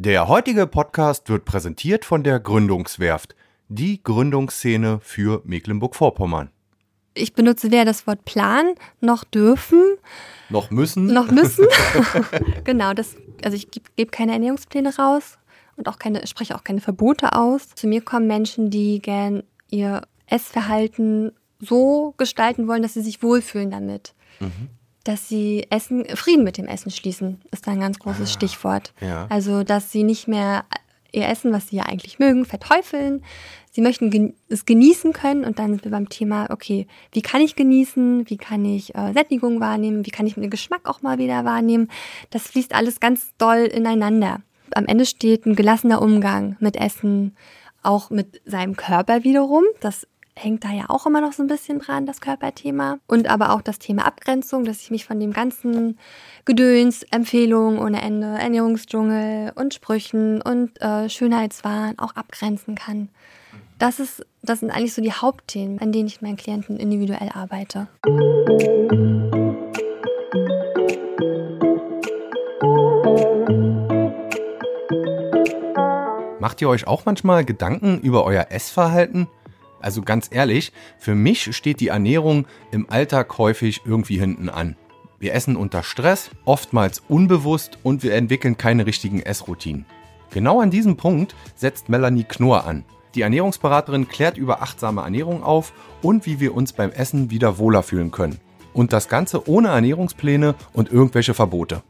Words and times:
Der 0.00 0.28
heutige 0.28 0.68
Podcast 0.68 1.28
wird 1.28 1.44
präsentiert 1.44 2.04
von 2.04 2.22
der 2.22 2.38
Gründungswerft, 2.38 3.34
die 3.66 4.00
Gründungsszene 4.00 5.00
für 5.02 5.42
Mecklenburg-Vorpommern. 5.44 6.50
Ich 7.14 7.32
benutze 7.32 7.72
weder 7.72 7.84
das 7.84 8.06
Wort 8.06 8.24
plan 8.24 8.76
noch 9.00 9.24
dürfen. 9.24 9.82
Noch 10.50 10.70
müssen. 10.70 11.06
Noch 11.06 11.32
müssen. 11.32 11.66
genau, 12.64 12.94
das, 12.94 13.16
also 13.42 13.56
ich 13.56 13.72
gebe 13.72 13.90
geb 13.96 14.12
keine 14.12 14.34
Ernährungspläne 14.34 14.94
raus 14.94 15.36
und 15.74 15.88
auch 15.88 15.98
keine, 15.98 16.24
spreche 16.28 16.54
auch 16.54 16.62
keine 16.62 16.80
Verbote 16.80 17.32
aus. 17.32 17.70
Zu 17.74 17.88
mir 17.88 18.00
kommen 18.00 18.28
Menschen, 18.28 18.70
die 18.70 19.00
gern 19.00 19.42
ihr 19.68 20.02
Essverhalten 20.26 21.32
so 21.58 22.14
gestalten 22.18 22.68
wollen, 22.68 22.82
dass 22.82 22.94
sie 22.94 23.02
sich 23.02 23.20
wohlfühlen 23.20 23.72
damit. 23.72 24.14
Mhm 24.38 24.77
dass 25.04 25.28
sie 25.28 25.66
Essen, 25.70 26.04
Frieden 26.16 26.44
mit 26.44 26.58
dem 26.58 26.66
Essen 26.66 26.90
schließen, 26.90 27.40
ist 27.50 27.66
da 27.66 27.72
ein 27.72 27.80
ganz 27.80 27.98
großes 27.98 28.30
ah, 28.30 28.32
Stichwort. 28.32 28.92
Ja. 29.00 29.26
Also, 29.30 29.62
dass 29.64 29.90
sie 29.92 30.02
nicht 30.02 30.28
mehr 30.28 30.64
ihr 31.12 31.28
Essen, 31.28 31.52
was 31.52 31.68
sie 31.68 31.76
ja 31.76 31.84
eigentlich 31.84 32.18
mögen, 32.18 32.44
verteufeln. 32.44 33.22
Sie 33.70 33.80
möchten 33.80 34.34
es 34.48 34.66
genießen 34.66 35.12
können 35.12 35.44
und 35.44 35.58
dann 35.58 35.70
sind 35.70 35.84
wir 35.84 35.90
beim 35.90 36.08
Thema, 36.08 36.48
okay, 36.50 36.86
wie 37.12 37.22
kann 37.22 37.40
ich 37.40 37.56
genießen, 37.56 38.28
wie 38.28 38.36
kann 38.36 38.64
ich 38.64 38.94
äh, 38.94 39.12
Sättigung 39.12 39.60
wahrnehmen, 39.60 40.04
wie 40.04 40.10
kann 40.10 40.26
ich 40.26 40.34
den 40.34 40.50
Geschmack 40.50 40.88
auch 40.88 41.02
mal 41.02 41.18
wieder 41.18 41.44
wahrnehmen. 41.44 41.88
Das 42.30 42.48
fließt 42.48 42.74
alles 42.74 43.00
ganz 43.00 43.32
doll 43.38 43.64
ineinander. 43.64 44.40
Am 44.74 44.86
Ende 44.86 45.06
steht 45.06 45.46
ein 45.46 45.54
gelassener 45.54 46.02
Umgang 46.02 46.56
mit 46.60 46.76
Essen, 46.76 47.36
auch 47.82 48.10
mit 48.10 48.42
seinem 48.44 48.76
Körper 48.76 49.24
wiederum. 49.24 49.64
Das 49.80 50.06
hängt 50.38 50.64
da 50.64 50.70
ja 50.70 50.84
auch 50.88 51.06
immer 51.06 51.20
noch 51.20 51.32
so 51.32 51.42
ein 51.42 51.48
bisschen 51.48 51.80
dran, 51.80 52.06
das 52.06 52.20
Körperthema. 52.20 52.98
Und 53.06 53.28
aber 53.28 53.52
auch 53.52 53.60
das 53.60 53.78
Thema 53.78 54.06
Abgrenzung, 54.06 54.64
dass 54.64 54.80
ich 54.80 54.90
mich 54.90 55.04
von 55.04 55.20
dem 55.20 55.32
ganzen 55.32 55.98
Gedöns, 56.44 57.02
Empfehlungen 57.10 57.78
ohne 57.78 58.00
Ende, 58.00 58.26
Ernährungsdschungel 58.38 59.52
und 59.54 59.74
Sprüchen 59.74 60.40
und 60.40 60.80
äh, 60.80 61.08
Schönheitswahn 61.08 61.98
auch 61.98 62.14
abgrenzen 62.16 62.74
kann. 62.74 63.08
Das, 63.78 64.00
ist, 64.00 64.24
das 64.42 64.60
sind 64.60 64.70
eigentlich 64.70 64.94
so 64.94 65.02
die 65.02 65.12
Hauptthemen, 65.12 65.80
an 65.80 65.92
denen 65.92 66.08
ich 66.08 66.20
mit 66.20 66.30
meinen 66.30 66.36
Klienten 66.36 66.78
individuell 66.78 67.30
arbeite. 67.34 67.88
Macht 76.40 76.62
ihr 76.62 76.68
euch 76.68 76.86
auch 76.86 77.04
manchmal 77.04 77.44
Gedanken 77.44 78.00
über 78.00 78.24
euer 78.24 78.46
Essverhalten? 78.50 79.28
Also 79.80 80.02
ganz 80.02 80.28
ehrlich, 80.30 80.72
für 80.98 81.14
mich 81.14 81.54
steht 81.56 81.80
die 81.80 81.88
Ernährung 81.88 82.46
im 82.70 82.90
Alltag 82.90 83.38
häufig 83.38 83.82
irgendwie 83.84 84.18
hinten 84.18 84.48
an. 84.48 84.76
Wir 85.20 85.34
essen 85.34 85.56
unter 85.56 85.82
Stress, 85.82 86.30
oftmals 86.44 87.02
unbewusst 87.08 87.78
und 87.82 88.02
wir 88.02 88.14
entwickeln 88.14 88.56
keine 88.56 88.86
richtigen 88.86 89.20
Essroutinen. 89.20 89.84
Genau 90.30 90.60
an 90.60 90.70
diesem 90.70 90.96
Punkt 90.96 91.34
setzt 91.56 91.88
Melanie 91.88 92.24
Knorr 92.24 92.66
an. 92.66 92.84
Die 93.14 93.22
Ernährungsberaterin 93.22 94.06
klärt 94.06 94.36
über 94.36 94.62
achtsame 94.62 95.00
Ernährung 95.00 95.42
auf 95.42 95.72
und 96.02 96.26
wie 96.26 96.40
wir 96.40 96.54
uns 96.54 96.72
beim 96.72 96.90
Essen 96.92 97.30
wieder 97.30 97.58
wohler 97.58 97.82
fühlen 97.82 98.10
können. 98.10 98.38
Und 98.72 98.92
das 98.92 99.08
Ganze 99.08 99.48
ohne 99.48 99.68
Ernährungspläne 99.68 100.54
und 100.72 100.92
irgendwelche 100.92 101.34
Verbote. 101.34 101.82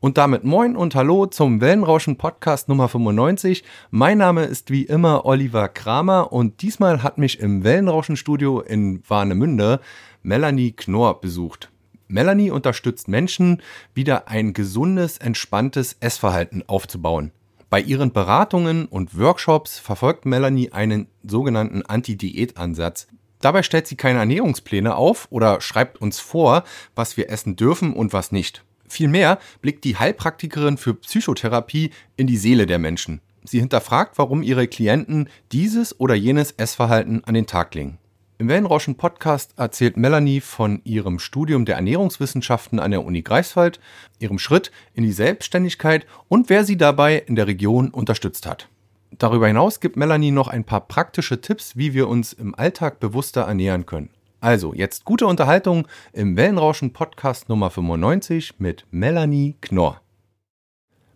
Und 0.00 0.16
damit 0.16 0.44
moin 0.44 0.76
und 0.76 0.94
hallo 0.94 1.26
zum 1.26 1.60
Wellenrauschen 1.60 2.18
Podcast 2.18 2.68
Nummer 2.68 2.88
95. 2.88 3.64
Mein 3.90 4.18
Name 4.18 4.44
ist 4.44 4.70
wie 4.70 4.84
immer 4.84 5.26
Oliver 5.26 5.68
Kramer 5.68 6.32
und 6.32 6.62
diesmal 6.62 7.02
hat 7.02 7.18
mich 7.18 7.40
im 7.40 7.64
Wellenrauschen 7.64 8.16
Studio 8.16 8.60
in 8.60 9.02
Warnemünde 9.08 9.80
Melanie 10.22 10.70
Knorr 10.70 11.20
besucht. 11.20 11.72
Melanie 12.06 12.52
unterstützt 12.52 13.08
Menschen, 13.08 13.60
wieder 13.92 14.28
ein 14.28 14.52
gesundes, 14.52 15.18
entspanntes 15.18 15.96
Essverhalten 15.98 16.62
aufzubauen. 16.68 17.32
Bei 17.68 17.80
ihren 17.80 18.12
Beratungen 18.12 18.86
und 18.86 19.18
Workshops 19.18 19.80
verfolgt 19.80 20.26
Melanie 20.26 20.70
einen 20.70 21.08
sogenannten 21.24 21.82
Anti-Diät-Ansatz. 21.82 23.08
Dabei 23.40 23.64
stellt 23.64 23.88
sie 23.88 23.96
keine 23.96 24.20
Ernährungspläne 24.20 24.94
auf 24.94 25.26
oder 25.30 25.60
schreibt 25.60 26.00
uns 26.00 26.20
vor, 26.20 26.62
was 26.94 27.16
wir 27.16 27.30
essen 27.30 27.56
dürfen 27.56 27.94
und 27.94 28.12
was 28.12 28.30
nicht. 28.30 28.62
Vielmehr 28.88 29.38
blickt 29.60 29.84
die 29.84 29.96
Heilpraktikerin 29.96 30.76
für 30.76 30.94
Psychotherapie 30.94 31.90
in 32.16 32.26
die 32.26 32.36
Seele 32.36 32.66
der 32.66 32.78
Menschen. 32.78 33.20
Sie 33.44 33.60
hinterfragt, 33.60 34.18
warum 34.18 34.42
ihre 34.42 34.66
Klienten 34.66 35.28
dieses 35.52 35.98
oder 36.00 36.14
jenes 36.14 36.52
Essverhalten 36.52 37.24
an 37.24 37.34
den 37.34 37.46
Tag 37.46 37.74
legen. 37.74 37.98
Im 38.40 38.48
Wellenrauschen 38.48 38.94
Podcast 38.96 39.54
erzählt 39.56 39.96
Melanie 39.96 40.40
von 40.40 40.80
ihrem 40.84 41.18
Studium 41.18 41.64
der 41.64 41.74
Ernährungswissenschaften 41.74 42.78
an 42.78 42.92
der 42.92 43.04
Uni 43.04 43.22
Greifswald, 43.22 43.80
ihrem 44.20 44.38
Schritt 44.38 44.70
in 44.94 45.02
die 45.02 45.12
Selbstständigkeit 45.12 46.06
und 46.28 46.48
wer 46.48 46.64
sie 46.64 46.76
dabei 46.76 47.16
in 47.18 47.34
der 47.34 47.48
Region 47.48 47.90
unterstützt 47.90 48.46
hat. 48.46 48.68
Darüber 49.10 49.48
hinaus 49.48 49.80
gibt 49.80 49.96
Melanie 49.96 50.30
noch 50.30 50.46
ein 50.46 50.62
paar 50.62 50.82
praktische 50.86 51.40
Tipps, 51.40 51.76
wie 51.76 51.94
wir 51.94 52.06
uns 52.06 52.32
im 52.32 52.54
Alltag 52.54 53.00
bewusster 53.00 53.42
ernähren 53.42 53.86
können. 53.86 54.10
Also, 54.40 54.72
jetzt 54.72 55.04
gute 55.04 55.26
Unterhaltung 55.26 55.88
im 56.12 56.36
Wellenrauschen 56.36 56.92
Podcast 56.92 57.48
Nummer 57.48 57.70
95 57.70 58.60
mit 58.60 58.86
Melanie 58.92 59.56
Knorr. 59.60 60.00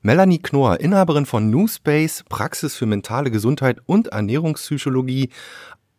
Melanie 0.00 0.41
Knorr, 0.41 0.81
Inhaberin 0.81 1.25
von 1.25 1.49
New 1.49 1.69
Space, 1.69 2.25
Praxis 2.28 2.75
für 2.75 2.87
mentale 2.87 3.31
Gesundheit 3.31 3.78
und 3.87 4.09
Ernährungspsychologie, 4.09 5.28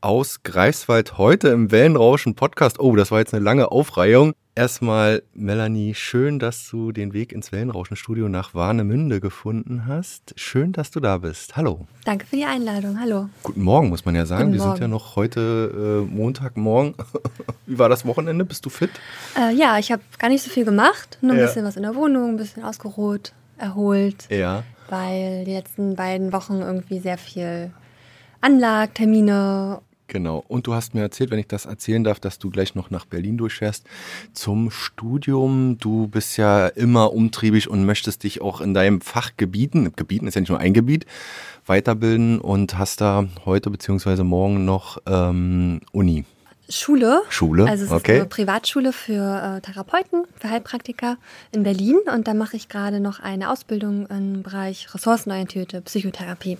aus 0.02 0.44
Greifswald 0.44 1.18
heute 1.18 1.48
im 1.48 1.72
Wellenrauschen 1.72 2.36
Podcast. 2.36 2.78
Oh, 2.82 2.94
das 2.98 3.10
war 3.10 3.20
jetzt 3.20 3.34
eine 3.34 3.42
lange 3.42 3.72
Aufreihung. 3.72 4.34
Erstmal, 4.56 5.24
Melanie, 5.34 5.96
schön, 5.96 6.38
dass 6.38 6.70
du 6.70 6.92
den 6.92 7.14
Weg 7.14 7.32
ins 7.32 7.52
Wellenrauschen-Studio 7.52 8.30
nach 8.30 8.54
Warnemünde 8.54 9.20
gefunden 9.20 9.88
hast. 9.88 10.36
Schön, 10.38 10.74
dass 10.74 10.92
du 10.92 11.00
da 11.00 11.18
bist. 11.18 11.58
Hallo. 11.58 11.88
Danke 12.06 12.28
für 12.28 12.36
die 12.36 12.46
Einladung. 12.46 13.00
Hallo. 13.00 13.30
Guten 13.42 13.64
Morgen, 13.64 13.90
muss 13.90 14.06
man 14.06 14.14
ja 14.14 14.28
sagen. 14.28 14.52
Guten 14.52 14.54
Wir 14.54 14.60
Morgen. 14.60 14.76
sind 14.76 14.82
ja 14.84 14.88
noch 14.90 15.16
heute 15.16 16.06
äh, 16.08 16.14
Montagmorgen. 16.14 16.94
Wie 17.66 17.80
war 17.80 17.90
das 17.90 18.06
Wochenende? 18.06 18.46
Bist 18.46 18.64
du 18.64 18.70
fit? 18.70 18.92
Äh, 19.36 19.56
ja, 19.56 19.80
ich 19.80 19.92
habe 19.92 20.04
gar 20.20 20.30
nicht 20.30 20.44
so 20.44 20.52
viel 20.52 20.66
gemacht. 20.66 21.18
Nur 21.22 21.32
ein 21.32 21.40
ja. 21.40 21.48
bisschen 21.48 21.66
was 21.66 21.76
in 21.76 21.82
der 21.82 21.96
Wohnung, 21.96 22.30
ein 22.30 22.38
bisschen 22.38 22.64
ausgeruht, 22.64 23.34
erholt. 23.58 24.28
Ja. 24.30 24.62
Weil 24.88 25.46
die 25.46 25.54
letzten 25.54 25.96
beiden 25.96 26.32
Wochen 26.32 26.62
irgendwie 26.62 27.00
sehr 27.00 27.18
viel 27.18 27.72
Anlag, 28.40 28.94
Termine 28.94 29.82
Genau. 30.14 30.46
Und 30.48 30.68
du 30.68 30.76
hast 30.76 30.94
mir 30.94 31.02
erzählt, 31.02 31.32
wenn 31.32 31.40
ich 31.40 31.48
das 31.48 31.66
erzählen 31.66 32.04
darf, 32.04 32.20
dass 32.20 32.38
du 32.38 32.52
gleich 32.52 32.76
noch 32.76 32.92
nach 32.92 33.06
Berlin 33.06 33.36
durchfährst 33.36 33.84
zum 34.32 34.70
Studium. 34.70 35.80
Du 35.80 36.08
bist 36.08 36.38
ja 36.38 36.68
immer 36.68 37.14
umtriebig 37.14 37.68
und 37.68 37.84
möchtest 37.84 38.22
dich 38.22 38.40
auch 38.40 38.62
in 38.62 38.76
deinem 38.76 39.02
Fachgebieten, 39.02 39.96
Gebieten 39.96 40.28
ist 40.28 40.36
ja 40.36 40.42
nicht 40.42 40.52
nur 40.52 40.60
ein 40.60 40.76
Gebiet, 40.76 41.08
weiterbilden 41.66 42.40
und 42.40 42.78
hast 42.78 43.02
da 43.02 43.26
heute 43.44 43.72
beziehungsweise 43.72 44.24
morgen 44.24 44.66
noch 44.66 45.00
ähm, 45.08 45.82
Uni. 45.94 46.26
Schule. 46.70 47.24
Schule, 47.30 47.66
also 47.68 47.86
es 47.86 47.92
okay. 47.92 48.12
ist 48.12 48.20
eine 48.20 48.30
Privatschule 48.30 48.94
für 48.94 49.58
äh, 49.58 49.62
Therapeuten, 49.62 50.26
für 50.38 50.52
Heilpraktiker 50.52 51.18
in 51.52 51.64
Berlin 51.64 51.98
und 52.14 52.28
da 52.28 52.36
mache 52.36 52.56
ich 52.56 52.70
gerade 52.70 53.00
noch 53.00 53.20
eine 53.20 53.50
Ausbildung 53.50 54.06
im 54.08 54.44
Bereich 54.44 54.94
ressourcenorientierte 54.94 55.82
Psychotherapie. 55.82 56.60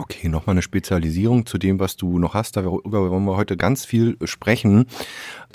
Okay, 0.00 0.30
nochmal 0.30 0.54
eine 0.54 0.62
Spezialisierung 0.62 1.44
zu 1.44 1.58
dem, 1.58 1.78
was 1.78 1.94
du 1.94 2.18
noch 2.18 2.32
hast. 2.32 2.56
Darüber 2.56 3.10
wollen 3.10 3.24
wir 3.26 3.36
heute 3.36 3.58
ganz 3.58 3.84
viel 3.84 4.16
sprechen. 4.24 4.86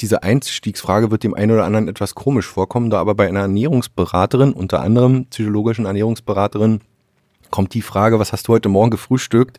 Diese 0.01 0.21
Einstiegsfrage 0.21 1.09
wird 1.09 1.23
dem 1.23 1.33
einen 1.33 1.51
oder 1.51 1.65
anderen 1.65 1.87
etwas 1.87 2.13
komisch 2.13 2.45
vorkommen, 2.45 2.91
da 2.91 2.99
aber 2.99 3.15
bei 3.15 3.27
einer 3.27 3.39
Ernährungsberaterin, 3.39 4.53
unter 4.53 4.81
anderem 4.81 5.25
psychologischen 5.31 5.87
Ernährungsberaterin, 5.87 6.81
kommt 7.49 7.73
die 7.73 7.81
Frage, 7.81 8.19
was 8.19 8.33
hast 8.33 8.47
du 8.47 8.53
heute 8.53 8.69
Morgen 8.69 8.91
gefrühstückt? 8.91 9.57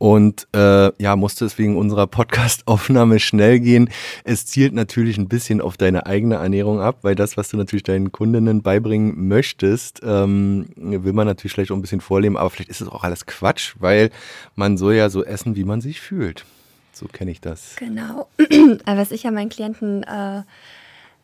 Und 0.00 0.48
äh, 0.54 0.90
ja, 0.96 1.14
musste 1.14 1.44
es 1.44 1.58
wegen 1.58 1.76
unserer 1.76 2.06
Podcast-Aufnahme 2.06 3.20
schnell 3.20 3.60
gehen. 3.60 3.90
Es 4.24 4.46
zielt 4.46 4.72
natürlich 4.72 5.18
ein 5.18 5.28
bisschen 5.28 5.60
auf 5.60 5.76
deine 5.76 6.06
eigene 6.06 6.36
Ernährung 6.36 6.80
ab, 6.80 7.00
weil 7.02 7.14
das, 7.14 7.36
was 7.36 7.50
du 7.50 7.58
natürlich 7.58 7.82
deinen 7.82 8.10
Kundinnen 8.10 8.62
beibringen 8.62 9.28
möchtest, 9.28 10.00
ähm, 10.02 10.70
will 10.74 11.12
man 11.12 11.26
natürlich 11.26 11.52
vielleicht 11.52 11.70
auch 11.70 11.76
ein 11.76 11.82
bisschen 11.82 12.00
vorleben, 12.00 12.38
aber 12.38 12.48
vielleicht 12.48 12.70
ist 12.70 12.80
es 12.80 12.88
auch 12.88 13.04
alles 13.04 13.26
Quatsch, 13.26 13.74
weil 13.78 14.08
man 14.54 14.78
soll 14.78 14.94
ja 14.94 15.10
so 15.10 15.22
essen, 15.22 15.54
wie 15.54 15.64
man 15.64 15.82
sich 15.82 16.00
fühlt. 16.00 16.46
So 16.94 17.04
kenne 17.06 17.30
ich 17.30 17.42
das. 17.42 17.76
Genau. 17.76 18.26
was 18.86 19.10
ich 19.10 19.24
ja 19.24 19.30
meinen 19.30 19.50
Klienten 19.50 20.02
äh, 20.04 20.44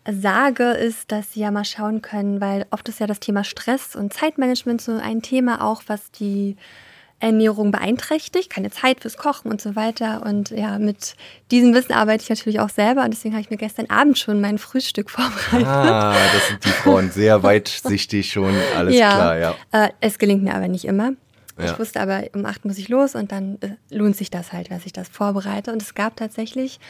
sage, 0.06 0.72
ist, 0.72 1.11
dass 1.12 1.32
sie 1.32 1.40
ja 1.40 1.50
mal 1.50 1.64
schauen 1.64 2.02
können, 2.02 2.43
weil 2.43 2.67
oft 2.70 2.90
ist 2.90 3.00
ja 3.00 3.06
das 3.06 3.20
Thema 3.20 3.43
Stress 3.43 3.96
und 3.96 4.12
Zeitmanagement 4.12 4.82
so 4.82 4.93
ein 4.93 5.22
Thema 5.22 5.64
auch, 5.64 5.82
was 5.87 6.11
die 6.11 6.56
Ernährung 7.18 7.70
beeinträchtigt, 7.70 8.50
keine 8.50 8.70
Zeit 8.70 9.00
fürs 9.00 9.16
Kochen 9.16 9.50
und 9.50 9.60
so 9.60 9.74
weiter. 9.74 10.22
Und 10.24 10.50
ja, 10.50 10.78
mit 10.78 11.14
diesem 11.50 11.72
Wissen 11.72 11.92
arbeite 11.92 12.22
ich 12.22 12.28
natürlich 12.28 12.60
auch 12.60 12.68
selber 12.68 13.04
und 13.04 13.10
deswegen 13.10 13.34
habe 13.34 13.42
ich 13.42 13.50
mir 13.50 13.56
gestern 13.56 13.86
Abend 13.88 14.18
schon 14.18 14.40
mein 14.40 14.58
Frühstück 14.58 15.10
vorbereitet. 15.10 15.66
Ah, 15.66 16.14
das 16.32 16.48
sind 16.48 16.64
die 16.64 16.68
Frauen 16.68 17.10
sehr 17.10 17.42
weitsichtig 17.42 18.30
schon, 18.30 18.54
alles 18.76 18.94
ja, 18.94 19.14
klar, 19.14 19.38
ja. 19.38 19.54
Äh, 19.72 19.88
es 20.00 20.18
gelingt 20.18 20.42
mir 20.42 20.54
aber 20.54 20.68
nicht 20.68 20.84
immer. 20.84 21.12
Ja. 21.58 21.72
Ich 21.72 21.78
wusste 21.78 22.00
aber, 22.02 22.24
um 22.34 22.44
acht 22.44 22.66
muss 22.66 22.76
ich 22.76 22.90
los 22.90 23.14
und 23.14 23.32
dann 23.32 23.56
äh, 23.62 23.76
lohnt 23.88 24.14
sich 24.14 24.28
das 24.28 24.52
halt, 24.52 24.70
dass 24.70 24.84
ich 24.84 24.92
das 24.92 25.08
vorbereite. 25.08 25.72
Und 25.72 25.80
es 25.80 25.94
gab 25.94 26.14
tatsächlich 26.16 26.80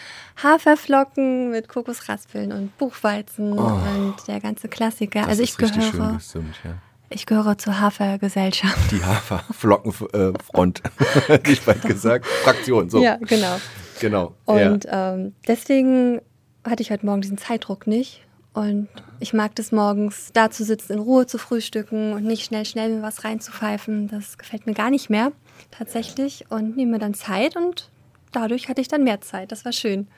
Haferflocken 0.43 1.52
mit 1.52 1.69
Kokosraspeln 1.69 2.50
und 2.50 2.76
Buchweizen 2.76 3.56
oh. 3.56 3.62
und 3.62 4.17
der 4.26 4.40
ganze 4.40 4.67
Klassiker. 4.67 5.29
Also 5.29 5.44
ich 5.44 5.56
gehöre. 5.56 5.72
Schön 5.72 6.17
gestimmt, 6.17 6.56
ja 6.64 6.79
Ich 7.08 7.26
gehöre 7.26 7.56
zur 7.56 7.81
Hafergesellschaft. 7.81 8.91
Die 8.91 9.05
Haferflockenfront, 9.05 10.82
äh, 11.29 11.38
ich 11.47 11.62
bald 11.62 11.82
gesagt. 11.82 12.26
Fraktion, 12.26 12.91
so. 12.91 13.03
Ja, 13.03 13.17
genau. 13.17 13.58
Genau. 14.00 14.35
Und 14.44 14.85
ja. 14.85 15.14
ähm, 15.14 15.35
deswegen 15.47 16.20
hatte 16.64 16.82
ich 16.82 16.91
heute 16.91 17.06
Morgen 17.06 17.20
diesen 17.20 17.38
Zeitdruck 17.38 17.87
nicht. 17.87 18.23
Und 18.53 18.88
ich 19.20 19.35
mag 19.35 19.55
das 19.55 19.70
morgens, 19.70 20.31
da 20.32 20.50
zu 20.50 20.64
sitzen, 20.64 20.94
in 20.94 20.99
Ruhe 20.99 21.26
zu 21.26 21.38
frühstücken 21.38 22.14
und 22.14 22.25
nicht 22.25 22.47
schnell, 22.47 22.64
schnell 22.64 22.88
mir 22.88 23.03
was 23.03 23.23
reinzupfeifen. 23.23 24.08
Das 24.08 24.38
gefällt 24.38 24.67
mir 24.67 24.75
gar 24.75 24.91
nicht 24.91 25.11
mehr, 25.11 25.32
tatsächlich. 25.70 26.47
Und 26.49 26.76
nehme 26.76 26.93
mir 26.93 26.99
dann 26.99 27.14
Zeit 27.14 27.55
und 27.56 27.91
dadurch 28.32 28.69
hatte 28.69 28.81
ich 28.81 28.88
dann 28.88 29.05
mehr 29.05 29.20
Zeit. 29.20 29.53
Das 29.53 29.64
war 29.64 29.73
schön. 29.73 30.08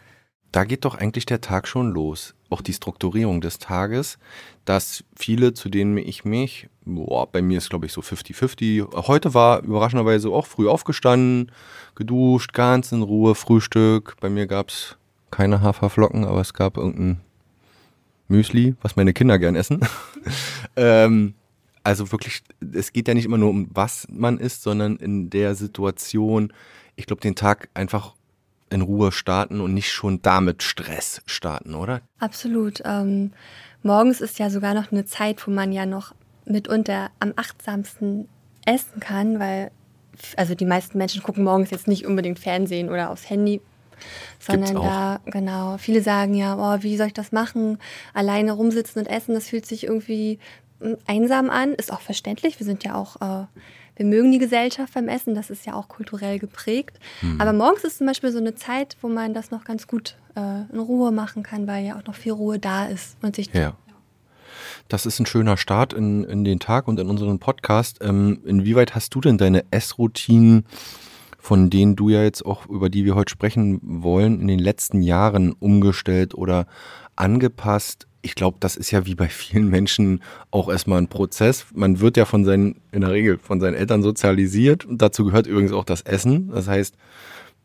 Da 0.52 0.64
geht 0.64 0.84
doch 0.84 0.94
eigentlich 0.94 1.26
der 1.26 1.40
Tag 1.40 1.68
schon 1.68 1.90
los. 1.90 2.34
Auch 2.48 2.62
die 2.62 2.72
Strukturierung 2.72 3.40
des 3.40 3.58
Tages, 3.58 4.18
dass 4.64 5.04
viele, 5.14 5.52
zu 5.52 5.68
denen 5.68 5.98
ich 5.98 6.24
mich, 6.24 6.68
boah, 6.94 7.30
bei 7.30 7.42
mir 7.42 7.58
ist 7.58 7.70
glaube 7.70 7.86
ich 7.86 7.92
so 7.92 8.00
50-50. 8.00 9.06
Heute 9.06 9.34
war 9.34 9.62
überraschenderweise 9.62 10.30
auch 10.30 10.46
früh 10.46 10.68
aufgestanden, 10.68 11.52
geduscht, 11.94 12.52
ganz 12.52 12.92
in 12.92 13.02
Ruhe, 13.02 13.34
Frühstück. 13.34 14.16
Bei 14.20 14.28
mir 14.28 14.46
gab 14.46 14.70
es 14.70 14.96
keine 15.30 15.60
Haferflocken, 15.60 16.24
aber 16.24 16.40
es 16.40 16.54
gab 16.54 16.76
irgendein 16.76 17.20
Müsli, 18.28 18.74
was 18.82 18.96
meine 18.96 19.12
Kinder 19.12 19.38
gern 19.38 19.56
essen. 19.56 19.80
ähm, 20.76 21.34
also 21.84 22.12
wirklich, 22.12 22.42
es 22.72 22.92
geht 22.92 23.08
ja 23.08 23.14
nicht 23.14 23.24
immer 23.24 23.38
nur 23.38 23.50
um 23.50 23.68
was 23.72 24.06
man 24.10 24.38
isst, 24.38 24.62
sondern 24.62 24.96
in 24.96 25.30
der 25.30 25.54
Situation, 25.54 26.52
ich 26.96 27.06
glaube, 27.06 27.22
den 27.22 27.34
Tag 27.34 27.68
einfach 27.74 28.14
in 28.70 28.82
Ruhe 28.82 29.12
starten 29.12 29.60
und 29.60 29.74
nicht 29.74 29.90
schon 29.90 30.20
damit 30.22 30.62
Stress 30.62 31.22
starten, 31.26 31.74
oder? 31.74 32.02
Absolut. 32.18 32.82
Ähm, 32.84 33.32
morgens 33.82 34.20
ist 34.20 34.38
ja 34.38 34.50
sogar 34.50 34.74
noch 34.74 34.92
eine 34.92 35.04
Zeit, 35.04 35.46
wo 35.46 35.50
man 35.50 35.72
ja 35.72 35.86
noch 35.86 36.14
mitunter 36.48 37.10
am 37.20 37.32
achtsamsten 37.36 38.28
essen 38.64 39.00
kann, 39.00 39.38
weil 39.38 39.70
also 40.36 40.54
die 40.54 40.64
meisten 40.64 40.98
Menschen 40.98 41.22
gucken 41.22 41.44
morgens 41.44 41.70
jetzt 41.70 41.88
nicht 41.88 42.06
unbedingt 42.06 42.38
Fernsehen 42.38 42.88
oder 42.90 43.10
aufs 43.10 43.30
Handy, 43.30 43.60
sondern 44.38 44.74
da, 44.74 45.20
genau, 45.26 45.78
viele 45.78 46.02
sagen 46.02 46.34
ja, 46.34 46.56
oh, 46.56 46.82
wie 46.82 46.96
soll 46.96 47.08
ich 47.08 47.14
das 47.14 47.32
machen? 47.32 47.78
Alleine 48.14 48.52
rumsitzen 48.52 49.00
und 49.00 49.08
essen, 49.08 49.34
das 49.34 49.48
fühlt 49.48 49.66
sich 49.66 49.84
irgendwie 49.84 50.38
hm, 50.80 50.96
einsam 51.06 51.50
an, 51.50 51.74
ist 51.74 51.92
auch 51.92 52.00
verständlich. 52.00 52.58
Wir 52.58 52.66
sind 52.66 52.84
ja 52.84 52.94
auch, 52.94 53.16
äh, 53.16 53.46
wir 53.96 54.06
mögen 54.06 54.30
die 54.30 54.38
Gesellschaft 54.38 54.94
beim 54.94 55.08
Essen, 55.08 55.34
das 55.34 55.50
ist 55.50 55.66
ja 55.66 55.74
auch 55.74 55.88
kulturell 55.88 56.38
geprägt. 56.38 56.98
Mhm. 57.22 57.40
Aber 57.40 57.52
morgens 57.52 57.84
ist 57.84 57.98
zum 57.98 58.06
Beispiel 58.06 58.30
so 58.30 58.38
eine 58.38 58.54
Zeit, 58.54 58.96
wo 59.00 59.08
man 59.08 59.34
das 59.34 59.50
noch 59.50 59.64
ganz 59.64 59.86
gut 59.86 60.16
äh, 60.36 60.72
in 60.72 60.78
Ruhe 60.78 61.10
machen 61.10 61.42
kann, 61.42 61.66
weil 61.66 61.84
ja 61.84 61.98
auch 61.98 62.04
noch 62.04 62.14
viel 62.14 62.32
Ruhe 62.32 62.58
da 62.58 62.86
ist 62.86 63.16
und 63.22 63.34
sich 63.34 63.52
ja. 63.52 63.74
Das 64.88 65.06
ist 65.06 65.18
ein 65.20 65.26
schöner 65.26 65.56
Start 65.56 65.92
in, 65.92 66.24
in 66.24 66.44
den 66.44 66.60
Tag 66.60 66.88
und 66.88 66.98
in 66.98 67.08
unseren 67.08 67.38
Podcast. 67.38 67.98
Ähm, 68.00 68.40
inwieweit 68.44 68.94
hast 68.94 69.14
du 69.14 69.20
denn 69.20 69.38
deine 69.38 69.64
Essroutinen 69.70 70.64
von 71.38 71.70
denen 71.70 71.96
du 71.96 72.10
ja 72.10 72.22
jetzt 72.22 72.44
auch, 72.44 72.66
über 72.68 72.90
die 72.90 73.04
wir 73.04 73.14
heute 73.14 73.30
sprechen 73.30 73.80
wollen, 73.82 74.40
in 74.40 74.48
den 74.48 74.58
letzten 74.58 75.02
Jahren 75.02 75.52
umgestellt 75.52 76.34
oder 76.34 76.66
angepasst? 77.16 78.06
Ich 78.20 78.34
glaube, 78.34 78.58
das 78.60 78.76
ist 78.76 78.90
ja 78.90 79.06
wie 79.06 79.14
bei 79.14 79.28
vielen 79.28 79.70
Menschen 79.70 80.22
auch 80.50 80.68
erstmal 80.68 80.98
ein 80.98 81.08
Prozess. 81.08 81.66
Man 81.72 82.00
wird 82.00 82.16
ja 82.16 82.24
von 82.24 82.44
seinen, 82.44 82.80
in 82.92 83.00
der 83.00 83.12
Regel 83.12 83.38
von 83.38 83.60
seinen 83.60 83.74
Eltern 83.74 84.02
sozialisiert 84.02 84.84
und 84.84 85.00
dazu 85.00 85.24
gehört 85.24 85.46
übrigens 85.46 85.72
auch 85.72 85.84
das 85.84 86.02
Essen. 86.02 86.50
Das 86.50 86.68
heißt, 86.68 86.96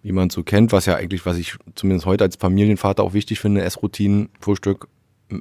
wie 0.03 0.11
man 0.11 0.29
so 0.29 0.43
kennt, 0.43 0.71
was 0.71 0.85
ja 0.85 0.95
eigentlich, 0.95 1.25
was 1.25 1.37
ich 1.37 1.57
zumindest 1.75 2.05
heute 2.05 2.23
als 2.23 2.35
Familienvater 2.35 3.03
auch 3.03 3.13
wichtig 3.13 3.39
finde, 3.39 3.63
Essroutinen, 3.63 4.29
Frühstück, 4.39 4.87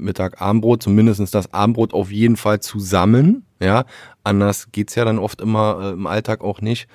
Mittag, 0.01 0.41
Abendbrot, 0.41 0.83
zumindest 0.83 1.35
das 1.35 1.53
Abendbrot 1.53 1.95
auf 1.95 2.11
jeden 2.11 2.37
Fall 2.37 2.61
zusammen. 2.61 3.45
Ja, 3.61 3.85
anders 4.25 4.73
geht's 4.73 4.95
ja 4.95 5.05
dann 5.05 5.19
oft 5.19 5.41
immer 5.41 5.81
äh, 5.83 5.91
im 5.93 6.07
Alltag 6.07 6.43
auch 6.43 6.61
nicht 6.61 6.89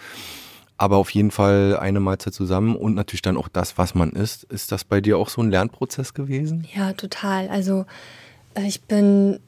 aber 0.77 0.97
auf 0.97 1.09
jeden 1.09 1.31
Fall 1.31 1.77
eine 1.79 1.99
Mahlzeit 1.99 2.33
zusammen 2.33 2.75
und 2.75 2.93
natürlich 2.93 3.23
dann 3.23 3.37
auch 3.37 3.47
das, 3.47 3.77
was 3.77 3.95
man 3.95 4.11
isst. 4.11 4.43
Ist 4.43 4.71
das 4.71 4.83
bei 4.83 5.01
dir 5.01 5.17
auch 5.17 5.29
so 5.29 5.41
ein 5.41 5.49
Lernprozess 5.49 6.13
gewesen? 6.13 6.67
Ja, 6.73 6.93
total. 6.93 7.49
Also 7.49 7.85
äh, 8.53 8.67
ich 8.67 8.83
bin 8.83 9.39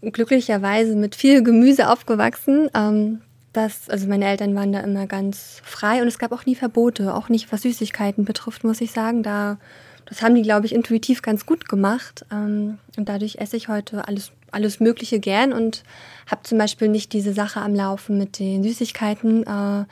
glücklicherweise 0.00 0.94
mit 0.94 1.16
viel 1.16 1.42
Gemüse 1.42 1.90
aufgewachsen. 1.90 2.68
Ähm, 2.74 3.20
das, 3.52 3.90
also 3.90 4.06
meine 4.06 4.26
Eltern 4.26 4.54
waren 4.54 4.72
da 4.72 4.80
immer 4.80 5.08
ganz 5.08 5.60
frei 5.64 6.00
und 6.00 6.06
es 6.06 6.20
gab 6.20 6.30
auch 6.30 6.46
nie 6.46 6.54
Verbote, 6.54 7.12
auch 7.14 7.28
nicht 7.28 7.50
was 7.50 7.62
Süßigkeiten 7.62 8.24
betrifft, 8.24 8.62
muss 8.62 8.80
ich 8.80 8.92
sagen. 8.92 9.24
Da, 9.24 9.58
das 10.08 10.22
haben 10.22 10.34
die, 10.34 10.42
glaube 10.42 10.66
ich, 10.66 10.74
intuitiv 10.74 11.22
ganz 11.22 11.46
gut 11.46 11.68
gemacht. 11.68 12.24
Ähm, 12.32 12.78
und 12.96 13.08
dadurch 13.08 13.36
esse 13.36 13.56
ich 13.56 13.68
heute 13.68 14.08
alles 14.08 14.32
alles 14.50 14.80
Mögliche 14.80 15.20
gern 15.20 15.52
und 15.52 15.82
habe 16.26 16.42
zum 16.42 16.58
Beispiel 16.58 16.88
nicht 16.88 17.12
diese 17.12 17.32
Sache 17.32 17.60
am 17.60 17.74
Laufen 17.74 18.18
mit 18.18 18.38
den 18.38 18.62
Süßigkeiten. 18.62 19.46
Äh, 19.46 19.84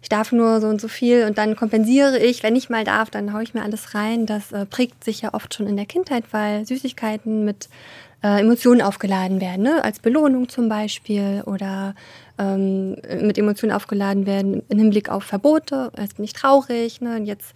ich 0.00 0.08
darf 0.08 0.32
nur 0.32 0.60
so 0.60 0.68
und 0.68 0.80
so 0.80 0.88
viel 0.88 1.24
und 1.24 1.38
dann 1.38 1.56
kompensiere 1.56 2.18
ich. 2.18 2.42
Wenn 2.42 2.56
ich 2.56 2.70
mal 2.70 2.84
darf, 2.84 3.10
dann 3.10 3.32
haue 3.32 3.42
ich 3.42 3.54
mir 3.54 3.62
alles 3.62 3.94
rein. 3.94 4.26
Das 4.26 4.52
äh, 4.52 4.64
prägt 4.64 5.04
sich 5.04 5.22
ja 5.22 5.34
oft 5.34 5.54
schon 5.54 5.66
in 5.66 5.76
der 5.76 5.86
Kindheit, 5.86 6.24
weil 6.30 6.64
Süßigkeiten 6.66 7.44
mit 7.44 7.68
äh, 8.22 8.40
Emotionen 8.40 8.82
aufgeladen 8.82 9.40
werden, 9.40 9.62
ne? 9.62 9.84
als 9.84 10.00
Belohnung 10.00 10.48
zum 10.48 10.68
Beispiel 10.68 11.42
oder 11.46 11.94
ähm, 12.38 12.96
mit 13.20 13.38
Emotionen 13.38 13.72
aufgeladen 13.72 14.26
werden 14.26 14.62
im 14.68 14.78
Hinblick 14.78 15.08
auf 15.08 15.24
Verbote. 15.24 15.92
Jetzt 15.98 16.16
bin 16.16 16.24
ich 16.24 16.32
traurig 16.32 17.00
ne? 17.00 17.16
und 17.16 17.26
jetzt 17.26 17.54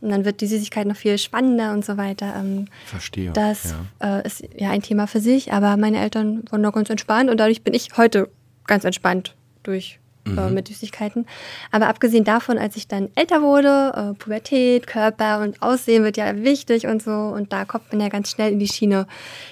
und 0.00 0.10
dann 0.10 0.24
wird 0.24 0.40
die 0.40 0.46
Süßigkeit 0.46 0.86
noch 0.86 0.96
viel 0.96 1.18
spannender 1.18 1.72
und 1.72 1.84
so 1.84 1.96
weiter. 1.96 2.34
Ähm, 2.38 2.66
Verstehe. 2.84 3.32
Das 3.32 3.74
ja. 4.00 4.18
Äh, 4.18 4.26
ist 4.26 4.44
ja 4.56 4.70
ein 4.70 4.82
Thema 4.82 5.06
für 5.06 5.20
sich, 5.20 5.52
aber 5.52 5.76
meine 5.76 5.98
Eltern 6.00 6.44
waren 6.50 6.62
da 6.62 6.70
ganz 6.70 6.90
entspannt 6.90 7.30
und 7.30 7.38
dadurch 7.38 7.62
bin 7.62 7.74
ich 7.74 7.88
heute 7.96 8.28
ganz 8.66 8.84
entspannt 8.84 9.34
durch 9.62 9.98
äh, 10.26 10.30
mhm. 10.30 10.54
mit 10.54 10.68
Süßigkeiten. 10.68 11.26
Aber 11.70 11.88
abgesehen 11.88 12.24
davon, 12.24 12.58
als 12.58 12.76
ich 12.76 12.88
dann 12.88 13.08
älter 13.14 13.42
wurde, 13.42 13.92
äh, 13.94 14.14
Pubertät, 14.14 14.86
Körper 14.86 15.40
und 15.40 15.62
Aussehen 15.62 16.04
wird 16.04 16.16
ja 16.16 16.36
wichtig 16.36 16.86
und 16.86 17.02
so. 17.02 17.12
Und 17.12 17.52
da 17.52 17.64
kommt 17.64 17.92
man 17.92 18.00
ja 18.00 18.08
ganz 18.08 18.30
schnell 18.30 18.52
in 18.52 18.58
die 18.58 18.68
Schiene. 18.68 19.06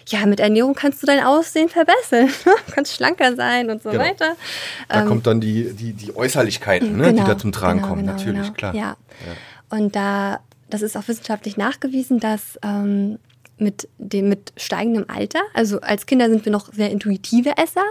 Ja, 0.08 0.26
mit 0.26 0.41
Ernährung 0.41 0.75
kannst 0.75 1.02
du 1.02 1.06
dein 1.06 1.23
Aussehen 1.23 1.69
verbessern. 1.69 2.29
du 2.44 2.50
kannst 2.73 2.94
schlanker 2.94 3.37
sein 3.37 3.70
und 3.70 3.82
so 3.82 3.91
genau. 3.91 4.05
weiter. 4.05 4.37
Da 4.88 5.02
ähm, 5.02 5.08
kommt 5.08 5.26
dann 5.26 5.41
die, 5.41 5.73
die, 5.73 5.93
die 5.93 6.14
Äußerlichkeiten, 6.14 6.96
ne, 6.96 7.11
genau, 7.12 7.23
die 7.23 7.29
da 7.29 7.38
zum 7.38 7.52
Tragen 7.52 7.79
genau, 7.79 7.88
kommen. 7.88 8.02
Genau, 8.02 8.12
Natürlich, 8.12 8.43
genau. 8.43 8.52
klar. 8.55 8.75
Ja. 8.75 8.81
ja. 8.81 9.32
Und 9.75 9.97
da, 9.97 10.41
das 10.71 10.82
ist 10.82 10.97
auch 10.97 11.09
wissenschaftlich 11.09 11.56
nachgewiesen, 11.56 12.21
dass 12.21 12.59
ähm, 12.62 13.19
mit, 13.59 13.88
dem, 13.99 14.29
mit 14.29 14.53
steigendem 14.56 15.06
Alter, 15.09 15.41
also 15.53 15.81
als 15.81 16.06
Kinder 16.06 16.29
sind 16.29 16.44
wir 16.44 16.53
noch 16.53 16.73
sehr 16.73 16.91
intuitive 16.91 17.56
Esser, 17.56 17.85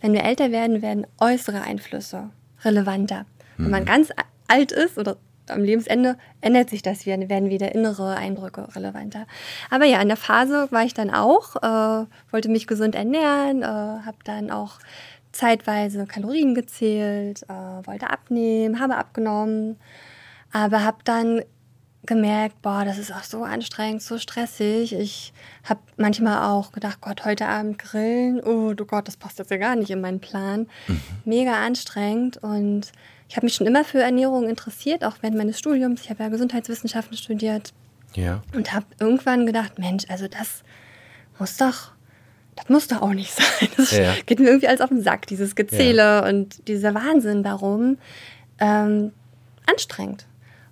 wenn 0.00 0.12
wir 0.12 0.24
älter 0.24 0.50
werden, 0.50 0.82
werden 0.82 1.06
äußere 1.20 1.62
Einflüsse 1.62 2.30
relevanter. 2.62 3.26
Mhm. 3.56 3.64
Wenn 3.64 3.70
man 3.70 3.82
mhm. 3.82 3.86
ganz 3.86 4.10
alt 4.48 4.72
ist 4.72 4.98
oder 4.98 5.16
am 5.48 5.62
Lebensende 5.62 6.16
ändert 6.40 6.70
sich 6.70 6.82
das 6.82 7.06
wieder, 7.06 7.28
werden 7.28 7.50
wieder 7.50 7.74
innere 7.74 8.16
Eindrücke 8.16 8.68
relevanter. 8.74 9.26
Aber 9.68 9.84
ja, 9.84 10.00
in 10.00 10.08
der 10.08 10.16
Phase 10.16 10.68
war 10.70 10.84
ich 10.84 10.94
dann 10.94 11.10
auch, 11.10 11.56
äh, 11.56 12.06
wollte 12.30 12.48
mich 12.48 12.66
gesund 12.66 12.94
ernähren, 12.94 13.62
äh, 13.62 13.66
habe 13.66 14.18
dann 14.24 14.50
auch 14.50 14.78
zeitweise 15.32 16.06
Kalorien 16.06 16.54
gezählt, 16.54 17.42
äh, 17.48 17.86
wollte 17.86 18.10
abnehmen, 18.10 18.80
habe 18.80 18.96
abgenommen 18.96 19.76
aber 20.52 20.84
habe 20.84 20.98
dann 21.04 21.42
gemerkt, 22.06 22.62
boah, 22.62 22.84
das 22.84 22.98
ist 22.98 23.12
auch 23.12 23.24
so 23.24 23.44
anstrengend, 23.44 24.02
so 24.02 24.18
stressig. 24.18 24.94
Ich 24.94 25.32
habe 25.64 25.80
manchmal 25.96 26.50
auch 26.50 26.72
gedacht, 26.72 27.00
Gott, 27.00 27.24
heute 27.24 27.46
Abend 27.46 27.78
grillen, 27.78 28.40
oh 28.40 28.72
du 28.72 28.86
Gott, 28.86 29.06
das 29.06 29.16
passt 29.16 29.38
jetzt 29.38 29.50
ja 29.50 29.58
gar 29.58 29.76
nicht 29.76 29.90
in 29.90 30.00
meinen 30.00 30.20
Plan. 30.20 30.66
Mhm. 30.88 31.00
Mega 31.24 31.64
anstrengend 31.64 32.38
und 32.38 32.92
ich 33.28 33.36
habe 33.36 33.46
mich 33.46 33.54
schon 33.54 33.66
immer 33.66 33.84
für 33.84 34.02
Ernährung 34.02 34.48
interessiert, 34.48 35.04
auch 35.04 35.16
während 35.20 35.36
meines 35.36 35.58
Studiums. 35.58 36.02
Ich 36.02 36.10
habe 36.10 36.22
ja 36.22 36.28
Gesundheitswissenschaften 36.30 37.16
studiert. 37.16 37.72
Ja. 38.14 38.42
Und 38.54 38.72
habe 38.72 38.86
irgendwann 38.98 39.46
gedacht, 39.46 39.78
Mensch, 39.78 40.04
also 40.08 40.26
das 40.26 40.64
muss 41.38 41.56
doch, 41.56 41.92
das 42.56 42.68
muss 42.68 42.88
doch 42.88 43.02
auch 43.02 43.14
nicht 43.14 43.32
sein. 43.60 43.68
Das 43.76 43.92
ja. 43.92 44.14
geht 44.26 44.40
mir 44.40 44.46
irgendwie 44.46 44.66
alles 44.66 44.80
auf 44.80 44.88
den 44.88 45.02
Sack, 45.02 45.28
dieses 45.28 45.54
Gezähle 45.54 46.02
ja. 46.02 46.28
und 46.28 46.66
dieser 46.66 46.94
Wahnsinn 46.94 47.44
darum. 47.44 47.98
Ähm, 48.58 49.12
anstrengend. 49.66 50.26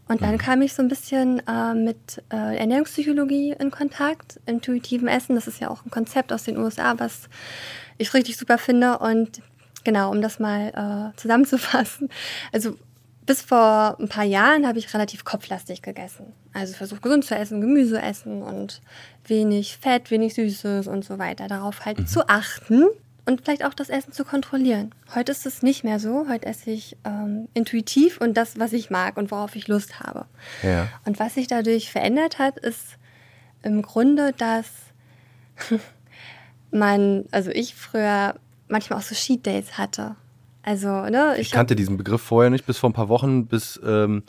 Und 0.09 0.23
dann 0.23 0.33
mhm. 0.33 0.39
kam 0.39 0.63
ich 0.63 0.73
so 0.73 0.83
ein 0.83 0.89
bisschen 0.89 1.43
äh, 1.47 1.75
mit 1.75 2.23
äh, 2.33 2.57
Ernährungspsychologie 2.57 3.55
in 3.59 3.71
Kontakt, 3.71 4.41
intuitivem 4.47 5.07
Essen. 5.07 5.35
Das 5.35 5.47
ist 5.47 5.61
ja 5.61 5.69
auch 5.69 5.85
ein 5.85 5.91
Konzept 5.91 6.33
aus 6.33 6.45
den 6.45 6.57
USA, 6.57 6.99
was 6.99 7.29
ich 7.99 8.15
richtig 8.15 8.37
super 8.39 8.57
finde. 8.59 8.99
Und 8.99 9.43
genau, 9.85 10.11
um 10.11 10.23
das 10.23 10.39
mal 10.39 11.13
äh, 11.15 11.17
zusammenzufassen. 11.17 12.09
Also 12.53 12.77
bis 13.27 13.43
vor 13.43 13.97
ein 14.01 14.09
paar 14.09 14.25
Jahren 14.25 14.67
habe 14.67 14.79
ich 14.79 14.93
relativ 14.95 15.25
kopflastig 15.25 15.83
gegessen. 15.83 16.33
Also 16.55 16.75
versucht 16.75 17.03
gesund 17.03 17.27
zu 17.27 17.35
essen, 17.35 17.61
Gemüse 17.61 18.01
essen 18.01 18.43
und 18.43 18.81
wenig 19.27 19.77
Fett, 19.77 20.11
wenig 20.11 20.33
Süßes 20.33 20.87
und 20.87 21.05
so 21.05 21.19
weiter. 21.19 21.47
Darauf 21.47 21.85
halt 21.85 21.99
mhm. 21.99 22.07
zu 22.07 22.27
achten 22.27 22.87
und 23.29 23.43
vielleicht 23.43 23.63
auch 23.63 23.75
das 23.75 23.91
Essen 23.91 24.13
zu 24.13 24.25
kontrollieren. 24.25 24.95
Heute 25.15 25.33
ist 25.33 25.45
es 25.45 25.63
nicht 25.63 25.85
mehr 25.85 26.01
so. 26.01 26.27
Heute 26.31 26.47
esse 26.47 26.71
ich 26.71 26.97
ähm, 27.05 27.47
intuitiv 27.53 28.19
und 28.23 28.35
das, 28.39 28.59
was 28.59 28.73
ich 28.73 28.89
mag 28.89 29.19
und 29.19 29.31
worauf 29.31 29.55
ich 29.55 29.69
Lust 29.69 30.01
habe. 30.01 30.25
Ja. 30.63 30.89
Und 31.05 31.21
was 31.21 31.35
sich 31.35 31.47
dadurch 31.47 31.93
verändert 31.93 32.39
hat, 32.39 32.57
ist 32.57 32.97
im 33.63 33.83
Grunde, 33.83 34.33
dass 34.33 34.67
man, 36.71 37.27
also 37.31 37.51
ich 37.51 37.75
früher 37.75 38.35
manchmal 38.67 38.99
auch 38.99 39.05
so 39.05 39.15
Cheat 39.15 39.45
Days 39.45 39.77
hatte. 39.77 40.17
Also, 40.63 40.89
ne? 40.89 41.35
Ich, 41.35 41.49
ich 41.49 41.51
kannte 41.51 41.77
diesen 41.77 41.99
Begriff 41.99 42.23
vorher 42.23 42.49
nicht, 42.49 42.65
bis 42.65 42.79
vor 42.79 42.89
ein 42.89 42.95
paar 42.95 43.11
Wochen, 43.11 43.47
bis 43.47 43.79
ähm, 43.85 44.23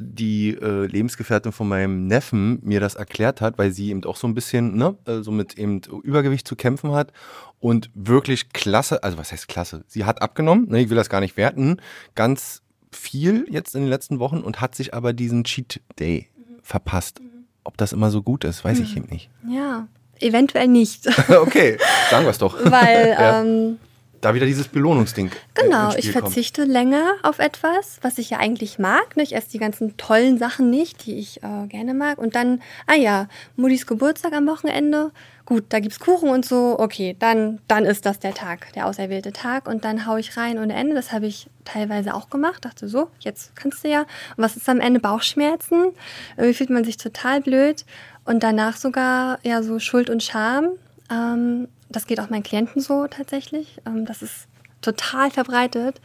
die 0.00 0.50
äh, 0.50 0.86
Lebensgefährtin 0.86 1.52
von 1.52 1.68
meinem 1.68 2.06
Neffen 2.06 2.58
mir 2.62 2.80
das 2.80 2.94
erklärt 2.94 3.40
hat, 3.40 3.58
weil 3.58 3.72
sie 3.72 3.90
eben 3.90 4.04
auch 4.04 4.16
so 4.16 4.26
ein 4.26 4.34
bisschen, 4.34 4.76
ne, 4.76 4.96
so 5.22 5.30
mit 5.30 5.58
eben 5.58 5.80
Übergewicht 6.02 6.46
zu 6.46 6.56
kämpfen 6.56 6.92
hat 6.92 7.12
und 7.60 7.90
wirklich 7.94 8.52
klasse, 8.52 9.02
also 9.02 9.18
was 9.18 9.32
heißt 9.32 9.48
klasse? 9.48 9.84
Sie 9.86 10.04
hat 10.04 10.22
abgenommen, 10.22 10.68
ne, 10.68 10.80
ich 10.80 10.90
will 10.90 10.96
das 10.96 11.08
gar 11.08 11.20
nicht 11.20 11.36
werten, 11.36 11.80
ganz 12.14 12.62
viel 12.92 13.46
jetzt 13.50 13.74
in 13.74 13.82
den 13.82 13.90
letzten 13.90 14.18
Wochen 14.18 14.38
und 14.38 14.60
hat 14.60 14.74
sich 14.74 14.94
aber 14.94 15.12
diesen 15.12 15.44
Cheat 15.44 15.80
Day 15.98 16.28
mhm. 16.36 16.60
verpasst. 16.62 17.20
Ob 17.64 17.76
das 17.76 17.92
immer 17.92 18.10
so 18.10 18.22
gut 18.22 18.44
ist, 18.44 18.64
weiß 18.64 18.78
mhm. 18.78 18.84
ich 18.84 18.96
eben 18.96 19.08
nicht. 19.10 19.30
Ja, 19.46 19.88
eventuell 20.20 20.68
nicht. 20.68 21.06
okay, 21.28 21.78
sagen 22.10 22.24
wir 22.24 22.30
es 22.30 22.38
doch. 22.38 22.54
Weil 22.64 23.08
ja. 23.18 23.42
ähm, 23.42 23.78
da 24.20 24.34
wieder 24.34 24.46
dieses 24.46 24.68
Belohnungsding. 24.68 25.30
Genau, 25.54 25.94
ich 25.96 26.10
verzichte 26.10 26.62
kommt. 26.62 26.72
länger 26.72 27.14
auf 27.22 27.38
etwas, 27.38 27.98
was 28.02 28.18
ich 28.18 28.30
ja 28.30 28.38
eigentlich 28.38 28.78
mag. 28.78 29.16
Ne? 29.16 29.22
Ich 29.22 29.34
esse 29.34 29.50
die 29.50 29.58
ganzen 29.58 29.96
tollen 29.96 30.38
Sachen 30.38 30.70
nicht, 30.70 31.06
die 31.06 31.18
ich 31.18 31.42
äh, 31.42 31.66
gerne 31.68 31.94
mag. 31.94 32.18
Und 32.18 32.34
dann, 32.34 32.60
ah 32.86 32.94
ja, 32.94 33.28
Muddis 33.56 33.86
Geburtstag 33.86 34.32
am 34.32 34.46
Wochenende. 34.46 35.12
Gut, 35.44 35.64
da 35.70 35.80
gibt's 35.80 36.00
Kuchen 36.00 36.28
und 36.28 36.44
so. 36.44 36.78
Okay, 36.78 37.16
dann, 37.18 37.60
dann 37.68 37.84
ist 37.84 38.04
das 38.06 38.18
der 38.18 38.34
Tag, 38.34 38.72
der 38.74 38.86
auserwählte 38.86 39.32
Tag. 39.32 39.68
Und 39.68 39.84
dann 39.84 40.06
haue 40.06 40.20
ich 40.20 40.36
rein 40.36 40.58
ohne 40.58 40.74
Ende. 40.74 40.94
Das 40.94 41.12
habe 41.12 41.26
ich 41.26 41.48
teilweise 41.64 42.14
auch 42.14 42.28
gemacht. 42.28 42.64
Dachte 42.64 42.88
so, 42.88 43.10
jetzt 43.20 43.56
kannst 43.56 43.84
du 43.84 43.88
ja. 43.88 44.00
Und 44.00 44.44
was 44.44 44.56
ist 44.56 44.68
am 44.68 44.80
Ende? 44.80 45.00
Bauchschmerzen. 45.00 45.92
Irgendwie 46.36 46.54
fühlt 46.54 46.70
man 46.70 46.84
sich 46.84 46.96
total 46.96 47.40
blöd. 47.40 47.84
Und 48.24 48.42
danach 48.42 48.76
sogar 48.76 49.38
ja 49.42 49.62
so 49.62 49.78
Schuld 49.78 50.10
und 50.10 50.22
Scham. 50.22 50.72
Ähm, 51.10 51.68
das 51.88 52.06
geht 52.06 52.20
auch 52.20 52.30
meinen 52.30 52.42
Klienten 52.42 52.80
so 52.80 53.06
tatsächlich. 53.06 53.80
Ähm, 53.86 54.04
das 54.04 54.22
ist 54.22 54.48
total 54.80 55.30
verbreitet. 55.30 56.00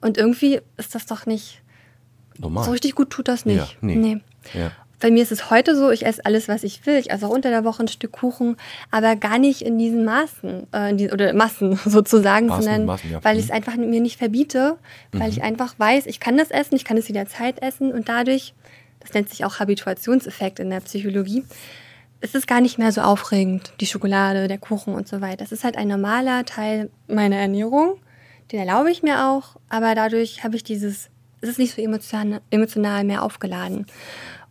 Und 0.00 0.18
irgendwie 0.18 0.60
ist 0.76 0.94
das 0.94 1.06
doch 1.06 1.26
nicht. 1.26 1.60
Normal. 2.38 2.64
So 2.64 2.72
richtig 2.72 2.94
gut 2.94 3.10
tut 3.10 3.28
das 3.28 3.44
nicht. 3.44 3.58
Ja, 3.58 3.68
nee. 3.80 3.96
nee. 3.96 4.20
Ja. 4.52 4.72
Bei 5.00 5.10
mir 5.10 5.22
ist 5.22 5.32
es 5.32 5.50
heute 5.50 5.76
so, 5.76 5.90
ich 5.90 6.06
esse 6.06 6.24
alles, 6.24 6.48
was 6.48 6.64
ich 6.64 6.86
will. 6.86 6.96
Ich 6.96 7.10
esse 7.10 7.26
auch 7.26 7.30
unter 7.30 7.50
der 7.50 7.64
Woche 7.64 7.82
ein 7.82 7.88
Stück 7.88 8.12
Kuchen, 8.12 8.56
aber 8.90 9.16
gar 9.16 9.38
nicht 9.38 9.62
in 9.62 9.76
diesen 9.76 10.04
Maßen 10.04 10.66
äh, 10.72 10.90
in 10.90 10.96
die, 10.96 11.10
oder 11.10 11.32
Massen 11.34 11.76
sozusagen, 11.84 12.46
Maßen, 12.46 12.62
sondern 12.62 12.86
Maßen, 12.86 13.10
ja. 13.10 13.22
weil 13.22 13.36
ich 13.36 13.44
es 13.44 13.48
mhm. 13.48 13.56
einfach 13.56 13.76
mir 13.76 14.00
nicht 14.00 14.18
verbiete, 14.18 14.78
weil 15.12 15.28
mhm. 15.28 15.28
ich 15.28 15.42
einfach 15.42 15.78
weiß, 15.78 16.06
ich 16.06 16.20
kann 16.20 16.38
das 16.38 16.50
essen, 16.50 16.76
ich 16.76 16.84
kann 16.84 16.96
es 16.96 17.06
jederzeit 17.08 17.60
essen 17.60 17.92
und 17.92 18.08
dadurch, 18.08 18.54
das 19.00 19.12
nennt 19.12 19.28
sich 19.28 19.44
auch 19.44 19.58
Habituationseffekt 19.58 20.58
in 20.58 20.70
der 20.70 20.80
Psychologie, 20.80 21.44
es 22.24 22.34
ist 22.34 22.46
gar 22.46 22.62
nicht 22.62 22.78
mehr 22.78 22.90
so 22.90 23.02
aufregend, 23.02 23.74
die 23.80 23.86
Schokolade, 23.86 24.48
der 24.48 24.56
Kuchen 24.56 24.94
und 24.94 25.06
so 25.06 25.20
weiter. 25.20 25.44
Es 25.44 25.52
ist 25.52 25.62
halt 25.62 25.76
ein 25.76 25.88
normaler 25.88 26.46
Teil 26.46 26.88
meiner 27.06 27.36
Ernährung, 27.36 27.98
den 28.50 28.60
erlaube 28.60 28.90
ich 28.90 29.02
mir 29.02 29.26
auch, 29.26 29.56
aber 29.68 29.94
dadurch 29.94 30.42
habe 30.42 30.56
ich 30.56 30.64
dieses, 30.64 31.10
es 31.42 31.50
ist 31.50 31.58
nicht 31.58 31.74
so 31.74 31.82
emotional, 31.82 32.40
emotional 32.50 33.04
mehr 33.04 33.22
aufgeladen. 33.22 33.86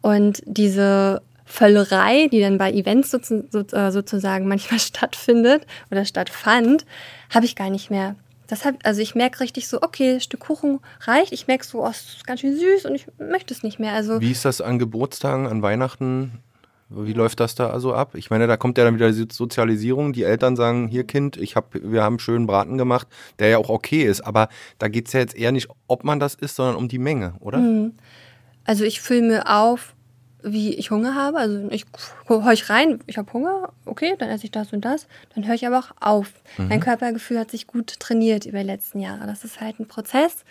Und 0.01 0.43
diese 0.45 1.23
Völlerei, 1.45 2.27
die 2.27 2.41
dann 2.41 2.59
bei 2.59 2.71
Events 2.71 3.11
äh, 3.11 3.91
sozusagen 3.91 4.47
manchmal 4.47 4.79
stattfindet 4.79 5.65
oder 5.89 6.05
stattfand, 6.05 6.85
habe 7.31 7.45
ich 7.45 7.55
gar 7.55 7.71
nicht 7.71 7.89
mehr. 7.89 8.15
Das 8.45 8.65
hab, 8.65 8.75
also 8.85 9.01
ich 9.01 9.15
merke 9.15 9.39
richtig 9.39 9.67
so, 9.67 9.81
okay, 9.81 10.19
Stück 10.19 10.41
Kuchen 10.41 10.79
reicht. 10.99 11.31
Ich 11.31 11.47
merke 11.47 11.65
so, 11.65 11.83
oh, 11.83 11.89
es 11.89 12.17
ist 12.17 12.27
ganz 12.27 12.41
schön 12.41 12.55
süß 12.55 12.85
und 12.85 12.93
ich 12.93 13.07
möchte 13.17 13.51
es 13.51 13.63
nicht 13.63 13.79
mehr. 13.79 13.93
Also 13.93 14.21
Wie 14.21 14.29
ist 14.29 14.45
das 14.45 14.61
an 14.61 14.77
Geburtstagen, 14.77 15.47
an 15.47 15.63
Weihnachten? 15.63 16.39
Wie 16.95 17.13
läuft 17.13 17.39
das 17.39 17.55
da 17.55 17.69
also 17.69 17.93
ab? 17.93 18.15
Ich 18.15 18.29
meine, 18.29 18.47
da 18.47 18.57
kommt 18.57 18.77
ja 18.77 18.83
dann 18.83 18.95
wieder 18.95 19.11
die 19.11 19.27
Sozialisierung. 19.31 20.13
Die 20.13 20.23
Eltern 20.23 20.55
sagen, 20.55 20.87
hier 20.87 21.05
Kind, 21.05 21.37
ich 21.37 21.55
hab, 21.55 21.73
wir 21.73 22.03
haben 22.03 22.19
schönen 22.19 22.45
Braten 22.47 22.77
gemacht, 22.77 23.07
der 23.39 23.49
ja 23.49 23.57
auch 23.57 23.69
okay 23.69 24.03
ist. 24.03 24.21
Aber 24.21 24.49
da 24.79 24.87
geht 24.87 25.07
es 25.07 25.13
ja 25.13 25.19
jetzt 25.19 25.35
eher 25.35 25.51
nicht, 25.51 25.69
ob 25.87 26.03
man 26.03 26.19
das 26.19 26.35
isst, 26.35 26.55
sondern 26.55 26.75
um 26.75 26.87
die 26.87 26.99
Menge, 26.99 27.33
oder? 27.39 27.57
Mhm. 27.57 27.93
Also 28.65 28.83
ich 28.83 29.01
fülle 29.01 29.23
mir 29.23 29.49
auf, 29.49 29.93
wie 30.43 30.73
ich 30.73 30.91
Hunger 30.91 31.15
habe. 31.15 31.37
Also 31.37 31.67
ich 31.69 31.85
höre 32.27 32.51
ich 32.51 32.69
rein, 32.69 32.99
ich 33.07 33.17
habe 33.17 33.31
Hunger, 33.33 33.73
okay, 33.85 34.15
dann 34.17 34.29
esse 34.29 34.45
ich 34.45 34.51
das 34.51 34.73
und 34.73 34.85
das. 34.85 35.07
Dann 35.33 35.47
höre 35.47 35.55
ich 35.55 35.65
aber 35.65 35.79
auch 35.79 35.91
auf. 35.99 36.33
Mhm. 36.57 36.67
Mein 36.67 36.79
Körpergefühl 36.79 37.39
hat 37.39 37.51
sich 37.51 37.67
gut 37.67 37.99
trainiert 37.99 38.45
über 38.45 38.59
die 38.59 38.65
letzten 38.65 38.99
Jahre. 38.99 39.25
Das 39.25 39.43
ist 39.43 39.61
halt 39.61 39.79
ein 39.79 39.87
Prozess. 39.87 40.43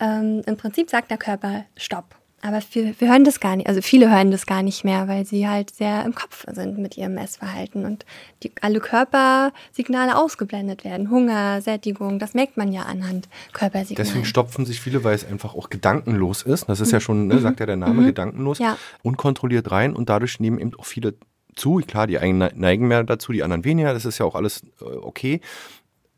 Ähm, 0.00 0.42
Im 0.46 0.56
Prinzip 0.56 0.90
sagt 0.90 1.10
der 1.10 1.18
Körper 1.18 1.64
Stopp. 1.76 2.16
Aber 2.42 2.60
wir, 2.72 2.94
wir 3.00 3.08
hören 3.08 3.24
das 3.24 3.40
gar 3.40 3.56
nicht, 3.56 3.66
also 3.66 3.80
viele 3.80 4.10
hören 4.10 4.30
das 4.30 4.46
gar 4.46 4.62
nicht 4.62 4.84
mehr, 4.84 5.08
weil 5.08 5.24
sie 5.24 5.48
halt 5.48 5.74
sehr 5.74 6.04
im 6.04 6.14
Kopf 6.14 6.44
sind 6.52 6.78
mit 6.78 6.96
ihrem 6.96 7.16
Essverhalten 7.16 7.84
und 7.84 8.04
die, 8.42 8.52
alle 8.60 8.78
Körpersignale 8.78 10.16
ausgeblendet 10.16 10.84
werden. 10.84 11.10
Hunger, 11.10 11.60
Sättigung, 11.62 12.18
das 12.18 12.34
merkt 12.34 12.56
man 12.56 12.72
ja 12.72 12.82
anhand 12.82 13.28
Körpersignale. 13.52 14.06
Deswegen 14.06 14.24
stopfen 14.26 14.66
sich 14.66 14.80
viele, 14.80 15.02
weil 15.02 15.14
es 15.14 15.26
einfach 15.26 15.54
auch 15.54 15.70
gedankenlos 15.70 16.42
ist. 16.42 16.68
Das 16.68 16.80
ist 16.80 16.92
ja 16.92 17.00
schon, 17.00 17.26
ne, 17.26 17.34
mhm. 17.36 17.40
sagt 17.40 17.60
ja 17.60 17.66
der 17.66 17.76
Name, 17.76 18.02
mhm. 18.02 18.06
gedankenlos. 18.06 18.58
Ja. 18.58 18.76
Unkontrolliert 19.02 19.70
rein 19.70 19.96
und 19.96 20.08
dadurch 20.08 20.38
nehmen 20.38 20.58
eben 20.58 20.74
auch 20.78 20.84
viele 20.84 21.14
zu. 21.56 21.80
Klar, 21.86 22.06
die 22.06 22.18
einen 22.18 22.50
neigen 22.54 22.86
mehr 22.86 23.02
dazu, 23.02 23.32
die 23.32 23.42
anderen 23.42 23.64
weniger. 23.64 23.94
Das 23.94 24.04
ist 24.04 24.18
ja 24.18 24.26
auch 24.26 24.34
alles 24.34 24.62
äh, 24.80 24.84
okay. 24.84 25.40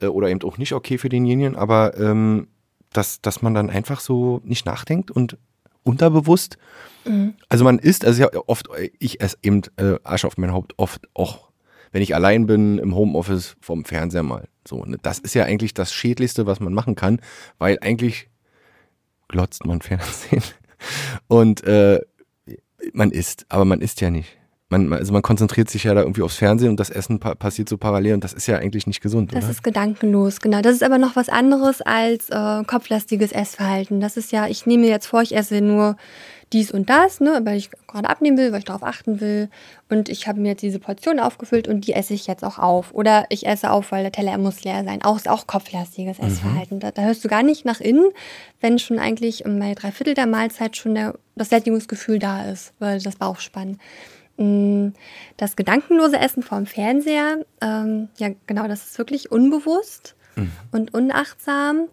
Äh, 0.00 0.06
oder 0.06 0.28
eben 0.28 0.42
auch 0.42 0.58
nicht 0.58 0.72
okay 0.72 0.98
für 0.98 1.08
denjenigen. 1.08 1.56
Aber 1.56 1.96
ähm, 1.96 2.48
dass, 2.92 3.20
dass 3.20 3.40
man 3.40 3.54
dann 3.54 3.70
einfach 3.70 4.00
so 4.00 4.40
nicht 4.44 4.66
nachdenkt 4.66 5.10
und 5.10 5.38
unterbewusst. 5.88 6.58
Mhm. 7.04 7.34
Also 7.48 7.64
man 7.64 7.78
isst, 7.78 8.04
also 8.04 8.22
ja 8.22 8.28
oft, 8.46 8.68
ich 8.98 9.20
esse 9.20 9.38
eben 9.42 9.62
äh, 9.76 9.96
Asche 10.04 10.26
auf 10.26 10.36
mein 10.36 10.52
Haupt 10.52 10.74
oft 10.76 11.08
auch, 11.14 11.50
wenn 11.90 12.02
ich 12.02 12.14
allein 12.14 12.46
bin 12.46 12.78
im 12.78 12.94
Homeoffice 12.94 13.56
vom 13.60 13.84
Fernseher 13.84 14.22
mal. 14.22 14.48
So, 14.66 14.84
ne? 14.84 14.98
Das 15.02 15.18
ist 15.18 15.34
ja 15.34 15.44
eigentlich 15.44 15.74
das 15.74 15.92
Schädlichste, 15.92 16.46
was 16.46 16.60
man 16.60 16.74
machen 16.74 16.94
kann, 16.94 17.20
weil 17.58 17.78
eigentlich 17.80 18.28
glotzt 19.28 19.64
man 19.64 19.80
Fernsehen 19.82 20.42
und 21.26 21.64
äh, 21.64 22.00
man 22.92 23.10
isst, 23.10 23.46
aber 23.48 23.64
man 23.64 23.80
isst 23.80 24.00
ja 24.00 24.10
nicht 24.10 24.37
man, 24.70 24.92
also 24.92 25.12
man 25.12 25.22
konzentriert 25.22 25.70
sich 25.70 25.84
ja 25.84 25.94
da 25.94 26.02
irgendwie 26.02 26.22
aufs 26.22 26.36
Fernsehen 26.36 26.70
und 26.70 26.78
das 26.78 26.90
Essen 26.90 27.20
pa 27.20 27.34
passiert 27.34 27.68
so 27.68 27.78
parallel 27.78 28.14
und 28.14 28.24
das 28.24 28.34
ist 28.34 28.46
ja 28.46 28.58
eigentlich 28.58 28.86
nicht 28.86 29.00
gesund. 29.00 29.34
Das 29.34 29.44
oder? 29.44 29.50
ist 29.50 29.64
gedankenlos, 29.64 30.40
genau. 30.40 30.60
Das 30.60 30.74
ist 30.74 30.82
aber 30.82 30.98
noch 30.98 31.16
was 31.16 31.28
anderes 31.28 31.80
als 31.80 32.28
äh, 32.28 32.64
kopflastiges 32.64 33.32
Essverhalten. 33.32 34.00
Das 34.00 34.16
ist 34.16 34.30
ja, 34.30 34.46
ich 34.46 34.66
nehme 34.66 34.84
mir 34.84 34.90
jetzt 34.90 35.06
vor, 35.06 35.22
ich 35.22 35.34
esse 35.34 35.62
nur 35.62 35.96
dies 36.52 36.70
und 36.70 36.88
das, 36.88 37.20
ne, 37.20 37.40
weil 37.44 37.58
ich 37.58 37.70
gerade 37.86 38.08
abnehmen 38.08 38.38
will, 38.38 38.52
weil 38.52 38.60
ich 38.60 38.64
darauf 38.64 38.82
achten 38.82 39.20
will. 39.20 39.50
Und 39.90 40.08
ich 40.08 40.28
habe 40.28 40.40
mir 40.40 40.50
jetzt 40.50 40.62
diese 40.62 40.78
Portion 40.78 41.18
aufgefüllt 41.18 41.68
und 41.68 41.86
die 41.86 41.92
esse 41.92 42.14
ich 42.14 42.26
jetzt 42.26 42.44
auch 42.44 42.58
auf. 42.58 42.92
Oder 42.92 43.26
ich 43.28 43.46
esse 43.46 43.70
auf, 43.70 43.92
weil 43.92 44.02
der 44.02 44.12
Teller 44.12 44.36
muss 44.38 44.64
leer 44.64 44.82
sein. 44.84 45.02
Auch 45.02 45.16
ist 45.16 45.28
auch 45.28 45.46
kopflastiges 45.46 46.18
mhm. 46.18 46.26
Essverhalten. 46.26 46.80
Da, 46.80 46.90
da, 46.90 47.02
hörst 47.02 47.24
du 47.24 47.28
gar 47.28 47.42
nicht 47.42 47.64
nach 47.64 47.80
innen, 47.80 48.10
wenn 48.60 48.78
schon 48.78 48.98
eigentlich 48.98 49.44
bei 49.44 49.74
drei 49.74 49.92
Viertel 49.92 50.14
der 50.14 50.26
Mahlzeit 50.26 50.76
schon 50.76 50.94
der, 50.94 51.14
das 51.36 51.50
Sättigungsgefühl 51.50 52.18
da 52.18 52.50
ist, 52.50 52.72
weil 52.78 53.00
das 53.00 53.16
Bauchspannen. 53.16 53.78
Mm, 54.38 54.90
das 55.36 55.56
gedankenlose 55.56 56.18
Essen 56.18 56.42
vorm 56.42 56.66
Fernseher, 56.66 57.44
ähm, 57.60 58.08
ja 58.18 58.28
genau, 58.46 58.68
das 58.68 58.84
ist 58.84 58.98
wirklich 58.98 59.32
unbewusst 59.32 60.14
mhm. 60.36 60.52
und 60.70 60.94
unachtsam. 60.94 61.88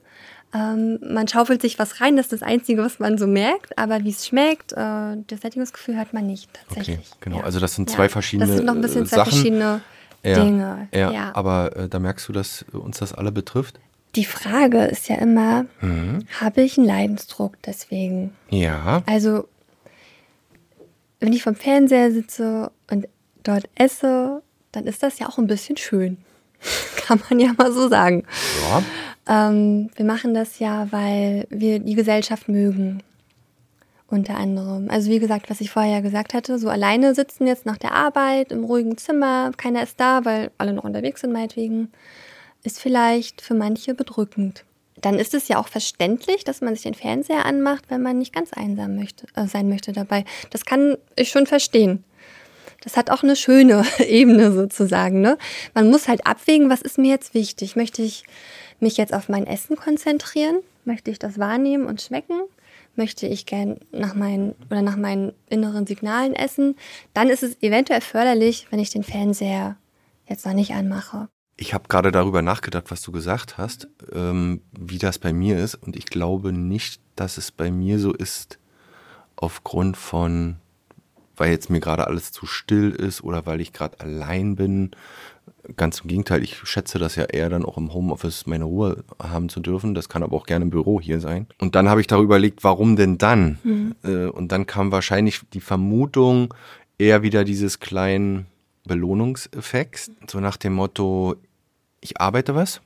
Ähm, 0.53 0.99
man 1.01 1.27
schaufelt 1.27 1.61
sich 1.61 1.79
was 1.79 1.99
rein, 2.01 2.15
das 2.15 2.27
ist 2.27 2.33
das 2.33 2.43
Einzige, 2.43 2.83
was 2.83 2.99
man 2.99 3.17
so 3.17 3.25
merkt, 3.25 3.77
aber 3.77 4.03
wie 4.03 4.11
es 4.11 4.27
schmeckt, 4.27 4.73
äh, 4.73 5.17
das 5.27 5.41
Sättigungsgefühl 5.41 5.97
hört 5.97 6.13
man 6.13 6.27
nicht 6.27 6.49
tatsächlich. 6.53 6.99
Okay, 6.99 7.17
genau, 7.19 7.37
ja. 7.39 7.43
also 7.43 7.59
das 7.59 7.75
sind 7.75 7.89
zwei 7.89 8.03
ja. 8.03 8.09
verschiedene 8.09 8.47
Das 8.47 8.57
sind 8.57 8.65
noch 8.65 8.75
ein 8.75 8.81
bisschen 8.81 9.07
zwei 9.07 9.17
Sachen. 9.17 9.31
verschiedene 9.31 9.81
ja, 10.23 10.43
Dinge. 10.43 10.87
Ja, 10.93 11.11
ja. 11.11 11.31
aber 11.33 11.75
äh, 11.75 11.89
da 11.89 11.99
merkst 11.99 12.27
du, 12.29 12.31
dass 12.31 12.63
uns 12.71 12.99
das 12.99 13.11
alle 13.11 13.31
betrifft. 13.31 13.79
Die 14.15 14.25
Frage 14.25 14.85
ist 14.85 15.09
ja 15.09 15.15
immer, 15.15 15.65
mhm. 15.81 16.25
habe 16.39 16.61
ich 16.61 16.77
einen 16.77 16.87
Leidensdruck 16.87 17.61
deswegen? 17.63 18.33
Ja. 18.49 19.03
Also 19.07 19.49
wenn 21.19 21.33
ich 21.33 21.43
vom 21.43 21.55
Fernseher 21.55 22.11
sitze 22.11 22.71
und 22.89 23.07
dort 23.43 23.69
esse, 23.75 24.41
dann 24.71 24.85
ist 24.85 25.03
das 25.03 25.19
ja 25.19 25.27
auch 25.27 25.37
ein 25.37 25.47
bisschen 25.47 25.77
schön. 25.77 26.17
Kann 26.97 27.21
man 27.29 27.39
ja 27.39 27.53
mal 27.57 27.71
so 27.71 27.87
sagen. 27.87 28.23
Ja. 28.69 28.83
Ähm, 29.27 29.89
wir 29.95 30.05
machen 30.05 30.33
das 30.33 30.59
ja, 30.59 30.87
weil 30.91 31.47
wir 31.49 31.79
die 31.79 31.95
Gesellschaft 31.95 32.47
mögen. 32.47 33.01
Unter 34.07 34.37
anderem. 34.37 34.89
Also 34.89 35.09
wie 35.09 35.19
gesagt, 35.19 35.49
was 35.49 35.61
ich 35.61 35.71
vorher 35.71 36.03
gesagt 36.03 36.35
hatte, 36.35 36.59
so 36.59 36.69
alleine 36.69 37.15
sitzen 37.15 37.47
jetzt 37.47 37.65
nach 37.65 37.77
der 37.77 37.93
Arbeit 37.93 38.51
im 38.51 38.63
ruhigen 38.63 38.97
Zimmer, 38.97 39.51
keiner 39.57 39.81
ist 39.81 39.99
da, 39.99 40.23
weil 40.23 40.51
alle 40.59 40.73
noch 40.73 40.83
unterwegs 40.83 41.21
sind 41.21 41.33
meinetwegen, 41.33 41.91
ist 42.63 42.79
vielleicht 42.79 43.41
für 43.41 43.55
manche 43.55 43.95
bedrückend 43.95 44.63
dann 45.05 45.19
ist 45.19 45.35
es 45.35 45.47
ja 45.47 45.59
auch 45.59 45.67
verständlich, 45.67 46.43
dass 46.45 46.61
man 46.61 46.73
sich 46.73 46.81
den 46.81 46.95
Fernseher 46.95 47.45
anmacht, 47.45 47.85
wenn 47.89 48.01
man 48.01 48.17
nicht 48.17 48.33
ganz 48.33 48.53
einsam 48.53 48.95
möchte, 48.95 49.27
äh, 49.35 49.45
sein 49.45 49.69
möchte 49.69 49.91
dabei. 49.91 50.25
Das 50.49 50.65
kann 50.65 50.97
ich 51.15 51.29
schon 51.29 51.45
verstehen. 51.45 52.03
Das 52.83 52.97
hat 52.97 53.11
auch 53.11 53.21
eine 53.21 53.35
schöne 53.35 53.85
Ebene 53.99 54.51
sozusagen. 54.51 55.21
Ne? 55.21 55.37
Man 55.75 55.91
muss 55.91 56.07
halt 56.07 56.25
abwägen, 56.25 56.71
was 56.71 56.81
ist 56.81 56.97
mir 56.97 57.11
jetzt 57.11 57.35
wichtig. 57.35 57.75
Möchte 57.75 58.01
ich 58.01 58.23
mich 58.79 58.97
jetzt 58.97 59.13
auf 59.13 59.29
mein 59.29 59.45
Essen 59.45 59.75
konzentrieren? 59.75 60.61
Möchte 60.85 61.11
ich 61.11 61.19
das 61.19 61.37
wahrnehmen 61.37 61.85
und 61.85 62.01
schmecken? 62.01 62.41
Möchte 62.95 63.27
ich 63.27 63.45
gern 63.45 63.77
nach 63.91 64.15
meinen 64.15 64.55
oder 64.71 64.81
nach 64.81 64.95
meinen 64.95 65.33
inneren 65.49 65.85
Signalen 65.85 66.33
essen? 66.33 66.75
Dann 67.13 67.29
ist 67.29 67.43
es 67.43 67.61
eventuell 67.61 68.01
förderlich, 68.01 68.65
wenn 68.71 68.79
ich 68.79 68.89
den 68.89 69.03
Fernseher 69.03 69.77
jetzt 70.27 70.47
noch 70.47 70.53
nicht 70.53 70.71
anmache. 70.71 71.27
Ich 71.57 71.73
habe 71.73 71.87
gerade 71.87 72.11
darüber 72.11 72.41
nachgedacht, 72.41 72.91
was 72.91 73.01
du 73.01 73.11
gesagt 73.11 73.57
hast, 73.57 73.87
ähm, 74.11 74.61
wie 74.77 74.97
das 74.97 75.19
bei 75.19 75.31
mir 75.31 75.57
ist. 75.57 75.75
Und 75.75 75.95
ich 75.95 76.05
glaube 76.05 76.51
nicht, 76.51 77.01
dass 77.15 77.37
es 77.37 77.51
bei 77.51 77.71
mir 77.71 77.97
so 77.99 78.13
ist, 78.13 78.59
aufgrund 79.37 79.95
von, 79.95 80.57
weil 81.37 81.51
jetzt 81.51 81.69
mir 81.69 81.79
gerade 81.79 82.07
alles 82.07 82.31
zu 82.31 82.45
still 82.45 82.91
ist 82.91 83.23
oder 83.23 83.45
weil 83.45 83.61
ich 83.61 83.71
gerade 83.71 83.99
allein 84.01 84.55
bin. 84.55 84.91
Ganz 85.77 86.01
im 86.01 86.09
Gegenteil, 86.09 86.43
ich 86.43 86.57
schätze 86.57 86.99
das 86.99 87.15
ja 87.15 87.23
eher 87.23 87.49
dann 87.49 87.65
auch 87.65 87.77
im 87.77 87.93
Homeoffice 87.93 88.45
meine 88.47 88.65
Ruhe 88.65 89.03
haben 89.21 89.49
zu 89.49 89.61
dürfen. 89.61 89.95
Das 89.95 90.09
kann 90.09 90.23
aber 90.23 90.35
auch 90.35 90.45
gerne 90.45 90.63
im 90.63 90.71
Büro 90.71 90.99
hier 90.99 91.21
sein. 91.21 91.47
Und 91.59 91.75
dann 91.75 91.89
habe 91.89 92.01
ich 92.01 92.07
darüber 92.07 92.35
überlegt, 92.35 92.63
warum 92.63 92.97
denn 92.97 93.17
dann? 93.17 93.59
Mhm. 93.63 93.95
Äh, 94.03 94.25
und 94.25 94.51
dann 94.51 94.65
kam 94.65 94.91
wahrscheinlich 94.91 95.41
die 95.53 95.61
Vermutung, 95.61 96.53
eher 96.97 97.23
wieder 97.23 97.43
dieses 97.43 97.79
kleinen 97.79 98.47
Belohnungseffekts, 98.85 100.11
so 100.29 100.39
nach 100.39 100.57
dem 100.57 100.73
Motto, 100.73 101.35
ich 102.05 102.21
arbeite 102.21 102.53
was, 102.53 102.81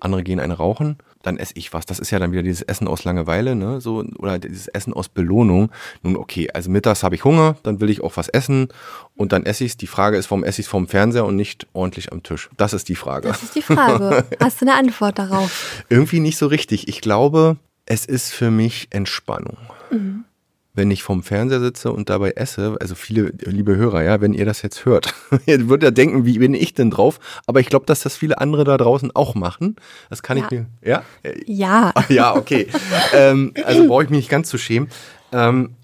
andere 0.00 0.22
gehen 0.22 0.40
eine 0.40 0.54
rauchen, 0.54 0.96
dann 1.22 1.36
esse 1.36 1.52
ich 1.56 1.74
was. 1.74 1.84
Das 1.84 1.98
ist 1.98 2.10
ja 2.10 2.18
dann 2.18 2.32
wieder 2.32 2.42
dieses 2.42 2.62
Essen 2.62 2.88
aus 2.88 3.04
Langeweile, 3.04 3.54
ne? 3.54 3.82
So, 3.82 4.02
oder 4.18 4.38
dieses 4.38 4.68
Essen 4.68 4.94
aus 4.94 5.10
Belohnung. 5.10 5.70
Nun, 6.02 6.16
okay, 6.16 6.48
also 6.52 6.70
mittags 6.70 7.02
habe 7.02 7.14
ich 7.14 7.24
Hunger, 7.24 7.56
dann 7.62 7.80
will 7.80 7.90
ich 7.90 8.00
auch 8.00 8.16
was 8.16 8.28
essen 8.28 8.68
und 9.14 9.32
dann 9.32 9.44
esse 9.44 9.64
ich 9.64 9.72
es. 9.72 9.76
Die 9.76 9.86
Frage 9.86 10.16
ist, 10.16 10.30
warum 10.30 10.42
esse 10.42 10.62
ich 10.62 10.66
es 10.66 10.70
vom 10.70 10.88
Fernseher 10.88 11.26
und 11.26 11.36
nicht 11.36 11.66
ordentlich 11.74 12.12
am 12.12 12.22
Tisch? 12.22 12.48
Das 12.56 12.72
ist 12.72 12.88
die 12.88 12.96
Frage. 12.96 13.28
Das 13.28 13.42
ist 13.42 13.54
die 13.54 13.62
Frage. 13.62 14.24
Hast 14.40 14.62
du 14.62 14.66
eine 14.66 14.76
Antwort 14.76 15.18
darauf? 15.18 15.84
Irgendwie 15.90 16.20
nicht 16.20 16.38
so 16.38 16.46
richtig. 16.46 16.88
Ich 16.88 17.02
glaube, 17.02 17.58
es 17.84 18.06
ist 18.06 18.32
für 18.32 18.50
mich 18.50 18.88
Entspannung. 18.90 19.58
Mhm 19.90 20.24
wenn 20.72 20.90
ich 20.90 21.02
vorm 21.02 21.22
Fernseher 21.22 21.60
sitze 21.60 21.92
und 21.92 22.10
dabei 22.10 22.32
esse, 22.32 22.76
also 22.80 22.94
viele, 22.94 23.32
liebe 23.44 23.76
Hörer, 23.76 24.02
ja, 24.02 24.20
wenn 24.20 24.34
ihr 24.34 24.44
das 24.44 24.62
jetzt 24.62 24.84
hört, 24.84 25.14
ihr 25.46 25.68
würdet 25.68 25.82
ja 25.82 25.90
denken, 25.90 26.24
wie 26.24 26.38
bin 26.38 26.54
ich 26.54 26.74
denn 26.74 26.90
drauf? 26.90 27.18
Aber 27.46 27.60
ich 27.60 27.68
glaube, 27.68 27.86
dass 27.86 28.00
das 28.00 28.16
viele 28.16 28.38
andere 28.38 28.64
da 28.64 28.76
draußen 28.76 29.10
auch 29.14 29.34
machen. 29.34 29.76
Das 30.10 30.22
kann 30.22 30.38
ja. 30.38 30.44
ich 30.44 30.50
mir, 30.50 30.66
ja? 30.82 31.02
Ja. 31.46 31.92
ja, 32.08 32.36
okay. 32.36 32.68
ähm, 33.14 33.52
also 33.64 33.86
brauche 33.86 34.04
ich 34.04 34.10
mich 34.10 34.18
nicht 34.18 34.30
ganz 34.30 34.48
zu 34.48 34.58
schämen. 34.58 34.90
Ähm, 35.32 35.74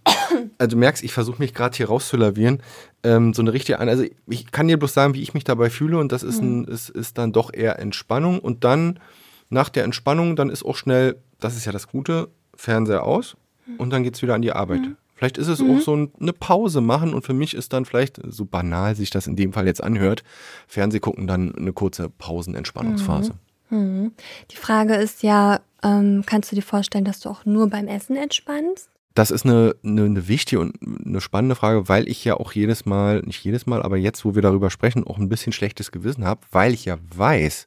also 0.58 0.76
du 0.76 0.76
merkst, 0.76 1.02
ich 1.02 1.12
versuche 1.12 1.40
mich 1.40 1.52
gerade 1.52 1.76
hier 1.76 1.88
rauszulavieren. 1.88 2.62
Ähm, 3.02 3.34
so 3.34 3.42
eine 3.42 3.52
richtige, 3.52 3.78
also 3.78 4.04
ich 4.28 4.52
kann 4.52 4.68
dir 4.68 4.78
bloß 4.78 4.94
sagen, 4.94 5.14
wie 5.14 5.22
ich 5.22 5.34
mich 5.34 5.44
dabei 5.44 5.68
fühle 5.68 5.98
und 5.98 6.12
das 6.12 6.22
ist, 6.22 6.40
ein, 6.40 6.60
mhm. 6.60 6.68
ist, 6.68 6.90
ist 6.90 7.18
dann 7.18 7.32
doch 7.32 7.52
eher 7.52 7.78
Entspannung 7.80 8.38
und 8.38 8.64
dann 8.64 9.00
nach 9.48 9.68
der 9.68 9.84
Entspannung, 9.84 10.36
dann 10.36 10.50
ist 10.50 10.64
auch 10.64 10.76
schnell, 10.76 11.16
das 11.38 11.56
ist 11.56 11.66
ja 11.66 11.72
das 11.72 11.88
Gute, 11.88 12.28
Fernseher 12.54 13.04
aus 13.04 13.36
und 13.78 13.90
dann 13.90 14.02
geht 14.02 14.14
es 14.14 14.22
wieder 14.22 14.34
an 14.34 14.42
die 14.42 14.52
Arbeit. 14.52 14.80
Mhm. 14.80 14.96
Vielleicht 15.14 15.38
ist 15.38 15.48
es 15.48 15.60
mhm. 15.60 15.70
auch 15.70 15.80
so 15.80 16.08
eine 16.20 16.32
Pause 16.32 16.80
machen 16.80 17.14
und 17.14 17.22
für 17.22 17.32
mich 17.32 17.54
ist 17.54 17.72
dann 17.72 17.86
vielleicht, 17.86 18.20
so 18.28 18.44
banal 18.44 18.94
sich 18.94 19.10
das 19.10 19.26
in 19.26 19.34
dem 19.34 19.52
Fall 19.52 19.66
jetzt 19.66 19.82
anhört, 19.82 20.22
Fernseh 20.66 21.00
gucken 21.00 21.26
dann 21.26 21.54
eine 21.54 21.72
kurze 21.72 22.10
Pausenentspannungsphase. 22.10 23.34
Mhm. 23.70 23.78
mhm. 23.78 24.12
Die 24.50 24.56
Frage 24.56 24.94
ist 24.94 25.22
ja, 25.22 25.60
ähm, 25.82 26.22
kannst 26.26 26.52
du 26.52 26.56
dir 26.56 26.62
vorstellen, 26.62 27.04
dass 27.04 27.20
du 27.20 27.30
auch 27.30 27.44
nur 27.44 27.68
beim 27.68 27.88
Essen 27.88 28.16
entspannst? 28.16 28.90
Das 29.16 29.30
ist 29.30 29.46
eine, 29.46 29.74
eine, 29.82 30.04
eine, 30.04 30.28
wichtige 30.28 30.60
und 30.60 30.76
eine 30.82 31.22
spannende 31.22 31.54
Frage, 31.54 31.88
weil 31.88 32.06
ich 32.06 32.22
ja 32.22 32.34
auch 32.34 32.52
jedes 32.52 32.84
Mal, 32.84 33.20
nicht 33.20 33.42
jedes 33.42 33.64
Mal, 33.64 33.82
aber 33.82 33.96
jetzt, 33.96 34.26
wo 34.26 34.34
wir 34.34 34.42
darüber 34.42 34.68
sprechen, 34.68 35.06
auch 35.06 35.16
ein 35.16 35.30
bisschen 35.30 35.54
schlechtes 35.54 35.90
Gewissen 35.90 36.26
habe, 36.26 36.42
weil 36.50 36.74
ich 36.74 36.84
ja 36.84 36.98
weiß, 37.16 37.66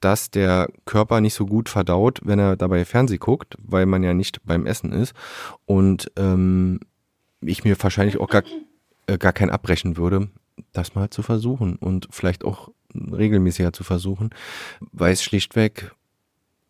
dass 0.00 0.32
der 0.32 0.66
Körper 0.84 1.20
nicht 1.20 1.34
so 1.34 1.46
gut 1.46 1.68
verdaut, 1.68 2.18
wenn 2.24 2.40
er 2.40 2.56
dabei 2.56 2.84
Fernseh 2.84 3.18
guckt, 3.18 3.54
weil 3.62 3.86
man 3.86 4.02
ja 4.02 4.12
nicht 4.12 4.44
beim 4.44 4.66
Essen 4.66 4.92
ist. 4.92 5.14
Und 5.66 6.10
ähm, 6.16 6.80
ich 7.40 7.62
mir 7.62 7.80
wahrscheinlich 7.80 8.18
auch 8.18 8.28
gar, 8.28 8.42
äh, 9.06 9.18
gar 9.18 9.32
kein 9.32 9.50
abbrechen 9.50 9.96
würde, 9.96 10.30
das 10.72 10.96
mal 10.96 11.10
zu 11.10 11.22
versuchen 11.22 11.76
und 11.76 12.08
vielleicht 12.10 12.44
auch 12.44 12.70
regelmäßiger 12.92 13.72
zu 13.72 13.84
versuchen, 13.84 14.30
weil 14.90 15.12
es 15.12 15.22
schlichtweg 15.22 15.92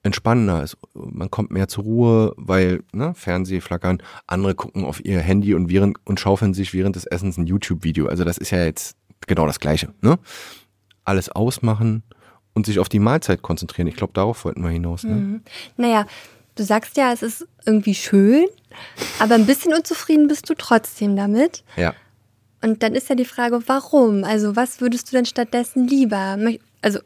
entspannender 0.02 0.62
ist. 0.62 0.76
Man 0.94 1.30
kommt 1.30 1.50
mehr 1.50 1.68
zur 1.68 1.84
Ruhe, 1.84 2.34
weil 2.36 2.82
ne, 2.92 3.14
Fernseh 3.14 3.60
flackern, 3.60 4.02
andere 4.26 4.54
gucken 4.54 4.84
auf 4.84 5.04
ihr 5.04 5.20
Handy 5.20 5.54
und, 5.54 5.70
während, 5.70 5.98
und 6.04 6.18
schaufeln 6.18 6.54
sich 6.54 6.74
während 6.74 6.96
des 6.96 7.06
Essens 7.06 7.38
ein 7.38 7.46
YouTube-Video. 7.46 8.06
Also 8.08 8.24
das 8.24 8.38
ist 8.38 8.50
ja 8.50 8.64
jetzt 8.64 8.96
genau 9.26 9.46
das 9.46 9.60
Gleiche. 9.60 9.92
Ne? 10.00 10.18
Alles 11.04 11.28
ausmachen 11.28 12.02
und 12.52 12.66
sich 12.66 12.78
auf 12.80 12.88
die 12.88 12.98
Mahlzeit 12.98 13.42
konzentrieren. 13.42 13.86
Ich 13.86 13.96
glaube, 13.96 14.12
darauf 14.12 14.44
wollten 14.44 14.62
wir 14.62 14.70
hinaus. 14.70 15.04
Ne? 15.04 15.14
Mhm. 15.14 15.42
Naja, 15.76 16.06
du 16.56 16.64
sagst 16.64 16.96
ja, 16.96 17.12
es 17.12 17.22
ist 17.22 17.46
irgendwie 17.64 17.94
schön, 17.94 18.46
aber 19.20 19.36
ein 19.36 19.46
bisschen 19.46 19.72
unzufrieden 19.72 20.26
bist 20.26 20.50
du 20.50 20.54
trotzdem 20.54 21.14
damit. 21.14 21.62
Ja. 21.76 21.94
Und 22.60 22.82
dann 22.82 22.94
ist 22.94 23.08
ja 23.08 23.14
die 23.14 23.24
Frage, 23.24 23.60
warum? 23.66 24.24
Also 24.24 24.56
was 24.56 24.80
würdest 24.80 25.10
du 25.10 25.16
denn 25.16 25.26
stattdessen 25.26 25.86
lieber? 25.86 26.38
Also 26.80 26.98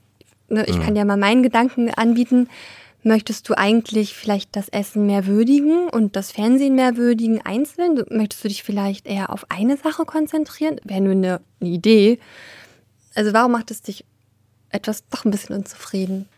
ne, 0.49 0.65
ich 0.67 0.79
mhm. 0.79 0.83
kann 0.83 0.95
dir 0.95 1.05
mal 1.05 1.17
meinen 1.17 1.43
Gedanken 1.43 1.91
anbieten 1.91 2.49
Möchtest 3.07 3.49
du 3.49 3.57
eigentlich 3.57 4.15
vielleicht 4.15 4.57
das 4.57 4.69
Essen 4.69 5.07
mehr 5.07 5.27
würdigen 5.27 5.89
und 5.89 6.17
das 6.17 6.33
Fernsehen 6.33 6.75
mehr 6.75 6.97
würdigen 6.97 7.41
einzeln? 7.41 8.03
Möchtest 8.11 8.43
du 8.43 8.49
dich 8.49 8.65
vielleicht 8.65 9.07
eher 9.07 9.31
auf 9.31 9.49
eine 9.49 9.77
Sache 9.77 10.05
konzentrieren? 10.05 10.81
Wäre 10.83 11.01
nur 11.01 11.13
eine, 11.13 11.41
eine 11.61 11.71
Idee. 11.71 12.19
Also 13.15 13.33
warum 13.33 13.53
macht 13.53 13.71
es 13.71 13.81
dich 13.81 14.05
etwas 14.71 15.07
doch 15.07 15.25
ein 15.25 15.31
bisschen 15.31 15.55
unzufrieden? 15.55 16.29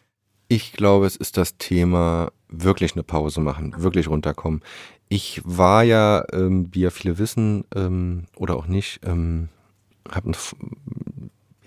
Ich 0.49 0.75
glaube, 0.75 1.07
es 1.07 1.17
ist 1.17 1.39
das 1.39 1.57
Thema 1.57 2.33
wirklich 2.51 2.93
eine 2.93 3.03
Pause 3.03 3.41
machen, 3.41 3.73
wirklich 3.79 4.07
runterkommen. 4.09 4.61
Ich 5.09 5.41
war 5.47 5.85
ja, 5.85 6.23
ähm, 6.35 6.69
wie 6.73 6.81
ja 6.81 6.91
viele 6.91 7.17
wissen 7.17 7.65
ähm, 7.75 8.27
oder 8.37 8.57
auch 8.57 8.67
nicht, 8.67 9.01
ähm, 9.07 9.49
habe 10.11 10.33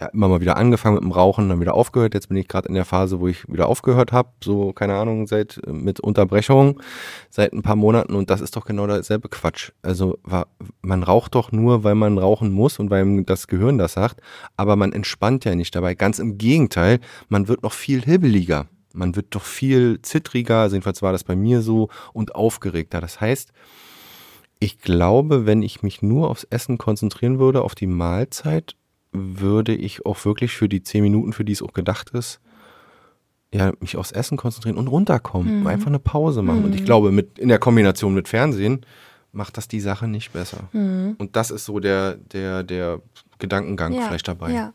ja, 0.02 0.08
immer 0.08 0.28
mal 0.28 0.42
wieder 0.42 0.58
angefangen 0.58 0.96
mit 0.96 1.04
dem 1.04 1.12
Rauchen, 1.12 1.48
dann 1.48 1.62
wieder 1.62 1.76
aufgehört. 1.76 2.16
Jetzt 2.16 2.28
bin 2.30 2.38
ich 2.38 2.48
gerade 2.48 2.68
in 2.68 2.74
der 2.74 2.86
Phase, 2.86 3.20
wo 3.20 3.28
ich 3.28 3.48
wieder 3.48 3.68
aufgehört 3.68 4.12
habe, 4.12 4.30
so 4.44 4.74
keine 4.74 4.96
Ahnung, 4.96 5.28
seit 5.28 5.62
mit 5.68 6.00
Unterbrechung 6.00 6.82
seit 7.30 7.54
ein 7.54 7.62
paar 7.62 7.76
Monaten 7.76 8.16
und 8.16 8.32
das 8.32 8.42
ist 8.42 8.56
doch 8.56 8.66
genau 8.66 8.88
derselbe 8.88 9.30
Quatsch. 9.30 9.72
Also 9.84 10.18
man 10.82 11.04
raucht 11.04 11.36
doch 11.36 11.52
nur, 11.52 11.84
weil 11.84 11.94
man 11.94 12.18
rauchen 12.18 12.52
muss 12.52 12.80
und 12.80 12.90
weil 12.90 13.24
das 13.24 13.46
Gehirn 13.48 13.78
das 13.78 13.94
sagt, 13.94 14.22
aber 14.58 14.76
man 14.76 14.92
entspannt 14.92 15.46
ja 15.46 15.54
nicht 15.54 15.76
dabei. 15.76 15.94
Ganz 15.94 16.18
im 16.18 16.40
Gegenteil, 16.40 17.00
man 17.30 17.48
wird 17.48 17.62
noch 17.62 17.74
viel 17.74 18.02
hibbeliger. 18.02 18.66
Man 18.94 19.16
wird 19.16 19.28
doch 19.30 19.44
viel 19.44 20.02
zittriger, 20.02 20.58
also 20.58 20.76
jedenfalls 20.76 21.02
war 21.02 21.12
das 21.12 21.24
bei 21.24 21.36
mir 21.36 21.62
so 21.62 21.90
und 22.12 22.34
aufgeregter. 22.34 23.00
Das 23.00 23.22
heißt, 23.22 23.54
ich 24.60 24.80
glaube, 24.80 25.46
wenn 25.46 25.62
ich 25.62 25.84
mich 25.84 26.02
nur 26.02 26.30
aufs 26.30 26.44
Essen 26.50 26.78
konzentrieren 26.78 27.40
würde, 27.40 27.62
auf 27.62 27.76
die 27.76 27.88
Mahlzeit, 27.88 28.76
würde 29.12 29.76
ich 29.76 30.06
auch 30.06 30.24
wirklich 30.26 30.54
für 30.54 30.70
die 30.70 30.84
zehn 30.84 31.04
Minuten, 31.04 31.34
für 31.34 31.46
die 31.46 31.54
es 31.54 31.62
auch 31.62 31.74
gedacht 31.74 32.12
ist, 32.12 32.40
ja, 33.54 33.74
mich 33.82 33.98
aufs 33.98 34.12
Essen 34.12 34.38
konzentrieren 34.38 34.78
und 34.78 34.88
runterkommen. 34.88 35.62
Mhm. 35.62 35.68
Einfach 35.68 35.88
eine 35.88 36.00
Pause 36.00 36.42
machen. 36.42 36.60
Mhm. 36.60 36.66
Und 36.66 36.76
ich 36.76 36.82
mhm. 36.82 36.86
glaube, 36.86 37.12
mit, 37.12 37.38
in 37.38 37.50
der 37.50 37.60
Kombination 37.60 38.14
mit 38.14 38.30
Fernsehen 38.30 38.86
macht 39.34 39.58
das 39.58 39.68
die 39.68 39.82
Sache 39.82 40.08
nicht 40.08 40.32
besser. 40.32 40.70
Mhm. 40.72 41.16
Und 41.18 41.36
das 41.36 41.52
ist 41.52 41.66
so 41.66 41.80
der, 41.80 42.16
der, 42.16 42.64
der 42.64 43.02
Gedankengang 43.40 43.94
ja, 43.94 44.04
vielleicht 44.04 44.28
dabei. 44.28 44.52
Ja. 44.52 44.74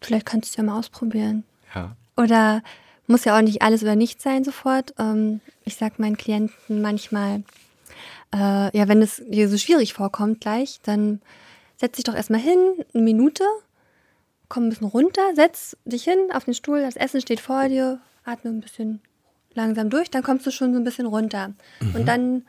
Vielleicht 0.00 0.26
kannst 0.26 0.48
du 0.48 0.52
es 0.52 0.56
ja 0.56 0.64
mal 0.64 0.78
ausprobieren. 0.78 1.44
Ja. 1.74 1.96
Oder 2.16 2.62
muss 3.06 3.24
ja 3.24 3.36
auch 3.36 3.42
nicht 3.42 3.62
alles 3.62 3.82
oder 3.82 3.96
nichts 3.96 4.22
sein 4.22 4.44
sofort. 4.44 4.94
Ähm, 4.98 5.40
ich 5.64 5.76
sage 5.76 5.94
meinen 5.98 6.16
Klienten 6.16 6.80
manchmal, 6.82 7.42
äh, 8.34 8.76
ja, 8.76 8.88
wenn 8.88 9.02
es 9.02 9.22
dir 9.28 9.48
so 9.48 9.58
schwierig 9.58 9.92
vorkommt 9.92 10.40
gleich, 10.40 10.80
dann 10.82 11.20
setz 11.80 11.96
dich 11.96 12.04
doch 12.04 12.14
erstmal 12.14 12.40
hin, 12.40 12.84
eine 12.92 13.02
Minute, 13.02 13.42
komm 14.48 14.66
ein 14.66 14.68
bisschen 14.68 14.86
runter, 14.86 15.22
setz 15.34 15.76
dich 15.86 16.04
hin 16.04 16.28
auf 16.32 16.44
den 16.44 16.52
Stuhl, 16.52 16.82
das 16.82 16.96
Essen 16.96 17.22
steht 17.22 17.40
vor 17.40 17.68
dir, 17.68 18.00
atme 18.22 18.50
ein 18.50 18.60
bisschen 18.60 19.00
langsam 19.54 19.88
durch, 19.88 20.10
dann 20.10 20.22
kommst 20.22 20.46
du 20.46 20.50
schon 20.50 20.74
so 20.74 20.78
ein 20.78 20.84
bisschen 20.84 21.06
runter. 21.06 21.54
Mhm. 21.80 21.94
Und 21.94 22.06
dann 22.06 22.46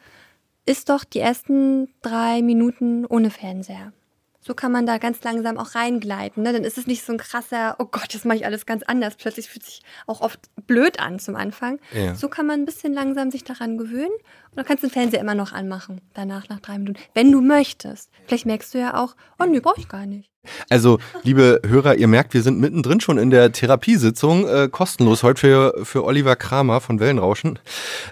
ist 0.66 0.90
doch 0.90 1.06
die 1.06 1.20
ersten 1.20 1.88
drei 2.02 2.42
Minuten 2.42 3.06
ohne 3.06 3.32
Fernseher. 3.32 3.94
So 4.44 4.56
kann 4.56 4.72
man 4.72 4.88
da 4.88 4.98
ganz 4.98 5.24
langsam 5.24 5.58
auch 5.58 5.76
reingleiten. 5.76 6.42
Ne? 6.42 6.52
Dann 6.52 6.64
ist 6.64 6.78
es 6.78 6.88
nicht 6.88 7.06
so 7.06 7.14
ein 7.14 7.20
krasser, 7.20 7.76
oh 7.78 7.86
Gott, 7.86 8.14
das 8.14 8.26
mache 8.26 8.38
ich 8.38 8.46
alles 8.46 8.66
ganz 8.66 8.82
anders. 8.84 9.16
Plötzlich 9.16 9.48
fühlt 9.48 9.64
sich 9.64 9.82
auch 10.08 10.22
oft 10.22 10.40
blöd 10.68 11.00
an 11.00 11.20
zum 11.20 11.36
Anfang. 11.36 11.80
Ja. 11.94 12.16
So 12.16 12.28
kann 12.28 12.48
man 12.48 12.62
ein 12.62 12.66
bisschen 12.66 12.94
langsam 12.94 13.30
sich 13.30 13.44
daran 13.44 13.78
gewöhnen. 13.78 14.12
Und 14.12 14.58
dann 14.58 14.66
kannst 14.66 14.84
du 14.84 14.88
den 14.88 14.94
Fernseher 14.94 15.22
immer 15.22 15.36
noch 15.36 15.54
anmachen, 15.54 16.02
danach 16.14 16.50
nach 16.50 16.60
drei 16.60 16.80
Minuten, 16.80 17.00
wenn 17.14 17.32
du 17.32 17.40
möchtest. 17.40 18.10
Vielleicht 18.26 18.46
merkst 18.46 18.74
du 18.74 18.80
ja 18.80 19.02
auch, 19.02 19.16
oh 19.40 19.46
nee, 19.46 19.60
brauche 19.60 19.80
ich 19.80 19.88
gar 19.88 20.06
nicht. 20.06 20.32
Also, 20.70 20.98
liebe 21.24 21.62
Hörer, 21.66 21.96
ihr 21.96 22.08
merkt, 22.08 22.34
wir 22.34 22.42
sind 22.42 22.60
mittendrin 22.60 23.00
schon 23.00 23.20
in 23.20 23.30
der 23.30 23.52
Therapiesitzung, 23.52 24.48
äh, 24.48 24.70
kostenlos 24.72 25.22
heute 25.22 25.40
für, 25.40 25.86
für 25.86 26.04
Oliver 26.04 26.36
Kramer 26.36 26.82
von 26.82 27.00
Wellenrauschen. 27.00 27.60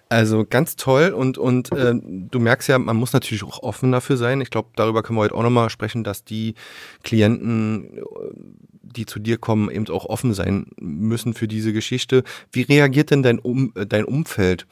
Also 0.09 0.45
ganz 0.47 0.75
toll 0.75 1.09
und, 1.09 1.37
und 1.39 1.71
äh, 1.71 1.93
du 1.95 2.39
merkst 2.39 2.69
ja, 2.69 2.77
man 2.77 2.97
muss 2.97 3.13
natürlich 3.13 3.43
auch 3.43 3.63
offen 3.63 3.91
dafür 3.91 4.17
sein. 4.17 4.41
Ich 4.41 4.51
glaube, 4.51 4.69
darüber 4.75 5.01
können 5.01 5.17
wir 5.17 5.23
heute 5.23 5.35
auch 5.35 5.43
nochmal 5.43 5.69
sprechen, 5.71 6.03
dass 6.03 6.23
die 6.23 6.53
Klienten, 7.03 7.99
die 8.83 9.05
zu 9.05 9.19
dir 9.19 9.37
kommen, 9.37 9.71
eben 9.71 9.87
auch 9.89 10.05
offen 10.05 10.33
sein 10.33 10.67
müssen 10.79 11.33
für 11.33 11.47
diese 11.47 11.73
Geschichte. 11.73 12.23
Wie 12.51 12.61
reagiert 12.61 13.09
denn 13.09 13.23
dein, 13.23 13.39
um, 13.39 13.73
dein 13.73 14.05
Umfeld? 14.05 14.67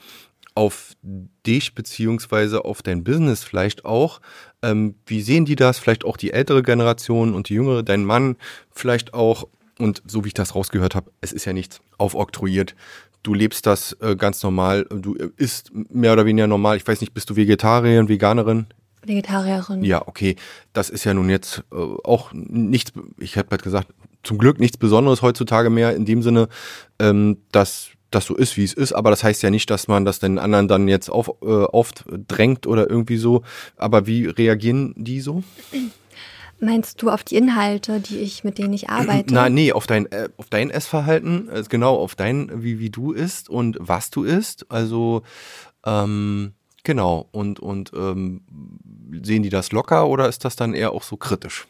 Auf 0.58 0.98
dich 1.04 1.76
beziehungsweise 1.76 2.65
auf 2.65 2.82
dein 2.82 3.04
Business 3.04 3.43
vielleicht 3.43 3.86
auch. 3.86 4.20
Ähm, 4.63 4.96
wie 5.06 5.22
sehen 5.22 5.46
die 5.46 5.56
das? 5.56 5.78
Vielleicht 5.78 6.04
auch 6.04 6.17
die 6.17 6.34
ältere 6.34 6.63
Generation 6.63 7.36
und 7.36 7.50
die 7.50 7.54
jüngere, 7.54 7.84
dein 7.84 8.04
Mann 8.04 8.38
vielleicht 8.72 9.13
auch. 9.13 9.48
und 9.78 10.02
so 10.08 10.24
wie 10.24 10.30
ich 10.30 10.34
das 10.34 10.56
rausgehört 10.56 10.96
habe, 10.96 11.12
es 11.22 11.32
ist 11.32 11.46
ja 11.46 11.54
nichts 11.54 11.80
aufoktroyiert. 12.00 12.76
Du 13.22 13.36
lebst 13.36 13.67
das 13.67 13.96
äh, 14.02 14.15
ganz 14.15 14.41
normal, 14.41 14.86
du 14.89 15.15
äh, 15.15 15.30
isst 15.38 15.72
mehr 15.74 16.13
oder 16.13 16.26
weniger 16.26 16.48
normal. 16.48 16.78
Ich 16.78 16.88
weiß 16.88 17.02
nicht, 17.02 17.13
bist 17.13 17.30
du 17.30 17.36
Vegetarierin, 17.36 18.10
Veganerin? 18.10 18.65
Vegetarierin. 19.04 19.84
Ja, 19.84 20.08
okay. 20.08 20.38
Das 20.74 20.89
ist 20.89 21.04
ja 21.04 21.13
nun 21.13 21.30
jetzt 21.30 21.63
äh, 21.72 21.76
auch 21.76 22.32
nichts, 22.34 22.93
ich 23.20 23.36
hätte 23.36 23.50
bald 23.50 23.62
gesagt, 23.62 23.89
zum 24.24 24.39
Glück 24.39 24.60
nichts 24.60 24.78
Besonderes 24.78 25.22
heutzutage 25.22 25.70
mehr 25.70 25.96
in 25.96 26.06
dem 26.06 26.24
Sinne, 26.24 26.50
ähm, 26.98 27.38
dass 27.52 27.91
das 28.12 28.26
so 28.26 28.36
ist, 28.36 28.58
wie 28.58 28.63
es 28.63 28.74
ist, 28.74 28.93
aber 28.93 29.10
das 29.10 29.24
heißt 29.24 29.43
ja 29.43 29.50
nicht, 29.50 29.70
dass 29.70 29.88
man 29.88 30.06
das 30.06 30.20
den 30.20 30.39
anderen 30.39 30.67
dann 30.67 30.88
jetzt 30.88 31.10
auf, 31.10 31.30
äh, 31.41 31.46
oft 31.46 32.06
drängt 32.28 32.67
oder 32.67 32.89
irgendwie 32.89 33.17
so. 33.17 33.43
Aber 33.76 34.08
wie 34.08 34.26
reagieren 34.26 34.93
die 34.96 35.20
so? 35.20 35.43
Meinst 36.60 37.02
du 37.02 37.10
auf 37.10 37.24
die 37.24 37.36
Inhalte, 37.36 38.00
die 38.00 38.17
ich, 38.17 38.43
mit 38.43 38.58
denen 38.58 38.74
ich 38.74 38.89
arbeite? 38.89 39.34
Na, 39.34 39.50
nee, 39.50 39.72
auf 39.72 39.86
dein, 39.86 40.12
äh, 40.12 40.30
auf 40.38 40.48
dein 40.50 40.72
Essverhalten, 40.72 41.50
also 41.50 41.70
genau, 41.70 41.96
auf 41.96 42.15
dein, 42.15 42.63
wie, 42.63 42.80
wie 42.80 42.89
du 42.89 43.12
isst 43.12 43.50
und 43.50 43.78
was 43.80 44.10
du 44.10 44.24
isst. 44.24 44.65
Also, 44.70 45.22
ähm, 45.86 46.54
genau, 46.84 47.28
und, 47.32 47.60
und 47.60 47.91
ähm, 47.96 48.41
sehen 49.22 49.43
die 49.43 49.50
das 49.50 49.72
locker 49.72 50.08
oder 50.08 50.28
ist 50.28 50.46
das 50.46 50.56
dann 50.56 50.74
eher 50.74 50.93
auch 50.93 51.04
so 51.04 51.15
kritisch? 51.17 51.67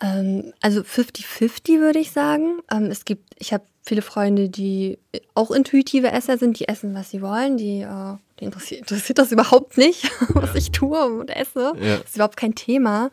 Ähm, 0.00 0.52
also 0.60 0.80
50-50 0.80 1.80
würde 1.80 1.98
ich 1.98 2.10
sagen. 2.10 2.60
Ähm, 2.70 2.86
es 2.86 3.04
gibt, 3.04 3.34
ich 3.38 3.52
habe 3.52 3.64
viele 3.82 4.02
Freunde, 4.02 4.48
die 4.48 4.98
auch 5.34 5.50
intuitive 5.50 6.10
Esser 6.10 6.38
sind, 6.38 6.58
die 6.58 6.68
essen, 6.68 6.94
was 6.94 7.10
sie 7.10 7.22
wollen, 7.22 7.56
die, 7.56 7.82
äh, 7.82 8.16
die 8.40 8.44
interessiert, 8.44 8.80
interessiert, 8.80 9.18
das 9.18 9.32
überhaupt 9.32 9.76
nicht, 9.76 10.10
was 10.34 10.54
ich 10.54 10.72
tue 10.72 11.04
und 11.04 11.30
esse. 11.30 11.74
Ja. 11.80 11.98
Das 11.98 12.06
ist 12.06 12.16
überhaupt 12.16 12.36
kein 12.36 12.54
Thema. 12.54 13.10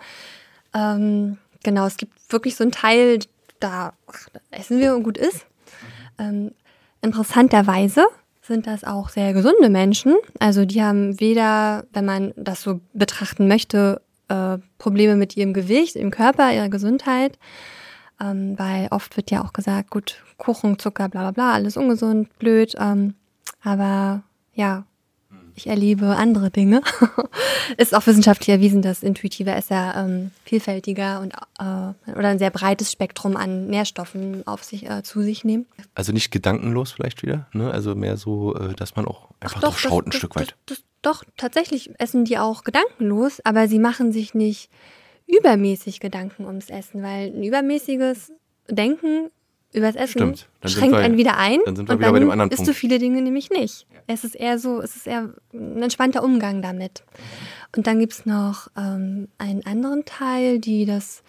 Ähm, 0.74 1.38
genau, 1.64 1.86
es 1.86 1.98
gibt 1.98 2.14
wirklich 2.32 2.56
so 2.56 2.64
einen 2.64 2.72
Teil, 2.72 3.20
da, 3.60 3.94
ach, 4.08 4.30
da 4.34 4.40
essen 4.52 4.80
wir 4.80 4.96
und 4.96 5.04
gut 5.04 5.18
ist. 5.18 5.46
Ähm, 6.18 6.52
interessanterweise 7.02 8.06
sind 8.42 8.66
das 8.66 8.84
auch 8.84 9.10
sehr 9.10 9.34
gesunde 9.34 9.70
Menschen. 9.70 10.16
Also 10.40 10.66
die 10.66 10.82
haben 10.82 11.20
weder, 11.20 11.86
wenn 11.94 12.06
man 12.06 12.34
das 12.36 12.64
so 12.64 12.80
betrachten 12.94 13.48
möchte, 13.48 14.02
äh, 14.32 14.58
Probleme 14.78 15.16
mit 15.16 15.38
ihrem 15.38 15.54
Gewicht, 15.54 15.96
im 15.96 16.12
Körper, 16.12 16.54
ihrer 16.54 16.70
Gesundheit. 16.70 17.38
Ähm, 18.20 18.58
weil 18.58 18.88
oft 18.92 19.18
wird 19.18 19.32
ja 19.32 19.44
auch 19.44 19.54
gesagt, 19.54 19.90
gut, 19.90 20.24
Kuchen, 20.38 20.78
Zucker, 20.78 21.10
bla 21.10 21.22
bla 21.22 21.32
bla, 21.32 21.54
alles 21.54 21.76
ungesund, 21.76 22.38
blöd. 22.38 22.76
Ähm, 22.80 23.16
aber 23.64 24.24
ja, 24.54 24.86
ich 25.56 25.68
erlebe 25.68 26.16
andere 26.16 26.50
Dinge. 26.50 26.82
ist 27.78 27.96
auch 27.96 28.06
wissenschaftlich 28.08 28.50
erwiesen, 28.50 28.82
dass 28.82 29.04
intuitive 29.04 29.52
Esser 29.52 29.96
ähm, 29.96 30.32
vielfältiger 30.46 31.20
und 31.20 31.34
äh, 31.60 32.12
oder 32.12 32.30
ein 32.30 32.40
sehr 32.40 32.52
breites 32.52 32.92
Spektrum 32.92 33.38
an 33.38 33.68
Nährstoffen 33.68 34.46
auf 34.48 34.64
sich 34.64 34.90
äh, 34.90 35.04
zu 35.04 35.22
sich 35.22 35.44
nehmen. 35.44 35.66
Also 35.96 36.12
nicht 36.12 36.32
gedankenlos 36.32 36.92
vielleicht 36.92 37.24
wieder, 37.24 37.48
ne? 37.54 37.72
Also 37.72 37.96
mehr 37.96 38.18
so, 38.18 38.56
äh, 38.56 38.74
dass 38.74 38.96
man 38.96 39.06
auch 39.06 39.30
einfach 39.40 39.62
doch, 39.62 39.78
schaut 39.78 40.08
ein 40.08 40.12
das, 40.12 40.18
Stück 40.18 40.36
weit. 40.36 40.56
Das, 40.66 40.78
das, 40.78 40.86
doch, 41.02 41.24
tatsächlich 41.38 41.92
essen 42.00 42.26
die 42.26 42.38
auch 42.38 42.64
gedankenlos, 42.64 43.40
aber 43.44 43.68
sie 43.68 43.80
machen 43.80 44.12
sich 44.12 44.34
nicht 44.34 44.70
übermäßig 45.28 46.00
Gedanken 46.00 46.46
ums 46.46 46.70
Essen, 46.70 47.02
weil 47.02 47.28
ein 47.34 47.44
übermäßiges 47.44 48.34
Denken 48.70 49.30
übers 49.74 49.96
Essen 49.96 50.36
schränkt 50.66 50.98
wir, 50.98 51.00
einen 51.00 51.18
wieder 51.18 51.38
ein 51.38 51.60
dann 51.66 51.76
sind 51.76 51.88
wir 51.88 51.94
und 51.94 52.00
wieder 52.00 52.08
dann 52.08 52.14
bei 52.14 52.20
dem 52.20 52.32
anderen 52.32 52.52
isst 52.52 52.58
Punkt. 52.58 52.70
du 52.70 52.74
viele 52.74 53.00
Dinge 53.00 53.22
nämlich 53.22 53.50
nicht. 53.50 53.88
Es 54.08 54.24
ist 54.24 54.36
eher 54.36 54.60
so, 54.60 54.82
es 54.82 54.96
ist 54.96 55.08
eher 55.08 55.34
ein 55.54 55.82
entspannter 55.82 56.24
Umgang 56.24 56.62
damit. 56.62 57.04
Und 57.76 57.88
dann 57.88 58.00
gibt 58.00 58.14
es 58.14 58.26
noch 58.26 58.68
ähm, 58.78 59.30
einen 59.38 59.66
anderen 59.66 60.04
Teil, 60.04 60.60
die 60.60 60.86
das, 60.86 61.24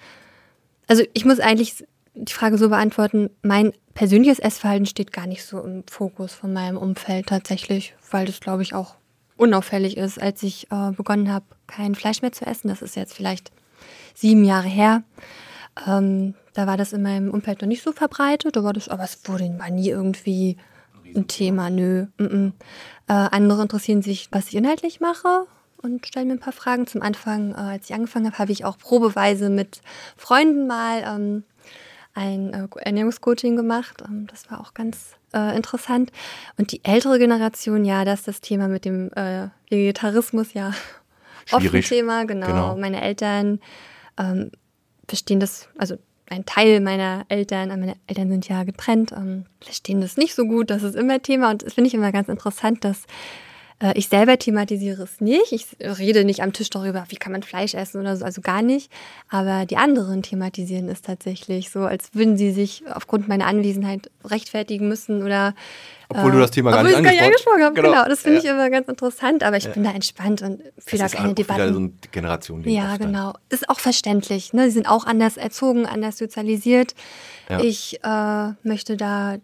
also 0.88 1.04
ich 1.12 1.24
muss 1.24 1.38
eigentlich 1.38 1.84
die 2.14 2.32
Frage 2.32 2.58
so 2.58 2.68
beantworten, 2.68 3.30
mein 3.42 3.72
persönliches 3.94 4.38
Essverhalten 4.38 4.86
steht 4.86 5.12
gar 5.12 5.26
nicht 5.26 5.44
so 5.44 5.60
im 5.60 5.84
Fokus 5.88 6.34
von 6.34 6.52
meinem 6.52 6.76
Umfeld 6.76 7.26
tatsächlich, 7.26 7.94
weil 8.10 8.26
das 8.26 8.40
glaube 8.40 8.62
ich 8.62 8.74
auch 8.74 8.96
unauffällig 9.42 9.96
ist, 9.96 10.22
als 10.22 10.42
ich 10.42 10.70
äh, 10.70 10.92
begonnen 10.92 11.32
habe, 11.32 11.44
kein 11.66 11.94
Fleisch 11.96 12.22
mehr 12.22 12.32
zu 12.32 12.46
essen. 12.46 12.68
Das 12.68 12.80
ist 12.80 12.94
jetzt 12.94 13.14
vielleicht 13.14 13.50
sieben 14.14 14.44
Jahre 14.44 14.68
her. 14.68 15.02
Ähm, 15.86 16.34
da 16.54 16.66
war 16.66 16.76
das 16.76 16.92
in 16.92 17.02
meinem 17.02 17.30
Umfeld 17.30 17.60
noch 17.60 17.68
nicht 17.68 17.82
so 17.82 17.92
verbreitet, 17.92 18.56
war 18.62 18.72
das, 18.72 18.88
aber 18.88 19.04
es 19.04 19.18
wurde 19.24 19.52
war 19.58 19.70
nie 19.70 19.88
irgendwie 19.88 20.58
ein 21.14 21.26
Thema, 21.26 21.70
nö. 21.70 22.06
Mm 22.18 22.24
-mm. 22.24 22.52
Äh, 23.08 23.12
andere 23.12 23.62
interessieren 23.62 24.02
sich, 24.02 24.28
was 24.30 24.48
ich 24.48 24.54
inhaltlich 24.54 25.00
mache 25.00 25.46
und 25.82 26.06
stellen 26.06 26.28
mir 26.28 26.34
ein 26.34 26.40
paar 26.40 26.52
Fragen. 26.52 26.86
Zum 26.86 27.02
Anfang, 27.02 27.52
äh, 27.52 27.56
als 27.56 27.90
ich 27.90 27.94
angefangen 27.94 28.26
habe, 28.26 28.38
habe 28.38 28.52
ich 28.52 28.64
auch 28.64 28.78
probeweise 28.78 29.50
mit 29.50 29.82
Freunden 30.16 30.66
mal 30.66 31.02
ähm, 31.04 31.44
ein 32.14 32.54
äh, 32.54 32.68
Ernährungscoaching 32.80 33.56
gemacht. 33.56 34.02
Ähm, 34.06 34.26
das 34.28 34.50
war 34.50 34.60
auch 34.60 34.74
ganz 34.74 35.16
äh, 35.34 35.56
interessant. 35.56 36.10
Und 36.56 36.72
die 36.72 36.84
ältere 36.84 37.18
Generation, 37.18 37.84
ja, 37.84 38.04
das 38.04 38.20
ist 38.20 38.28
das 38.28 38.40
Thema 38.40 38.68
mit 38.68 38.84
dem 38.84 39.10
äh, 39.12 39.48
Vegetarismus, 39.70 40.54
ja, 40.54 40.72
Schwierig. 41.46 41.66
oft 41.66 41.74
ein 41.74 41.82
Thema, 41.82 42.24
genau. 42.24 42.46
genau. 42.46 42.76
Meine 42.76 43.02
Eltern 43.02 43.60
ähm, 44.18 44.50
verstehen 45.08 45.40
das, 45.40 45.68
also 45.76 45.96
ein 46.28 46.46
Teil 46.46 46.80
meiner 46.80 47.24
Eltern, 47.28 47.70
äh, 47.70 47.76
meine 47.76 47.96
Eltern 48.06 48.28
sind 48.28 48.48
ja 48.48 48.64
getrennt, 48.64 49.12
ähm, 49.12 49.44
verstehen 49.60 50.00
das 50.00 50.16
nicht 50.16 50.34
so 50.34 50.46
gut. 50.46 50.70
Das 50.70 50.82
ist 50.82 50.96
immer 50.96 51.20
Thema 51.20 51.50
und 51.50 51.62
das 51.64 51.74
finde 51.74 51.88
ich 51.88 51.94
immer 51.94 52.12
ganz 52.12 52.28
interessant, 52.28 52.84
dass 52.84 53.04
ich 53.94 54.08
selber 54.08 54.38
thematisiere 54.38 55.02
es 55.02 55.20
nicht. 55.20 55.52
Ich 55.52 55.66
rede 55.80 56.24
nicht 56.24 56.42
am 56.42 56.52
Tisch 56.52 56.70
darüber, 56.70 57.04
wie 57.08 57.16
kann 57.16 57.32
man 57.32 57.42
Fleisch 57.42 57.74
essen 57.74 58.00
oder 58.00 58.16
so, 58.16 58.24
also 58.24 58.40
gar 58.40 58.62
nicht. 58.62 58.92
Aber 59.28 59.66
die 59.66 59.76
anderen 59.76 60.22
thematisieren 60.22 60.88
es 60.88 61.02
tatsächlich 61.02 61.70
so, 61.70 61.80
als 61.80 62.14
würden 62.14 62.36
sie 62.36 62.52
sich 62.52 62.84
aufgrund 62.92 63.28
meiner 63.28 63.46
Anwesenheit 63.46 64.10
rechtfertigen 64.24 64.88
müssen 64.88 65.22
oder 65.22 65.54
obwohl 66.08 66.30
äh, 66.30 66.32
du 66.34 66.40
das 66.40 66.50
Thema 66.50 66.70
gar 66.72 66.82
nicht, 66.82 66.94
angesprochen, 66.94 67.24
angesprochen 67.24 67.62
habe. 67.62 67.74
Genau, 67.74 67.90
genau 67.90 68.08
das 68.08 68.20
finde 68.20 68.38
ja. 68.38 68.44
ich 68.44 68.50
immer 68.50 68.70
ganz 68.70 68.88
interessant, 68.88 69.42
aber 69.42 69.56
ich 69.56 69.64
ja. 69.64 69.70
bin 69.70 69.84
da 69.84 69.90
entspannt 69.90 70.42
und 70.42 70.62
fühle 70.78 71.02
da 71.02 71.08
keine 71.08 71.34
Debatten. 71.34 71.72
so 71.72 71.80
ein 71.80 71.98
Generation 72.10 72.62
ja, 72.64 72.96
genau. 72.96 73.34
Ist 73.48 73.68
auch 73.68 73.80
verständlich. 73.80 74.52
Ne? 74.52 74.64
Sie 74.66 74.72
sind 74.72 74.88
auch 74.88 75.06
anders 75.06 75.36
erzogen, 75.36 75.86
anders 75.86 76.18
sozialisiert. 76.18 76.94
Ja. 77.48 77.60
Ich 77.60 78.00
äh, 78.02 78.52
möchte 78.62 78.96
da 78.96 79.38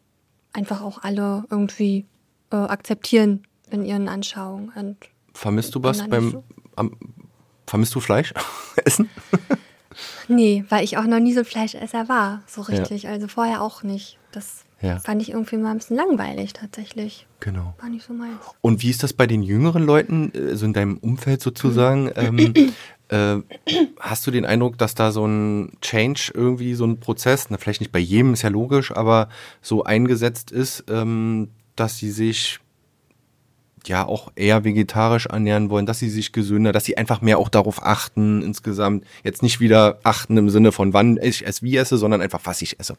einfach 0.53 0.83
auch 0.83 1.03
alle 1.03 1.45
irgendwie 1.51 2.07
äh, 2.51 2.57
akzeptieren, 2.57 3.43
in 3.71 3.85
ihren 3.85 4.09
Anschauungen. 4.09 4.71
Und 4.75 4.97
vermisst 5.35 5.75
du 5.75 5.83
was 5.83 6.07
beim. 6.09 6.43
Am, 6.77 6.97
vermisst 7.67 7.95
du 7.95 8.01
Fleisch 8.01 8.33
essen? 8.85 9.09
nee, 10.29 10.65
weil 10.69 10.85
ich 10.85 10.97
auch 10.97 11.05
noch 11.05 11.21
nie 11.21 11.33
so 11.33 11.41
ein 11.41 11.45
Fleischesser 11.45 12.09
war, 12.09 12.43
so 12.47 12.63
richtig. 12.63 13.05
Ja. 13.05 13.11
Also 13.11 13.29
vorher 13.29 13.63
auch 13.63 13.83
nicht. 13.83 14.19
Das 14.33 14.65
ja. 14.81 14.99
fand 15.01 15.23
ich 15.23 15.31
irgendwie 15.31 15.57
mal 15.57 15.73
ein 15.73 15.79
bisschen 15.79 15.97
langweilig 15.97 16.53
tatsächlich. 16.53 17.27
Genau. 17.41 17.75
War 17.81 17.89
nicht 17.89 18.07
so 18.07 18.13
meins. 18.13 18.37
Und 18.61 18.83
wie 18.83 18.91
ist 18.91 19.03
das 19.03 19.13
bei 19.13 19.27
den 19.27 19.43
jüngeren 19.43 19.85
Leuten, 19.85 20.33
so 20.35 20.41
also 20.41 20.67
in 20.67 20.73
deinem 20.73 20.99
Umfeld 20.99 21.41
sozusagen? 21.43 22.11
ähm, 22.17 22.55
äh, 23.09 23.37
hast 24.01 24.27
du 24.27 24.31
den 24.31 24.45
Eindruck, 24.45 24.79
dass 24.79 24.95
da 24.95 25.13
so 25.13 25.27
ein 25.27 25.73
Change 25.81 26.33
irgendwie, 26.35 26.75
so 26.75 26.85
ein 26.85 27.01
Prozess, 27.01 27.51
na, 27.51 27.59
vielleicht 27.59 27.81
nicht 27.81 27.93
bei 27.93 27.99
jedem, 27.99 28.35
ist 28.35 28.43
ja 28.43 28.51
logisch, 28.51 28.93
aber 28.93 29.29
so 29.63 29.85
eingesetzt 29.85 30.51
ist, 30.51 30.85
ähm, 30.89 31.49
dass 31.75 31.99
sie 31.99 32.11
sich 32.11 32.61
ja 33.89 34.07
auch 34.07 34.31
eher 34.37 34.65
vegetarisch 34.65 35.27
ernähren 35.27 35.71
wollen, 35.71 35.87
dass 35.87 35.99
sie 35.99 36.11
sich 36.11 36.33
gesünder, 36.33 36.73
dass 36.73 36.85
sie 36.85 36.97
einfach 36.97 37.21
mehr 37.21 37.39
auch 37.39 37.49
darauf 37.49 37.83
achten 37.83 38.43
insgesamt. 38.43 39.05
Jetzt 39.25 39.43
nicht 39.43 39.61
wieder 39.61 39.99
achten 40.05 40.37
im 40.37 40.51
Sinne 40.51 40.73
von 40.73 40.93
wann 40.93 41.19
ich 41.21 41.47
es 41.47 41.63
wie 41.63 41.77
esse, 41.77 41.97
sondern 41.97 42.21
einfach 42.21 42.41
was 42.45 42.63
ich 42.63 42.79
esse. 42.79 42.97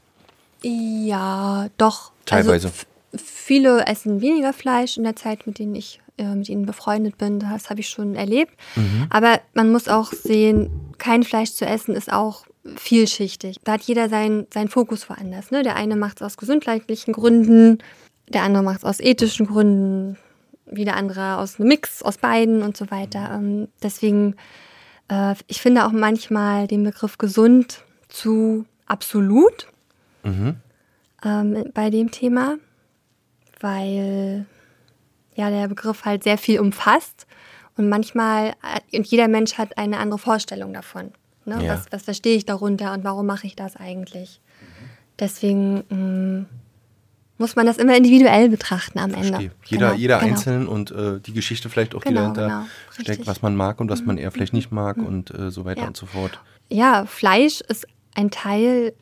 Ja, 0.62 1.70
doch. 1.78 2.12
Teilweise. 2.26 2.68
Also, 2.68 2.86
viele 3.18 3.86
essen 3.88 4.22
weniger 4.22 4.54
Fleisch 4.54 4.98
in 4.98 5.04
der 5.04 5.16
Zeit, 5.16 5.48
mit 5.48 5.60
denen 5.60 5.76
ich 5.76 6.02
äh, 6.18 6.36
mit 6.36 6.50
ihnen 6.50 6.66
befreundet 6.66 7.18
bin. 7.18 7.40
Das 7.40 7.70
habe 7.70 7.80
ich 7.80 7.90
schon 7.90 8.16
erlebt. 8.16 8.54
Mhm. 8.76 9.08
Aber 9.10 9.40
man 9.54 9.72
muss 9.72 9.88
auch 9.88 10.12
sehen, 10.12 10.70
kein 10.98 11.24
Fleisch 11.24 11.54
zu 11.54 11.66
essen 11.66 11.96
ist 11.96 12.12
auch 12.12 12.46
vielschichtig. 12.76 13.58
Da 13.64 13.74
hat 13.74 13.82
jeder 13.84 14.10
seinen, 14.10 14.48
seinen 14.54 14.70
Fokus 14.70 15.10
woanders. 15.10 15.52
Ne? 15.52 15.64
Der 15.64 15.76
eine 15.76 15.96
macht 15.96 16.18
es 16.18 16.24
aus 16.24 16.38
gesundheitlichen 16.38 17.14
Gründen, 17.14 17.80
der 18.28 18.44
andere 18.44 18.64
macht 18.64 18.80
es 18.80 18.84
aus 18.84 19.00
ethischen 19.00 19.48
Gründen, 19.48 20.18
wieder 20.72 20.96
andere 20.96 21.38
aus 21.38 21.60
einem 21.60 21.70
Mix 21.70 22.04
aus 22.04 22.18
beiden 22.18 22.62
und 22.62 22.78
so 22.78 22.90
weiter. 22.92 23.32
Ähm, 23.34 23.68
deswegen, 23.82 24.36
äh, 25.10 25.36
ich 25.48 25.62
finde 25.62 25.86
auch 25.86 25.92
manchmal 25.92 26.68
den 26.68 26.84
Begriff 26.84 27.18
gesund 27.18 27.84
zu 28.08 28.66
absolut 28.86 29.68
mhm. 30.24 30.58
ähm, 31.24 31.72
bei 31.74 31.90
dem 31.90 32.12
Thema, 32.12 32.58
weil 33.60 34.46
ja 35.36 35.50
der 35.50 35.68
Begriff 35.68 36.06
halt 36.06 36.24
sehr 36.24 36.38
viel 36.38 36.60
umfasst 36.60 37.28
und 37.78 37.88
manchmal 37.90 38.54
äh, 38.92 38.98
und 38.98 39.08
jeder 39.08 39.28
Mensch 39.28 39.58
hat 39.58 39.78
eine 39.78 39.98
andere 39.98 40.20
Vorstellung 40.20 40.74
davon. 40.74 41.12
Ne? 41.46 41.64
Ja. 41.64 41.74
Was, 41.74 41.92
was 41.92 42.04
verstehe 42.04 42.36
ich 42.36 42.46
darunter 42.46 42.94
und 42.94 43.04
warum 43.04 43.26
mache 43.26 43.48
ich 43.48 43.56
das 43.56 43.76
eigentlich? 43.76 44.42
Deswegen 45.20 45.84
mh, 45.90 45.96
mm, 45.96 46.46
muss 47.40 47.56
man 47.56 47.66
das 47.66 47.78
immer 47.78 47.96
individuell 47.96 48.50
betrachten 48.50 49.00
am 49.00 49.14
Ende. 49.14 49.28
Verstehe. 49.28 49.52
Jeder, 49.66 49.88
genau, 49.88 50.00
jeder 50.00 50.20
genau. 50.20 50.32
einzeln 50.32 50.68
und 50.68 50.92
äh, 50.92 51.20
die 51.20 51.34
Geschichte 51.34 51.70
vielleicht 51.70 51.96
auch, 51.96 52.02
genau, 52.02 52.30
die 52.30 52.36
dahinter 52.36 52.48
genau, 52.48 53.02
steckt, 53.02 53.26
was 53.26 53.42
man 53.42 53.56
mag 53.56 53.80
und 53.80 53.90
was 53.90 54.06
man 54.06 54.18
eher 54.18 54.32
vielleicht 54.32 54.54
nicht 54.54 54.72
mag 54.72 54.98
mhm. 54.98 55.06
und 55.06 55.34
äh, 55.34 55.50
so 55.50 55.66
weiter 55.66 55.82
ja. 55.82 55.88
und 55.88 55.98
so 55.98 56.06
fort. 56.06 56.40
Ja, 56.70 57.06
Fleisch 57.06 57.62
ist 57.62 57.88
ein 58.14 58.30
Teil 58.30 58.94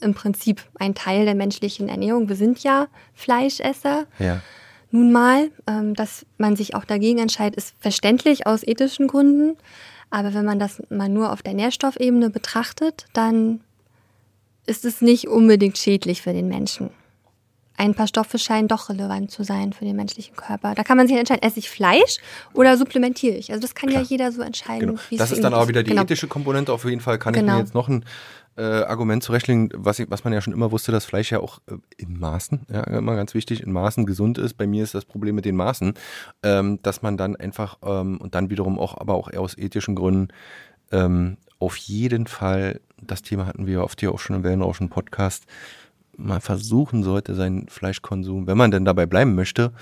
im 0.00 0.14
Prinzip 0.14 0.62
ein 0.78 0.94
Teil 0.94 1.24
der 1.24 1.34
menschlichen 1.34 1.88
Ernährung. 1.88 2.28
Wir 2.28 2.36
sind 2.36 2.62
ja 2.62 2.86
Fleischesser. 3.14 4.06
Ja. 4.18 4.42
Nun 4.90 5.10
mal, 5.10 5.50
ähm, 5.66 5.94
dass 5.94 6.24
man 6.36 6.56
sich 6.56 6.74
auch 6.74 6.84
dagegen 6.84 7.18
entscheidet, 7.18 7.56
ist 7.56 7.74
verständlich 7.80 8.46
aus 8.46 8.62
ethischen 8.62 9.08
Gründen. 9.08 9.56
Aber 10.10 10.34
wenn 10.34 10.44
man 10.44 10.58
das 10.58 10.82
mal 10.88 11.08
nur 11.08 11.32
auf 11.32 11.42
der 11.42 11.54
Nährstoffebene 11.54 12.30
betrachtet, 12.30 13.06
dann 13.12 13.60
ist 14.66 14.84
es 14.84 15.00
nicht 15.00 15.28
unbedingt 15.28 15.78
schädlich 15.78 16.22
für 16.22 16.32
den 16.32 16.48
Menschen. 16.48 16.90
Ein 17.78 17.94
paar 17.94 18.08
Stoffe 18.08 18.38
scheinen 18.38 18.68
doch 18.68 18.88
relevant 18.88 19.30
zu 19.30 19.44
sein 19.44 19.72
für 19.72 19.84
den 19.84 19.96
menschlichen 19.96 20.36
Körper. 20.36 20.74
Da 20.74 20.82
kann 20.82 20.96
man 20.96 21.06
sich 21.08 21.16
entscheiden, 21.16 21.42
esse 21.42 21.60
ich 21.60 21.70
Fleisch 21.70 22.18
oder 22.52 22.76
supplementiere 22.76 23.36
ich. 23.36 23.50
Also 23.50 23.62
das 23.62 23.74
kann 23.74 23.88
Klar. 23.88 24.02
ja 24.02 24.08
jeder 24.08 24.32
so 24.32 24.42
entscheiden. 24.42 24.88
Genau. 24.88 25.00
Das 25.12 25.30
ist 25.30 25.42
dann 25.42 25.54
auch 25.54 25.68
wieder 25.68 25.82
die 25.82 25.90
genau. 25.90 26.02
ethische 26.02 26.26
Komponente. 26.26 26.72
Auf 26.72 26.84
jeden 26.84 27.00
Fall 27.00 27.18
kann 27.18 27.32
genau. 27.32 27.40
ich 27.40 27.46
mir 27.46 27.52
genau. 27.52 27.64
jetzt 27.64 27.74
noch 27.74 27.88
ein 27.88 28.04
äh, 28.56 28.82
Argument 28.82 29.22
zurechtlegen, 29.22 29.70
was, 29.74 30.00
ich, 30.00 30.10
was 30.10 30.24
man 30.24 30.32
ja 30.32 30.40
schon 30.40 30.52
immer 30.52 30.72
wusste, 30.72 30.90
dass 30.90 31.04
Fleisch 31.04 31.30
ja 31.30 31.38
auch 31.38 31.60
äh, 31.66 31.76
in 31.96 32.18
Maßen, 32.18 32.66
ja, 32.68 32.82
immer 32.82 33.14
ganz 33.14 33.32
wichtig, 33.34 33.62
in 33.62 33.70
Maßen 33.70 34.04
gesund 34.04 34.36
ist. 34.36 34.54
Bei 34.54 34.66
mir 34.66 34.82
ist 34.82 34.94
das 34.94 35.04
Problem 35.04 35.36
mit 35.36 35.44
den 35.44 35.54
Maßen, 35.54 35.94
ähm, 36.42 36.80
dass 36.82 37.00
man 37.00 37.16
dann 37.16 37.36
einfach 37.36 37.78
ähm, 37.84 38.18
und 38.20 38.34
dann 38.34 38.50
wiederum 38.50 38.78
auch, 38.78 38.98
aber 38.98 39.14
auch 39.14 39.30
eher 39.30 39.40
aus 39.40 39.56
ethischen 39.56 39.94
Gründen 39.94 40.28
ähm, 40.90 41.36
auf 41.58 41.76
jeden 41.76 42.26
Fall, 42.26 42.80
das 43.00 43.22
Thema 43.22 43.46
hatten 43.46 43.66
wir 43.66 43.82
oft 43.82 44.00
hier 44.00 44.12
auch 44.12 44.18
schon 44.18 44.36
im 44.36 44.44
Wellenrauschen 44.44 44.88
Podcast, 44.88 45.44
mal 46.18 46.40
versuchen 46.40 47.02
sollte, 47.02 47.34
seinen 47.34 47.68
Fleischkonsum, 47.68 48.46
wenn 48.46 48.58
man 48.58 48.70
denn 48.70 48.84
dabei 48.84 49.06
bleiben 49.06 49.34
möchte, 49.34 49.72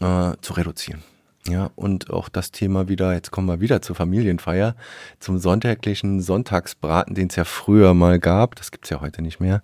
äh, 0.00 0.32
zu 0.40 0.52
reduzieren. 0.52 1.02
Ja, 1.46 1.70
und 1.74 2.08
auch 2.08 2.30
das 2.30 2.52
Thema 2.52 2.88
wieder, 2.88 3.12
jetzt 3.12 3.30
kommen 3.30 3.48
wir 3.48 3.60
wieder 3.60 3.82
zur 3.82 3.94
Familienfeier, 3.94 4.76
zum 5.20 5.38
sonntäglichen 5.38 6.22
Sonntagsbraten, 6.22 7.14
den 7.14 7.28
es 7.28 7.36
ja 7.36 7.44
früher 7.44 7.92
mal 7.92 8.18
gab, 8.18 8.56
das 8.56 8.70
gibt 8.70 8.86
es 8.86 8.90
ja 8.90 9.02
heute 9.02 9.20
nicht 9.20 9.40
mehr. 9.40 9.62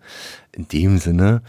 In 0.53 0.69
dem 0.69 0.99
Sinne, 0.99 1.43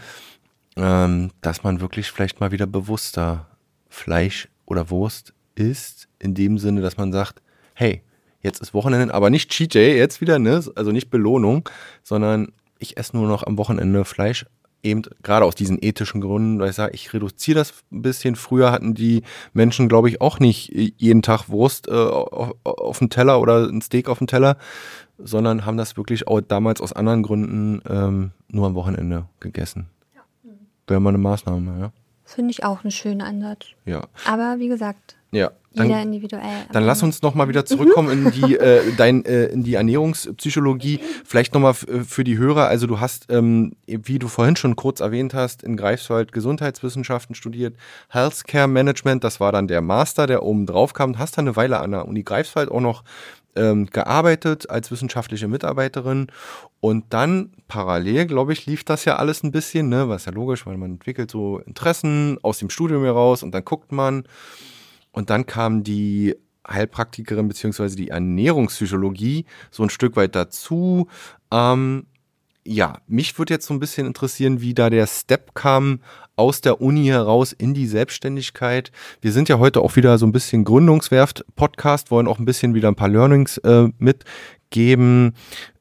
ähm, 0.76 1.32
dass 1.42 1.64
man 1.64 1.82
wirklich 1.82 2.10
vielleicht 2.10 2.40
mal 2.40 2.50
wieder 2.50 2.66
bewusster 2.66 3.46
Fleisch 3.90 4.48
oder 4.64 4.88
Wurst 4.88 5.34
isst, 5.54 6.08
in 6.18 6.34
dem 6.34 6.56
Sinne, 6.56 6.80
dass 6.80 6.96
man 6.96 7.12
sagt, 7.12 7.42
hey, 7.74 8.02
jetzt 8.40 8.62
ist 8.62 8.72
Wochenende, 8.72 9.12
aber 9.12 9.28
nicht 9.28 9.50
Cheat 9.50 9.74
Day 9.74 9.98
jetzt 9.98 10.22
wieder, 10.22 10.38
ne? 10.38 10.64
Also 10.74 10.92
nicht 10.92 11.10
Belohnung, 11.10 11.68
sondern 12.02 12.52
ich 12.82 12.96
esse 12.96 13.16
nur 13.16 13.28
noch 13.28 13.44
am 13.44 13.56
Wochenende 13.58 14.04
Fleisch, 14.04 14.46
eben 14.82 15.02
gerade 15.22 15.44
aus 15.44 15.54
diesen 15.54 15.78
ethischen 15.80 16.20
Gründen, 16.20 16.58
weil 16.58 16.70
ich 16.70 16.76
sage, 16.76 16.94
ich 16.94 17.12
reduziere 17.12 17.58
das 17.58 17.72
ein 17.92 18.02
bisschen. 18.02 18.36
Früher 18.36 18.72
hatten 18.72 18.94
die 18.94 19.22
Menschen, 19.52 19.88
glaube 19.88 20.08
ich, 20.08 20.20
auch 20.20 20.40
nicht 20.40 20.72
jeden 20.72 21.22
Tag 21.22 21.48
Wurst 21.48 21.88
äh, 21.88 21.92
auf, 21.92 22.54
auf 22.64 22.98
dem 22.98 23.10
Teller 23.10 23.40
oder 23.40 23.68
ein 23.68 23.80
Steak 23.80 24.08
auf 24.08 24.18
dem 24.18 24.26
Teller, 24.26 24.56
sondern 25.18 25.64
haben 25.64 25.76
das 25.76 25.96
wirklich 25.96 26.26
auch 26.26 26.40
damals 26.40 26.80
aus 26.80 26.92
anderen 26.92 27.22
Gründen 27.22 27.80
ähm, 27.88 28.32
nur 28.48 28.66
am 28.66 28.74
Wochenende 28.74 29.26
gegessen. 29.40 29.86
Ja. 30.14 30.22
Wäre 30.88 31.00
mal 31.00 31.10
eine 31.10 31.18
Maßnahme, 31.18 31.80
ja. 31.80 31.92
Finde 32.24 32.50
ich 32.50 32.64
auch 32.64 32.82
einen 32.82 32.90
schönen 32.90 33.20
Ansatz. 33.20 33.66
Ja. 33.84 34.06
Aber 34.26 34.58
wie 34.58 34.68
gesagt, 34.68 35.16
ja. 35.32 35.50
Dann, 35.74 35.88
Jeder 35.88 36.02
individuell. 36.02 36.66
Dann 36.72 36.84
lass 36.84 37.02
uns 37.02 37.22
noch 37.22 37.34
mal 37.34 37.48
wieder 37.48 37.64
zurückkommen 37.66 38.10
in 38.10 38.30
die, 38.32 38.56
äh, 38.56 38.92
dein, 38.96 39.24
äh, 39.24 39.46
in 39.46 39.62
die 39.62 39.74
Ernährungspsychologie. 39.74 41.00
Vielleicht 41.24 41.54
noch 41.54 41.60
mal 41.60 41.70
äh, 41.70 42.04
für 42.04 42.24
die 42.24 42.38
Hörer. 42.38 42.68
Also 42.68 42.86
du 42.86 43.00
hast, 43.00 43.26
ähm, 43.30 43.72
wie 43.86 44.18
du 44.18 44.28
vorhin 44.28 44.56
schon 44.56 44.76
kurz 44.76 45.00
erwähnt 45.00 45.34
hast, 45.34 45.62
in 45.62 45.76
Greifswald 45.76 46.32
Gesundheitswissenschaften 46.32 47.34
studiert, 47.34 47.76
Healthcare 48.08 48.68
Management. 48.68 49.24
Das 49.24 49.40
war 49.40 49.52
dann 49.52 49.68
der 49.68 49.80
Master, 49.80 50.26
der 50.26 50.42
oben 50.42 50.66
drauf 50.66 50.92
kam. 50.92 51.18
Hast 51.18 51.38
dann 51.38 51.46
eine 51.46 51.56
Weile 51.56 51.80
an 51.80 51.92
der 51.92 52.06
Uni 52.06 52.22
Greifswald 52.22 52.70
auch 52.70 52.80
noch 52.80 53.04
ähm, 53.54 53.86
gearbeitet 53.86 54.70
als 54.70 54.90
wissenschaftliche 54.90 55.48
Mitarbeiterin 55.48 56.28
und 56.80 57.04
dann 57.10 57.50
parallel, 57.68 58.26
glaube 58.26 58.52
ich, 58.52 58.66
lief 58.66 58.84
das 58.84 59.04
ja 59.04 59.16
alles 59.16 59.42
ein 59.42 59.52
bisschen, 59.52 59.88
ne, 59.88 60.08
was 60.08 60.24
ja 60.24 60.32
logisch, 60.32 60.66
weil 60.66 60.76
man 60.76 60.92
entwickelt 60.92 61.30
so 61.30 61.58
Interessen 61.58 62.38
aus 62.42 62.58
dem 62.58 62.70
Studium 62.70 63.04
heraus 63.04 63.42
und 63.42 63.52
dann 63.52 63.64
guckt 63.64 63.92
man 63.92 64.24
und 65.12 65.30
dann 65.30 65.46
kam 65.46 65.84
die 65.84 66.36
Heilpraktikerin 66.68 67.48
beziehungsweise 67.48 67.96
die 67.96 68.08
Ernährungspsychologie 68.08 69.46
so 69.70 69.82
ein 69.82 69.90
Stück 69.90 70.16
weit 70.16 70.34
dazu. 70.34 71.08
Ähm, 71.50 72.06
ja, 72.64 72.98
mich 73.08 73.38
würde 73.38 73.54
jetzt 73.54 73.66
so 73.66 73.74
ein 73.74 73.80
bisschen 73.80 74.06
interessieren, 74.06 74.60
wie 74.60 74.74
da 74.74 74.88
der 74.88 75.06
Step 75.06 75.54
kam 75.54 76.00
aus 76.36 76.60
der 76.60 76.80
Uni 76.80 77.06
heraus 77.06 77.52
in 77.52 77.74
die 77.74 77.86
Selbstständigkeit. 77.86 78.92
Wir 79.20 79.32
sind 79.32 79.48
ja 79.48 79.58
heute 79.58 79.80
auch 79.80 79.96
wieder 79.96 80.16
so 80.18 80.26
ein 80.26 80.32
bisschen 80.32 80.64
Gründungswerft-Podcast, 80.64 82.10
wollen 82.10 82.28
auch 82.28 82.38
ein 82.38 82.44
bisschen 82.44 82.74
wieder 82.74 82.88
ein 82.88 82.94
paar 82.94 83.08
Learnings 83.08 83.58
äh, 83.58 83.88
mitgeben 83.98 85.34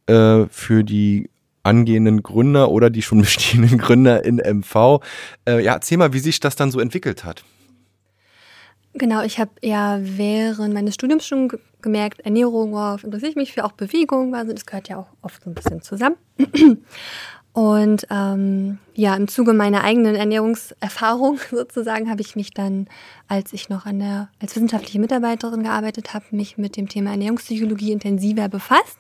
äh, 0.07 0.45
für 0.49 0.83
die 0.83 1.29
angehenden 1.63 2.23
Gründer 2.23 2.71
oder 2.71 2.89
die 2.89 3.03
schon 3.03 3.21
bestehenden 3.21 3.77
Gründer 3.77 4.25
in 4.25 4.37
MV. 4.37 5.01
Äh, 5.47 5.63
ja, 5.63 5.73
erzähl 5.73 5.99
mal, 5.99 6.13
wie 6.13 6.19
sich 6.19 6.39
das 6.39 6.55
dann 6.55 6.71
so 6.71 6.79
entwickelt 6.79 7.23
hat. 7.23 7.43
Genau, 8.93 9.23
ich 9.23 9.39
habe 9.39 9.51
ja 9.61 9.99
während 10.01 10.73
meines 10.73 10.95
Studiums 10.95 11.25
schon 11.25 11.51
gemerkt, 11.81 12.19
Ernährung, 12.21 12.73
worauf 12.73 13.03
interessiere 13.03 13.31
ich 13.31 13.37
mich 13.37 13.53
für, 13.53 13.63
auch 13.63 13.71
Bewegung, 13.71 14.35
also 14.35 14.51
das 14.51 14.65
gehört 14.65 14.89
ja 14.89 14.97
auch 14.97 15.07
oft 15.21 15.43
so 15.43 15.49
ein 15.49 15.53
bisschen 15.53 15.81
zusammen. 15.81 16.17
Und 17.53 18.07
ähm, 18.09 18.77
ja, 18.93 19.13
im 19.15 19.27
Zuge 19.27 19.51
meiner 19.51 19.83
eigenen 19.83 20.15
Ernährungserfahrung 20.15 21.39
sozusagen 21.51 22.09
habe 22.09 22.21
ich 22.21 22.35
mich 22.35 22.51
dann, 22.51 22.87
als 23.27 23.51
ich 23.51 23.67
noch 23.67 23.85
an 23.85 23.99
der, 23.99 24.29
als 24.41 24.55
wissenschaftliche 24.55 24.99
Mitarbeiterin 24.99 25.63
gearbeitet 25.63 26.13
habe, 26.13 26.25
mich 26.31 26.57
mit 26.57 26.77
dem 26.77 26.87
Thema 26.87 27.11
Ernährungspsychologie 27.11 27.91
intensiver 27.91 28.47
befasst 28.47 28.99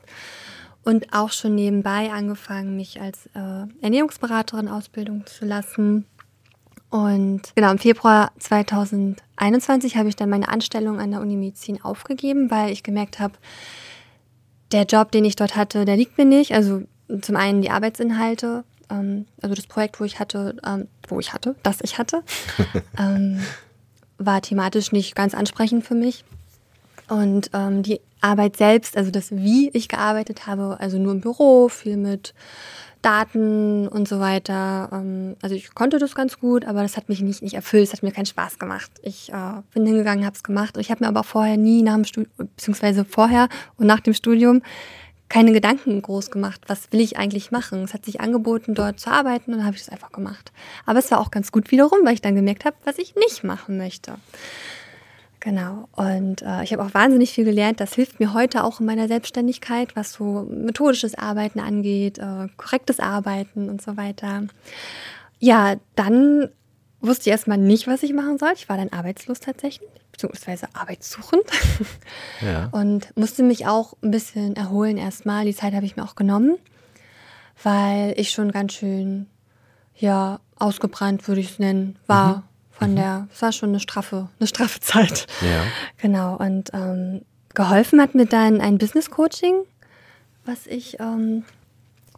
und 0.83 1.13
auch 1.13 1.31
schon 1.31 1.55
nebenbei 1.55 2.11
angefangen, 2.11 2.75
mich 2.75 2.99
als 2.99 3.27
äh, 3.27 3.67
Ernährungsberaterin 3.81 4.67
ausbilden 4.67 5.25
zu 5.27 5.45
lassen 5.45 6.05
und 6.91 7.41
genau, 7.55 7.71
im 7.71 7.79
Februar 7.79 8.31
2021 8.37 9.95
habe 9.95 10.09
ich 10.09 10.17
dann 10.17 10.29
meine 10.29 10.49
Anstellung 10.49 10.99
an 10.99 11.11
der 11.11 11.21
Uni 11.21 11.37
Medizin 11.37 11.81
aufgegeben, 11.81 12.51
weil 12.51 12.71
ich 12.71 12.83
gemerkt 12.83 13.19
habe, 13.19 13.33
der 14.73 14.83
Job, 14.83 15.11
den 15.11 15.23
ich 15.23 15.37
dort 15.37 15.55
hatte, 15.55 15.85
der 15.85 15.95
liegt 15.95 16.17
mir 16.17 16.25
nicht. 16.25 16.53
Also 16.53 16.83
zum 17.21 17.37
einen 17.37 17.61
die 17.61 17.71
Arbeitsinhalte, 17.71 18.65
ähm, 18.89 19.25
also 19.41 19.55
das 19.55 19.67
Projekt, 19.67 20.01
wo 20.01 20.03
ich 20.03 20.19
hatte, 20.19 20.57
ähm, 20.67 20.89
wo 21.07 21.21
ich 21.21 21.31
hatte, 21.31 21.55
das 21.63 21.79
ich 21.81 21.97
hatte, 21.97 22.23
ähm, 22.99 23.41
war 24.17 24.41
thematisch 24.41 24.91
nicht 24.91 25.15
ganz 25.15 25.33
ansprechend 25.33 25.85
für 25.85 25.95
mich. 25.95 26.25
Und 27.07 27.51
ähm, 27.53 27.83
die 27.83 28.01
Arbeit 28.19 28.57
selbst, 28.57 28.97
also 28.97 29.11
das, 29.11 29.31
wie 29.31 29.69
ich 29.69 29.87
gearbeitet 29.87 30.45
habe, 30.45 30.77
also 30.81 30.97
nur 30.97 31.13
im 31.13 31.21
Büro, 31.21 31.69
viel 31.69 31.95
mit 31.95 32.33
Daten 33.01 33.87
und 33.87 34.07
so 34.07 34.19
weiter. 34.19 34.89
Ähm, 34.91 35.35
also 35.41 35.55
ich 35.55 35.73
konnte 35.73 35.97
das 35.97 36.15
ganz 36.15 36.39
gut, 36.39 36.65
aber 36.65 36.81
das 36.81 36.97
hat 36.97 37.09
mich 37.09 37.21
nicht, 37.21 37.41
nicht 37.41 37.55
erfüllt, 37.55 37.87
es 37.87 37.93
hat 37.93 38.03
mir 38.03 38.11
keinen 38.11 38.25
Spaß 38.25 38.59
gemacht. 38.59 38.91
Ich 39.01 39.31
äh, 39.31 39.61
bin 39.73 39.85
hingegangen, 39.85 40.25
habe 40.25 40.35
es 40.35 40.43
gemacht. 40.43 40.77
Ich 40.77 40.91
habe 40.91 41.03
mir 41.03 41.07
aber 41.07 41.23
vorher 41.23 41.57
nie 41.57 41.81
nach 41.81 41.95
dem 41.95 42.05
Studium, 42.05 42.31
beziehungsweise 42.37 43.05
vorher 43.05 43.49
und 43.77 43.87
nach 43.87 43.99
dem 43.99 44.13
Studium 44.13 44.61
keine 45.29 45.53
Gedanken 45.53 46.01
groß 46.01 46.29
gemacht, 46.29 46.59
was 46.67 46.91
will 46.91 46.99
ich 46.99 47.17
eigentlich 47.17 47.51
machen. 47.51 47.83
Es 47.83 47.93
hat 47.93 48.03
sich 48.03 48.19
angeboten, 48.19 48.75
dort 48.75 48.99
zu 48.99 49.09
arbeiten 49.09 49.51
und 49.51 49.59
dann 49.59 49.65
habe 49.65 49.77
ich 49.77 49.83
das 49.83 49.91
einfach 49.91 50.11
gemacht. 50.11 50.51
Aber 50.85 50.99
es 50.99 51.09
war 51.09 51.21
auch 51.21 51.31
ganz 51.31 51.53
gut 51.53 51.71
wiederum, 51.71 51.99
weil 52.03 52.15
ich 52.15 52.21
dann 52.21 52.35
gemerkt 52.35 52.65
habe, 52.65 52.75
was 52.83 52.97
ich 52.97 53.15
nicht 53.15 53.45
machen 53.45 53.77
möchte. 53.77 54.15
Genau. 55.41 55.89
Und 55.93 56.43
äh, 56.43 56.63
ich 56.63 56.71
habe 56.71 56.83
auch 56.83 56.93
wahnsinnig 56.93 57.33
viel 57.33 57.45
gelernt. 57.45 57.79
Das 57.79 57.95
hilft 57.95 58.19
mir 58.19 58.33
heute 58.33 58.63
auch 58.63 58.79
in 58.79 58.85
meiner 58.85 59.07
Selbstständigkeit, 59.07 59.95
was 59.95 60.13
so 60.13 60.47
methodisches 60.47 61.15
Arbeiten 61.15 61.59
angeht, 61.59 62.19
äh, 62.19 62.47
korrektes 62.57 62.99
Arbeiten 62.99 63.67
und 63.67 63.81
so 63.81 63.97
weiter. 63.97 64.43
Ja, 65.39 65.77
dann 65.95 66.49
wusste 66.99 67.23
ich 67.23 67.31
erstmal 67.31 67.57
nicht, 67.57 67.87
was 67.87 68.03
ich 68.03 68.13
machen 68.13 68.37
soll. 68.37 68.51
Ich 68.53 68.69
war 68.69 68.77
dann 68.77 68.89
arbeitslos 68.89 69.39
tatsächlich, 69.39 69.89
beziehungsweise 70.11 70.67
arbeitssuchend. 70.73 71.45
Ja. 72.41 72.69
Und 72.71 73.11
musste 73.17 73.41
mich 73.41 73.65
auch 73.65 73.93
ein 74.03 74.11
bisschen 74.11 74.55
erholen 74.55 74.97
erstmal. 74.97 75.45
Die 75.45 75.55
Zeit 75.55 75.73
habe 75.73 75.87
ich 75.87 75.95
mir 75.95 76.03
auch 76.03 76.15
genommen, 76.15 76.59
weil 77.63 78.13
ich 78.15 78.29
schon 78.29 78.51
ganz 78.51 78.73
schön, 78.73 79.25
ja, 79.95 80.39
ausgebrannt, 80.59 81.27
würde 81.27 81.41
ich 81.41 81.49
es 81.49 81.59
nennen, 81.59 81.97
war. 82.05 82.37
Mhm 82.37 82.43
von 82.81 82.91
mhm. 82.91 82.95
der, 82.95 83.27
es 83.31 83.41
war 83.43 83.51
schon 83.51 83.69
eine 83.69 83.79
straffe, 83.79 84.27
eine 84.39 84.47
straffe 84.47 84.79
Zeit. 84.81 85.27
Ja. 85.41 85.63
Genau. 85.97 86.35
Und 86.35 86.71
ähm, 86.73 87.21
geholfen 87.53 88.01
hat 88.01 88.15
mir 88.15 88.25
dann 88.25 88.59
ein 88.59 88.79
Business 88.79 89.11
Coaching, 89.11 89.53
was 90.45 90.65
ich 90.65 90.99
ähm, 90.99 91.43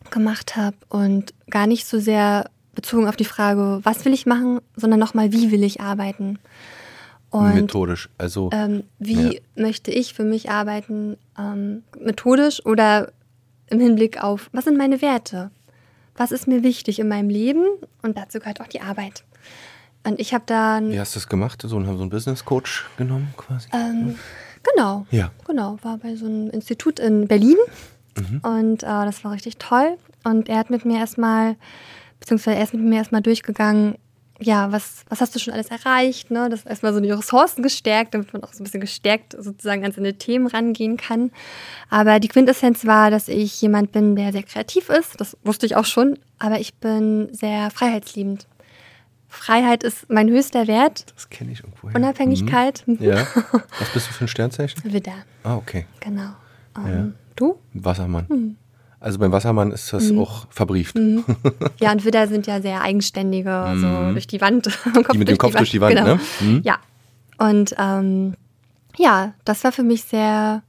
gemacht 0.09 0.55
habe 0.55 0.77
und 0.87 1.33
gar 1.49 1.67
nicht 1.67 1.85
so 1.85 1.99
sehr 1.99 2.49
bezogen 2.75 3.07
auf 3.07 3.17
die 3.17 3.25
Frage, 3.25 3.81
was 3.83 4.05
will 4.05 4.13
ich 4.13 4.25
machen, 4.25 4.61
sondern 4.75 4.99
nochmal, 4.99 5.33
wie 5.33 5.51
will 5.51 5.63
ich 5.63 5.81
arbeiten. 5.81 6.39
Und, 7.29 7.55
methodisch, 7.55 8.09
also. 8.17 8.49
Ähm, 8.53 8.83
wie 8.99 9.35
ja. 9.35 9.39
möchte 9.55 9.91
ich 9.91 10.13
für 10.13 10.23
mich 10.23 10.49
arbeiten, 10.49 11.17
ähm, 11.37 11.83
methodisch 11.99 12.65
oder 12.65 13.11
im 13.67 13.79
Hinblick 13.79 14.23
auf, 14.23 14.49
was 14.53 14.65
sind 14.65 14.77
meine 14.77 15.01
Werte? 15.01 15.51
Was 16.15 16.31
ist 16.31 16.47
mir 16.47 16.63
wichtig 16.63 16.99
in 16.99 17.07
meinem 17.07 17.29
Leben? 17.29 17.65
Und 18.01 18.17
dazu 18.17 18.39
gehört 18.39 18.61
auch 18.61 18.67
die 18.67 18.81
Arbeit. 18.81 19.23
Und 20.05 20.19
ich 20.19 20.33
habe 20.33 20.43
dann. 20.45 20.91
Wie 20.91 20.99
hast 20.99 21.15
du 21.15 21.19
das 21.19 21.27
gemacht? 21.27 21.61
So, 21.61 21.77
haben 21.77 21.85
so 21.85 22.01
einen 22.01 22.09
Business 22.09 22.43
Coach 22.43 22.85
genommen 22.97 23.33
quasi? 23.37 23.69
Ähm, 23.73 24.15
genau. 24.63 25.05
Ja. 25.11 25.31
Genau. 25.47 25.77
War 25.81 25.97
bei 25.97 26.15
so 26.15 26.25
einem 26.25 26.49
Institut 26.49 26.99
in 26.99 27.27
Berlin. 27.27 27.57
Mhm. 28.17 28.39
Und 28.43 28.83
äh, 28.83 28.85
das 28.85 29.23
war 29.23 29.31
richtig 29.31 29.57
toll. 29.57 29.97
und 30.23 30.49
er 30.49 30.57
hat 30.57 30.69
mit 30.69 30.85
mir 30.85 30.99
erstmal, 30.99 31.55
beziehungsweise 32.19 32.57
er 32.57 32.63
ist 32.63 32.73
mit 32.73 32.83
mir 32.83 32.97
erstmal 32.97 33.21
durchgegangen, 33.21 33.95
ja, 34.39 34.71
was, 34.71 35.05
was 35.09 35.21
hast 35.21 35.35
du 35.35 35.39
schon 35.39 35.53
alles 35.53 35.67
erreicht? 35.67 36.31
Ne? 36.31 36.49
Das 36.49 36.65
erstmal 36.65 36.93
so 36.93 36.99
die 36.99 37.11
Ressourcen 37.11 37.63
gestärkt, 37.63 38.13
damit 38.13 38.33
man 38.33 38.43
auch 38.43 38.51
so 38.51 38.61
ein 38.61 38.65
bisschen 38.65 38.81
gestärkt 38.81 39.35
sozusagen 39.37 39.85
an 39.85 39.91
seine 39.91 40.15
Themen 40.15 40.47
rangehen 40.47 40.97
kann. 40.97 41.31
Aber 41.89 42.19
die 42.19 42.27
Quintessenz 42.27 42.85
war, 42.85 43.11
dass 43.11 43.27
ich 43.27 43.61
jemand 43.61 43.91
bin, 43.91 44.15
der 44.15 44.31
sehr 44.31 44.43
kreativ 44.43 44.89
ist. 44.89 45.19
Das 45.19 45.37
wusste 45.43 45.65
ich 45.65 45.75
auch 45.75 45.85
schon. 45.85 46.19
Aber 46.39 46.59
ich 46.59 46.73
bin 46.75 47.29
sehr 47.31 47.69
freiheitsliebend. 47.71 48.47
Freiheit 49.33 49.83
ist 49.83 50.09
mein 50.09 50.29
höchster 50.29 50.67
Wert. 50.67 51.05
Das 51.15 51.29
kenne 51.29 51.51
ich 51.51 51.61
irgendwo. 51.61 51.87
Unabhängigkeit. 51.87 52.83
Mhm. 52.85 52.97
Ja. 53.01 53.27
Was 53.79 53.89
bist 53.93 54.07
du 54.09 54.13
für 54.13 54.25
ein 54.25 54.27
Sternzeichen? 54.27 54.81
Widder. 54.93 55.13
Ah, 55.43 55.55
okay. 55.55 55.85
Genau. 55.99 56.29
Um, 56.77 56.87
Ja. 56.87 57.07
Du? 57.35 57.59
Wassermann. 57.73 58.25
Mhm. 58.29 58.55
Also 58.99 59.19
beim 59.19 59.31
Wassermann 59.31 59.71
ist 59.71 59.91
das 59.91 60.11
auch 60.11 60.47
verbrieft. 60.49 60.95
Ja, 61.81 61.91
und 61.91 62.05
Widder 62.05 62.27
sind 62.27 62.47
ja 62.47 62.61
sehr 62.61 62.81
eigenständige, 62.81 63.73
so 63.75 64.11
durch 64.13 64.27
die 64.27 64.39
Wand. 64.39 64.67
Mhm. 64.85 65.03
Die 65.11 65.17
mit 65.17 65.27
dem 65.27 65.37
Kopf 65.37 65.55
durch 65.55 65.71
die 65.71 65.81
Wand, 65.81 65.95
genau. 65.95 66.15
ne? 66.15 66.19
Mhm. 66.39 66.61
Ja. 66.63 66.77
Und 67.37 67.75
ähm, 67.77 68.35
ja, 68.97 69.33
das 69.43 69.63
war 69.63 69.71
für 69.71 69.83
mich 69.83 70.03
sehr, 70.03 70.61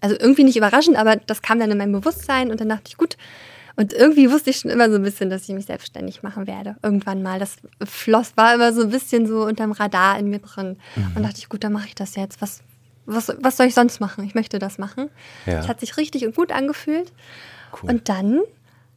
also 0.00 0.16
irgendwie 0.18 0.44
nicht 0.44 0.56
überraschend, 0.56 0.96
aber 0.96 1.16
das 1.16 1.42
kam 1.42 1.58
dann 1.58 1.70
in 1.70 1.76
mein 1.78 1.92
Bewusstsein 1.92 2.50
und 2.50 2.60
dann 2.60 2.68
dachte 2.68 2.84
ich, 2.86 2.96
gut. 2.96 3.16
Und 3.76 3.92
irgendwie 3.92 4.30
wusste 4.30 4.50
ich 4.50 4.58
schon 4.58 4.70
immer 4.70 4.88
so 4.88 4.96
ein 4.96 5.02
bisschen, 5.02 5.30
dass 5.30 5.48
ich 5.48 5.54
mich 5.54 5.66
selbstständig 5.66 6.22
machen 6.22 6.46
werde. 6.46 6.76
Irgendwann 6.82 7.22
mal. 7.22 7.38
Das 7.38 7.56
floss, 7.84 8.36
war 8.36 8.54
immer 8.54 8.72
so 8.72 8.82
ein 8.82 8.90
bisschen 8.90 9.26
so 9.26 9.44
unterm 9.44 9.72
Radar 9.72 10.18
in 10.18 10.30
mir 10.30 10.38
drin. 10.38 10.76
Mhm. 10.94 11.12
Und 11.16 11.22
dachte 11.24 11.38
ich, 11.38 11.48
gut, 11.48 11.64
dann 11.64 11.72
mache 11.72 11.88
ich 11.88 11.94
das 11.94 12.14
jetzt. 12.14 12.40
Was, 12.40 12.60
was, 13.06 13.32
was 13.40 13.56
soll 13.56 13.66
ich 13.66 13.74
sonst 13.74 14.00
machen? 14.00 14.24
Ich 14.24 14.34
möchte 14.34 14.58
das 14.58 14.78
machen. 14.78 15.10
Ja. 15.46 15.58
Es 15.58 15.68
hat 15.68 15.80
sich 15.80 15.96
richtig 15.96 16.24
und 16.24 16.36
gut 16.36 16.52
angefühlt. 16.52 17.12
Cool. 17.82 17.90
Und 17.90 18.08
dann 18.08 18.40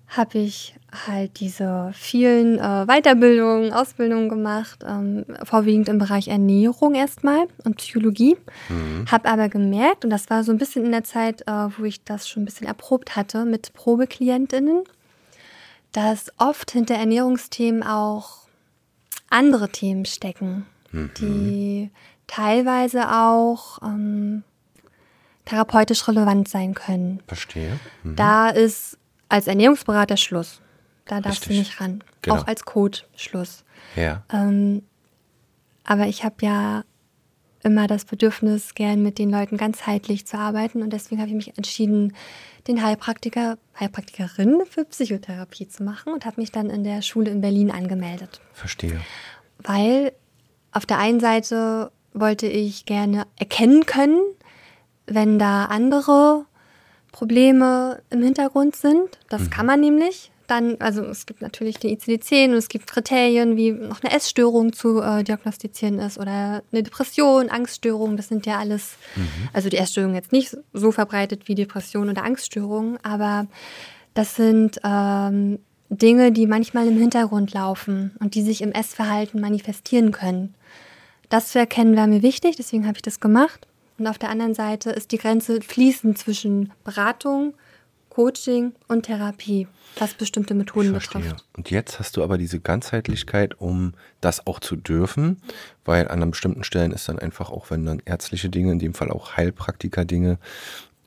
habe 0.10 0.38
ich 0.38 0.76
halt 1.06 1.40
diese 1.40 1.92
vielen 1.94 2.58
äh, 2.58 2.86
Weiterbildungen, 2.88 3.74
Ausbildungen 3.74 4.30
gemacht, 4.30 4.84
ähm, 4.88 5.26
vorwiegend 5.44 5.90
im 5.90 6.00
Bereich 6.00 6.30
Ernährung 6.30 6.96
erstmal 6.96 7.48
und 7.64 7.78
Psychologie. 7.78 8.38
Habe 9.12 9.30
aber 9.30 9.50
gemerkt, 9.50 10.06
und 10.06 10.10
das 10.10 10.30
war 10.30 10.44
so 10.44 10.52
ein 10.52 10.58
bisschen 10.58 10.86
in 10.86 10.92
der 10.92 11.04
Zeit, 11.04 11.42
äh, 11.48 11.68
wo 11.78 11.84
ich 11.84 12.04
das 12.04 12.28
schon 12.28 12.44
ein 12.44 12.46
bisschen 12.46 12.68
erprobt 12.68 13.16
hatte 13.16 13.46
mit 13.46 13.74
Probeklientinnen, 13.74 14.84
dass 15.92 16.32
oft 16.38 16.72
hinter 16.72 16.96
Ernährungsthemen 16.96 17.84
auch 17.84 18.48
andere 19.30 19.70
Themen 19.70 20.06
stecken, 20.06 20.66
die 20.92 21.92
teilweise 22.28 23.12
auch 23.12 23.82
ähm, 23.82 24.44
therapeutisch 25.46 26.08
relevant 26.08 26.48
sein 26.48 26.74
können. 26.74 27.22
Verstehe. 27.28 27.80
Mhm. 28.04 28.16
Da 28.16 28.50
ist 28.50 28.98
als 29.30 29.48
Ernährungsberater 29.48 30.18
Schluss. 30.18 30.62
Da 31.08 31.22
darfst 31.22 31.46
du 31.46 31.50
Richtig. 31.50 31.70
nicht 31.70 31.82
ran. 31.82 32.04
Genau. 32.22 32.38
Auch 32.38 32.48
als 32.48 32.66
Coach 32.66 33.06
Schluss. 33.16 33.64
Ja. 33.96 34.24
Ähm, 34.32 34.84
aber 35.84 36.08
ich 36.08 36.24
habe 36.24 36.36
ja 36.42 36.84
immer 37.64 37.88
das 37.88 38.06
Bedürfnis, 38.06 38.76
gern 38.76 39.02
mit 39.02 39.18
den 39.18 39.30
Leuten 39.30 39.58
ganzheitlich 39.58 40.26
zu 40.28 40.38
arbeiten 40.38 40.82
und 40.82 40.92
deswegen 40.92 41.20
habe 41.20 41.30
ich 41.30 41.36
mich 41.36 41.58
entschieden, 41.58 42.14
den 42.68 42.84
Heilpraktiker, 42.84 43.58
Heilpraktikerin 43.80 44.64
für 44.70 44.86
Psychotherapie 44.86 45.68
zu 45.68 45.84
machen 45.84 46.14
und 46.14 46.26
habe 46.26 46.40
mich 46.40 46.52
dann 46.52 46.70
in 46.70 46.84
der 46.84 47.02
Schule 47.02 47.32
in 47.32 47.42
Berlin 47.42 47.72
angemeldet. 47.72 48.42
Verstehe. 48.54 49.00
Weil 49.60 50.14
auf 50.72 50.86
der 50.86 51.00
einen 51.00 51.20
Seite 51.20 51.92
wollte 52.14 52.48
ich 52.48 52.86
gerne 52.86 53.26
erkennen 53.38 53.86
können, 53.86 54.22
wenn 55.06 55.40
da 55.40 55.66
andere 55.66 56.46
Probleme 57.12 58.02
im 58.10 58.22
Hintergrund 58.22 58.76
sind. 58.76 59.18
Das 59.30 59.50
kann 59.50 59.66
man 59.66 59.80
nämlich. 59.80 60.32
Dann, 60.48 60.78
also 60.80 61.04
es 61.04 61.26
gibt 61.26 61.42
natürlich 61.42 61.78
den 61.78 61.98
ICD-10 61.98 62.52
und 62.52 62.54
es 62.54 62.70
gibt 62.70 62.88
Kriterien, 62.88 63.58
wie 63.58 63.72
noch 63.72 64.02
eine 64.02 64.16
Essstörung 64.16 64.72
zu 64.72 65.02
äh, 65.02 65.24
diagnostizieren 65.24 66.00
ist 66.00 66.18
oder 66.18 66.64
eine 66.72 66.84
Depression, 66.84 67.50
Angststörung. 67.50 68.16
Das 68.16 68.30
sind 68.30 68.46
ja 68.46 68.58
alles, 68.58 68.96
also 69.52 69.68
die 69.68 69.78
Essstörung 69.78 70.16
jetzt 70.16 70.32
nicht 70.32 70.56
so 70.72 70.94
verbreitet 70.94 71.50
wie 71.50 71.56
Depression 71.56 72.10
oder 72.10 72.24
Angststörungen, 72.24 72.98
aber 73.04 73.48
das 74.14 74.36
sind 74.36 74.80
ähm, 74.86 75.60
Dinge, 75.90 76.32
die 76.32 76.48
manchmal 76.48 76.88
im 76.88 76.98
Hintergrund 76.98 77.54
laufen 77.54 78.16
und 78.20 78.36
die 78.36 78.42
sich 78.42 78.62
im 78.62 78.72
Essverhalten 78.72 79.40
manifestieren 79.40 80.12
können. 80.12 80.56
Das 81.30 81.50
zu 81.50 81.60
erkennen 81.60 81.96
war 81.96 82.08
mir 82.08 82.22
wichtig, 82.22 82.56
deswegen 82.56 82.88
habe 82.88 82.98
ich 82.98 83.02
das 83.02 83.20
gemacht. 83.20 83.68
Und 83.98 84.08
auf 84.08 84.18
der 84.18 84.30
anderen 84.30 84.54
Seite 84.54 84.92
ist 84.92 85.12
die 85.12 85.18
Grenze 85.18 85.62
fließend 85.62 86.18
zwischen 86.18 86.72
Beratung, 86.84 87.54
Coaching 88.18 88.74
und 88.88 89.04
Therapie, 89.04 89.68
was 90.00 90.16
bestimmte 90.16 90.56
Methoden 90.56 90.92
betrifft. 90.92 91.46
Und 91.56 91.70
jetzt 91.70 92.00
hast 92.00 92.18
du 92.18 92.24
aber 92.24 92.40
diese 92.40 92.60
Ganzheitlichkeit, 92.60 93.62
um 93.62 93.94
das 94.22 94.48
auch 94.48 94.60
zu 94.60 94.76
dürfen, 94.76 95.40
weil 95.86 96.08
an 96.08 96.28
bestimmten 96.32 96.64
Stellen 96.64 96.92
ist 96.92 97.08
dann 97.08 97.20
einfach 97.20 97.52
auch, 97.52 97.70
wenn 97.70 97.86
dann 97.86 98.02
ärztliche 98.06 98.50
Dinge, 98.50 98.72
in 98.72 98.80
dem 98.80 98.96
Fall 98.96 99.12
auch 99.12 99.38
Heilpraktiker-Dinge, 99.38 100.40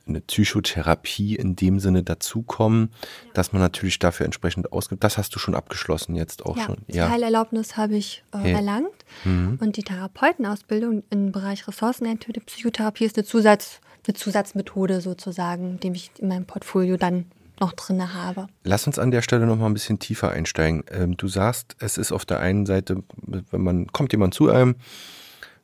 eine 0.07 0.21
Psychotherapie 0.21 1.35
in 1.35 1.57
dem 1.57 1.81
Sinne 1.81 2.01
dazukommen, 2.03 2.93
dass 3.33 3.51
man 3.51 3.61
natürlich 3.61 3.99
dafür 3.99 4.25
entsprechend 4.25 4.71
ausgibt. 4.71 5.03
Das 5.03 5.17
hast 5.17 5.35
du 5.35 5.39
schon 5.39 5.53
abgeschlossen 5.53 6.15
jetzt 6.15 6.45
auch 6.45 6.55
Ja, 6.55 6.63
schon. 6.63 6.77
die 6.87 7.01
Heilerlaubnis 7.01 7.75
habe 7.75 7.97
ich 7.97 8.23
äh, 8.33 8.51
Ja. 8.51 8.57
erlangt. 8.57 8.87
Mhm. 9.25 9.57
Und 9.61 9.75
die 9.75 9.83
Therapeutenausbildung 9.83 11.03
im 11.09 11.33
Bereich 11.33 11.67
ressourcenorientierte 11.67 12.39
Psychotherapie 12.39 13.03
ist 13.03 13.17
eine, 13.17 13.25
Zusatz, 13.25 13.81
eine 14.07 14.15
Zusatzmethode 14.15 15.01
sozusagen, 15.01 15.79
die 15.79 15.91
ich 15.91 16.11
in 16.17 16.27
meinem 16.27 16.45
Portfolio 16.45 16.97
dann 16.97 17.25
noch 17.59 17.73
drin 17.73 18.13
habe. 18.13 18.47
Lass 18.63 18.87
uns 18.87 18.99
an 18.99 19.11
der 19.11 19.21
Stelle 19.21 19.45
noch 19.45 19.55
mal 19.55 19.67
ein 19.67 19.73
bisschen 19.73 19.99
tiefer 19.99 20.31
einsteigen. 20.31 20.83
Ähm, 20.89 21.15
du 21.15 21.27
sagst, 21.27 21.75
es 21.79 21.97
ist 21.97 22.11
auf 22.11 22.25
der 22.25 22.39
einen 22.39 22.65
Seite, 22.65 23.03
wenn 23.21 23.61
man 23.61 23.87
kommt 23.87 24.11
jemand 24.11 24.33
zu 24.33 24.49
einem, 24.49 24.75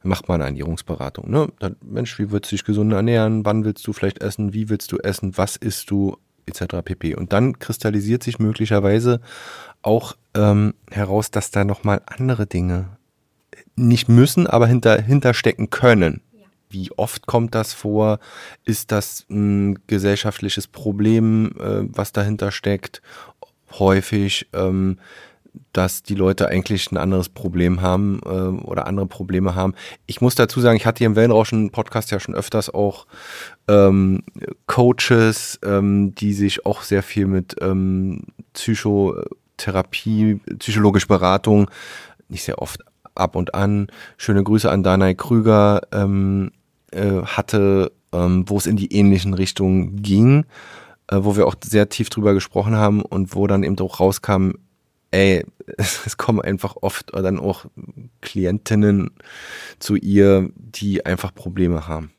macht 0.04 0.28
man 0.28 0.36
eine 0.41 0.45
Ernährungsberatung. 0.45 1.30
Ne? 1.30 1.47
Dann, 1.60 1.76
Mensch, 1.82 2.17
wie 2.19 2.32
willst 2.32 2.52
du 2.52 2.56
dich 2.56 2.63
gesund 2.63 2.93
ernähren? 2.93 3.43
Wann 3.45 3.65
willst 3.65 3.86
du 3.86 3.93
vielleicht 3.93 4.21
essen? 4.21 4.54
Wie 4.54 4.69
willst 4.69 4.91
du 4.91 4.97
essen? 4.97 5.38
Was 5.38 5.58
isst 5.58 5.89
du? 5.89 6.17
Etc. 6.45 6.78
pp. 6.82 7.13
Und 7.15 7.34
dann 7.34 7.60
kristallisiert 7.60 8.23
sich 8.23 8.39
möglicherweise 8.39 9.19
auch 9.82 10.15
ähm, 10.34 10.76
heraus, 10.89 11.30
dass 11.30 11.52
da 11.52 11.65
noch 11.65 11.84
mal 11.84 12.02
andere 12.06 12.47
Dinge 12.47 12.97
nicht 13.76 14.08
müssen, 14.08 14.47
aber 14.47 14.65
hinter, 14.65 15.02
hinterstecken 15.02 15.69
können. 15.69 16.21
Wie 16.78 16.92
oft 16.92 17.26
kommt 17.26 17.56
das 17.56 17.74
vor? 17.74 18.20
Ist 18.63 18.92
das 18.92 19.26
ein 19.32 19.80
gesellschaftliches 19.88 20.68
Problem, 20.68 21.52
äh, 21.60 21.88
was 21.88 22.12
dahinter 22.12 22.52
steckt? 22.52 23.02
Häufig, 23.80 24.48
ähm, 24.54 25.00
dass 25.74 26.04
die 26.04 26.13
Leute 26.13 26.50
eigentlich 26.50 26.92
ein 26.92 26.98
anderes 26.98 27.30
Problem 27.30 27.82
haben 27.82 28.20
äh, 28.24 28.30
oder 28.30 28.86
andere 28.86 29.08
Probleme 29.08 29.56
haben. 29.56 29.74
Ich 30.06 30.22
muss 30.22 30.36
dazu 30.36 30.62
sagen, 30.62 30.78
ich 30.78 30.86
hatte 30.86 31.00
hier 31.00 31.08
im 31.08 31.16
Wellenrauschen 31.16 31.72
Podcast 31.72 32.12
ja 32.12 32.20
schon 32.20 32.36
öfters 32.36 32.72
auch 32.72 33.08
ähm, 33.68 34.22
Coaches, 34.68 35.60
ähm, 35.66 36.13
die 36.13 36.34
sich 36.34 36.68
auch 36.68 36.84
sehr 36.84 37.02
viel 37.02 37.26
mit 37.26 37.56
ähm, 37.60 38.22
Psychotherapie, 38.54 40.42
psychologische 40.60 41.08
Beratung, 41.08 41.72
nicht 42.30 42.44
sehr 42.44 42.62
oft 42.62 42.82
ab 43.16 43.36
und 43.36 43.56
an. 43.56 43.88
Schöne 44.18 44.44
Grüße 44.44 44.70
an 44.70 44.84
Danai 44.84 45.16
Krüger 45.16 45.82
ähm, 45.92 46.52
äh, 46.91 47.21
hatte, 47.23 47.91
ähm, 48.13 48.45
wo 48.47 48.58
es 48.58 48.65
in 48.65 48.78
die 48.78 48.93
ähnlichen 48.93 49.34
Richtungen 49.34 50.02
ging, 50.02 50.45
äh, 51.08 51.17
wo 51.19 51.36
wir 51.36 51.47
auch 51.47 51.56
sehr 51.63 51.89
tief 51.89 52.10
drüber 52.10 52.34
gesprochen 52.34 52.76
haben 52.76 53.02
und 53.02 53.36
wo 53.36 53.47
dann 53.47 53.63
eben 53.63 53.78
auch 53.80 54.00
rauskam, 54.00 54.52
ey, 55.12 55.45
es, 55.78 56.17
kommen 56.17 56.41
einfach 56.41 56.76
oft 56.82 57.13
dann 57.13 57.39
auch 57.39 57.65
Klientinnen 58.21 59.12
zu 59.80 59.95
ihr, 59.95 60.50
die 60.56 61.06
einfach 61.06 61.34
Probleme 61.34 61.88
haben. 61.88 62.12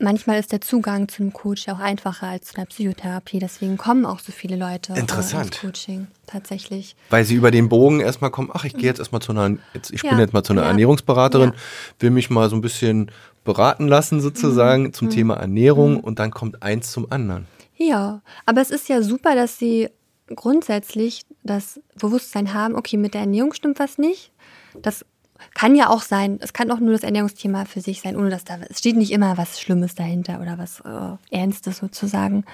Manchmal 0.00 0.40
ist 0.40 0.50
der 0.50 0.60
Zugang 0.60 1.08
zu 1.08 1.22
einem 1.22 1.32
Coach 1.32 1.68
auch 1.68 1.78
einfacher 1.78 2.26
als 2.26 2.48
zu 2.48 2.56
einer 2.56 2.66
Psychotherapie. 2.66 3.38
Deswegen 3.38 3.76
kommen 3.76 4.04
auch 4.04 4.18
so 4.18 4.32
viele 4.32 4.56
Leute 4.56 4.92
äh, 4.92 4.98
Interessant. 4.98 5.46
ins 5.46 5.60
Coaching 5.60 6.08
tatsächlich. 6.26 6.96
Weil 7.10 7.24
sie 7.24 7.36
über 7.36 7.52
den 7.52 7.68
Bogen 7.68 8.00
erstmal 8.00 8.30
kommen, 8.30 8.50
ach, 8.52 8.64
ich 8.64 8.74
gehe 8.74 8.84
jetzt 8.84 8.98
erstmal 8.98 9.22
zu 9.22 9.30
einer, 9.30 9.56
jetzt, 9.72 9.92
ich 9.92 10.02
Ja, 10.02 10.10
bin 10.10 10.18
jetzt 10.18 10.32
mal 10.32 10.42
zu 10.42 10.52
einer 10.52 10.62
ja, 10.62 10.68
Ernährungsberaterin, 10.68 11.50
ja. 11.50 11.56
will 12.00 12.10
mich 12.10 12.28
mal 12.28 12.50
so 12.50 12.56
ein 12.56 12.60
bisschen 12.60 13.12
beraten 13.44 13.88
lassen 13.88 14.20
sozusagen 14.20 14.84
Mhm, 14.84 14.92
zum 14.92 15.10
Thema 15.10 15.34
Ernährung 15.34 16.00
und 16.00 16.18
dann 16.18 16.30
kommt 16.30 16.62
eins 16.62 16.90
zum 16.90 17.10
anderen. 17.12 17.46
Ja, 17.76 18.22
aber 18.46 18.60
es 18.60 18.70
ist 18.70 18.88
ja 18.88 19.02
super, 19.02 19.34
dass 19.34 19.58
sie 19.58 19.88
grundsätzlich 20.34 21.22
das 21.42 21.80
Bewusstsein 22.00 22.54
haben, 22.54 22.74
okay, 22.76 22.96
mit 22.96 23.14
der 23.14 23.22
Ernährung 23.22 23.52
stimmt 23.52 23.78
was 23.78 23.98
nicht. 23.98 24.32
Das 24.80 25.04
kann 25.52 25.74
ja 25.74 25.90
auch 25.90 26.02
sein, 26.02 26.38
es 26.40 26.52
kann 26.52 26.70
auch 26.70 26.80
nur 26.80 26.92
das 26.92 27.02
Ernährungsthema 27.02 27.66
für 27.66 27.80
sich 27.80 28.00
sein, 28.00 28.16
ohne 28.16 28.30
dass 28.30 28.44
da, 28.44 28.58
es 28.68 28.78
steht 28.78 28.96
nicht 28.96 29.12
immer 29.12 29.36
was 29.36 29.60
Schlimmes 29.60 29.94
dahinter 29.94 30.40
oder 30.40 30.56
was 30.56 30.80
äh, 30.80 31.36
Ernstes 31.36 31.78
sozusagen. 31.78 32.44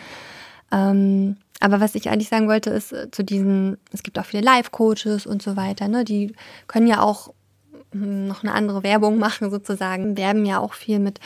Ähm, 0.73 1.37
aber 1.61 1.81
was 1.81 1.95
ich 1.95 2.09
eigentlich 2.09 2.29
sagen 2.29 2.49
wollte, 2.49 2.71
ist 2.71 2.93
äh, 2.93 3.11
zu 3.11 3.23
diesen, 3.23 3.77
es 3.93 4.03
gibt 4.03 4.19
auch 4.19 4.25
viele 4.25 4.43
Life-Coaches 4.43 5.27
und 5.27 5.43
so 5.43 5.57
weiter, 5.57 5.89
ne? 5.89 6.05
die 6.05 6.35
können 6.67 6.87
ja 6.87 7.03
auch 7.03 7.33
noch 7.93 8.43
eine 8.43 8.53
andere 8.53 8.83
Werbung 8.83 9.19
machen 9.19 9.51
sozusagen, 9.51 10.17
werben 10.17 10.47
ja 10.47 10.59
auch 10.59 10.75
viel 10.75 10.99
mit 10.99 11.19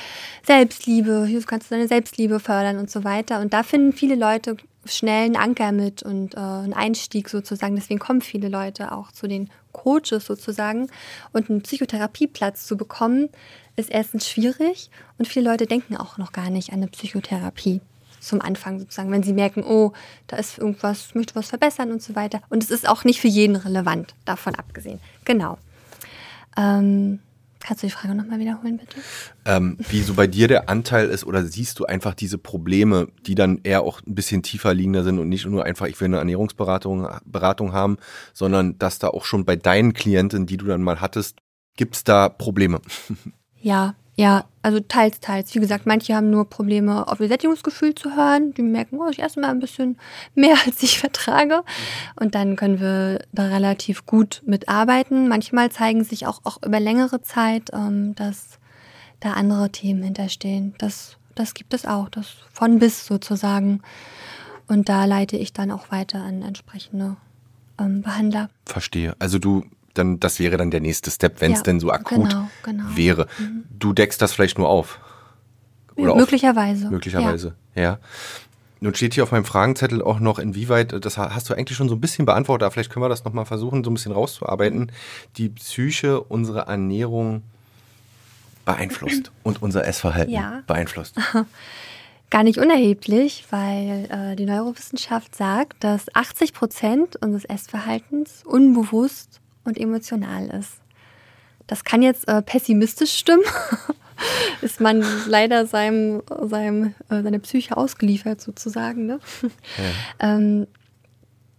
Selbstliebe, 0.44 1.26
hier 1.26 1.42
kannst 1.42 1.70
du 1.70 1.74
deine 1.74 1.88
Selbstliebe 1.88 2.40
fördern 2.40 2.78
und 2.78 2.90
so 2.90 3.04
weiter. 3.04 3.40
Und 3.40 3.52
da 3.52 3.62
finden 3.62 3.92
viele 3.92 4.14
Leute 4.14 4.56
schnell 4.86 5.24
einen 5.24 5.36
Anker 5.36 5.72
mit 5.72 6.02
und 6.02 6.34
äh, 6.34 6.38
einen 6.38 6.74
Einstieg 6.74 7.28
sozusagen. 7.28 7.74
Deswegen 7.74 8.00
kommen 8.00 8.20
viele 8.20 8.48
Leute 8.48 8.92
auch 8.92 9.12
zu 9.12 9.26
den 9.26 9.50
Coaches 9.72 10.26
sozusagen. 10.26 10.88
Und 11.32 11.50
einen 11.50 11.62
Psychotherapieplatz 11.62 12.66
zu 12.66 12.76
bekommen, 12.76 13.28
ist 13.76 13.90
erstens 13.90 14.28
schwierig 14.28 14.90
und 15.18 15.26
viele 15.26 15.50
Leute 15.50 15.66
denken 15.66 15.96
auch 15.96 16.16
noch 16.16 16.32
gar 16.32 16.50
nicht 16.50 16.70
an 16.70 16.76
eine 16.76 16.86
Psychotherapie 16.88 17.80
zum 18.20 18.40
Anfang 18.40 18.78
sozusagen, 18.78 19.10
wenn 19.10 19.22
sie 19.22 19.32
merken, 19.32 19.64
oh, 19.64 19.92
da 20.28 20.36
ist 20.36 20.58
irgendwas, 20.58 21.14
möchte 21.14 21.34
was 21.34 21.48
verbessern 21.48 21.92
und 21.92 22.02
so 22.02 22.14
weiter. 22.14 22.40
Und 22.48 22.62
es 22.62 22.70
ist 22.70 22.88
auch 22.88 23.04
nicht 23.04 23.20
für 23.20 23.28
jeden 23.28 23.56
relevant, 23.56 24.14
davon 24.24 24.54
abgesehen. 24.54 25.00
Genau. 25.24 25.58
Ähm, 26.56 27.20
Kannst 27.64 27.82
du 27.82 27.86
die 27.86 27.92
Frage 27.92 28.14
nochmal 28.14 28.38
wiederholen, 28.38 28.76
bitte? 28.76 29.00
Ähm, 29.46 29.78
wie 29.88 30.02
so 30.02 30.12
bei 30.12 30.26
dir 30.26 30.48
der 30.48 30.68
Anteil 30.68 31.08
ist 31.08 31.24
oder 31.24 31.46
siehst 31.46 31.78
du 31.78 31.86
einfach 31.86 32.12
diese 32.12 32.36
Probleme, 32.36 33.08
die 33.26 33.34
dann 33.34 33.60
eher 33.62 33.80
auch 33.82 34.02
ein 34.06 34.14
bisschen 34.14 34.42
tiefer 34.42 34.74
liegender 34.74 35.02
sind 35.02 35.18
und 35.18 35.30
nicht 35.30 35.46
nur 35.46 35.64
einfach, 35.64 35.86
ich 35.86 35.98
will 35.98 36.08
eine 36.08 36.18
Ernährungsberatung 36.18 37.08
Beratung 37.24 37.72
haben, 37.72 37.96
sondern 38.34 38.76
dass 38.76 38.98
da 38.98 39.08
auch 39.08 39.24
schon 39.24 39.46
bei 39.46 39.56
deinen 39.56 39.94
Klienten, 39.94 40.44
die 40.44 40.58
du 40.58 40.66
dann 40.66 40.82
mal 40.82 41.00
hattest, 41.00 41.38
gibt 41.74 41.96
es 41.96 42.04
da 42.04 42.28
Probleme? 42.28 42.80
Ja, 43.62 43.94
ja, 44.16 44.44
also 44.62 44.80
teils, 44.80 45.20
teils. 45.20 45.54
Wie 45.54 45.60
gesagt, 45.60 45.86
manche 45.86 46.14
haben 46.14 46.30
nur 46.30 46.48
Probleme, 46.48 47.08
auf 47.08 47.20
ihr 47.20 47.28
Sättigungsgefühl 47.28 47.94
zu 47.94 48.14
hören. 48.16 48.54
Die 48.54 48.62
merken, 48.62 48.98
oh, 48.98 49.08
ich 49.10 49.20
esse 49.20 49.40
mal 49.40 49.50
ein 49.50 49.58
bisschen 49.58 49.98
mehr, 50.34 50.56
als 50.66 50.82
ich 50.82 50.98
vertrage. 50.98 51.62
Und 52.16 52.34
dann 52.34 52.56
können 52.56 52.80
wir 52.80 53.20
da 53.32 53.46
relativ 53.46 54.06
gut 54.06 54.42
mitarbeiten. 54.46 55.28
Manchmal 55.28 55.70
zeigen 55.70 56.04
sich 56.04 56.26
auch, 56.26 56.40
auch 56.44 56.62
über 56.62 56.80
längere 56.80 57.22
Zeit, 57.22 57.70
ähm, 57.72 58.14
dass 58.14 58.58
da 59.20 59.32
andere 59.32 59.70
Themen 59.70 60.02
hinterstehen. 60.02 60.74
Das, 60.78 61.16
das 61.34 61.54
gibt 61.54 61.74
es 61.74 61.84
auch, 61.84 62.08
das 62.08 62.36
von 62.52 62.78
bis 62.78 63.06
sozusagen. 63.06 63.82
Und 64.68 64.88
da 64.88 65.04
leite 65.06 65.36
ich 65.36 65.52
dann 65.52 65.70
auch 65.70 65.90
weiter 65.90 66.22
an 66.22 66.42
entsprechende 66.42 67.16
ähm, 67.80 68.02
Behandler. 68.02 68.48
Verstehe. 68.64 69.16
Also 69.18 69.38
du 69.38 69.64
dann 69.94 70.20
das 70.20 70.38
wäre 70.38 70.56
dann 70.56 70.70
der 70.70 70.80
nächste 70.80 71.10
Step, 71.10 71.40
wenn 71.40 71.52
es 71.52 71.60
ja, 71.60 71.64
denn 71.64 71.80
so 71.80 71.90
akut 71.90 72.28
genau, 72.28 72.48
genau. 72.62 72.84
wäre. 72.94 73.26
Mhm. 73.38 73.64
Du 73.70 73.92
deckst 73.92 74.20
das 74.20 74.32
vielleicht 74.32 74.58
nur 74.58 74.68
auf. 74.68 74.98
Oder 75.96 76.16
möglicherweise. 76.16 76.86
Auf, 76.86 76.90
möglicherweise, 76.90 77.54
ja. 77.74 77.82
ja. 77.82 77.98
Nun 78.80 78.94
steht 78.94 79.14
hier 79.14 79.22
auf 79.22 79.32
meinem 79.32 79.46
Fragenzettel 79.46 80.02
auch 80.02 80.20
noch, 80.20 80.38
inwieweit, 80.38 81.04
das 81.04 81.16
hast 81.16 81.48
du 81.48 81.54
eigentlich 81.54 81.78
schon 81.78 81.88
so 81.88 81.94
ein 81.94 82.00
bisschen 82.00 82.26
beantwortet, 82.26 82.66
aber 82.66 82.72
vielleicht 82.72 82.90
können 82.90 83.02
wir 83.02 83.08
das 83.08 83.24
nochmal 83.24 83.46
versuchen, 83.46 83.82
so 83.82 83.90
ein 83.90 83.94
bisschen 83.94 84.12
rauszuarbeiten, 84.12 84.92
die 85.38 85.48
Psyche 85.48 86.20
unsere 86.20 86.66
Ernährung 86.66 87.42
beeinflusst 88.64 89.30
und 89.42 89.62
unser 89.62 89.86
Essverhalten 89.86 90.34
ja. 90.34 90.62
beeinflusst. 90.66 91.16
Gar 92.30 92.42
nicht 92.42 92.58
unerheblich, 92.58 93.46
weil 93.50 94.08
äh, 94.10 94.36
die 94.36 94.44
Neurowissenschaft 94.44 95.36
sagt, 95.36 95.84
dass 95.84 96.14
80 96.14 96.52
Prozent 96.52 97.16
unseres 97.16 97.44
Essverhaltens 97.44 98.42
unbewusst 98.44 99.40
und 99.64 99.78
emotional 99.78 100.48
ist. 100.48 100.80
Das 101.66 101.84
kann 101.84 102.02
jetzt 102.02 102.28
äh, 102.28 102.42
pessimistisch 102.42 103.12
stimmen. 103.12 103.44
ist 104.60 104.80
man 104.80 105.04
leider 105.26 105.66
seinem, 105.66 106.22
seinem, 106.42 106.94
äh, 107.10 107.22
seiner 107.22 107.38
Psyche 107.38 107.76
ausgeliefert 107.76 108.40
sozusagen. 108.40 109.06
Ne? 109.06 109.20
Ja. 109.40 109.48
ähm, 110.36 110.66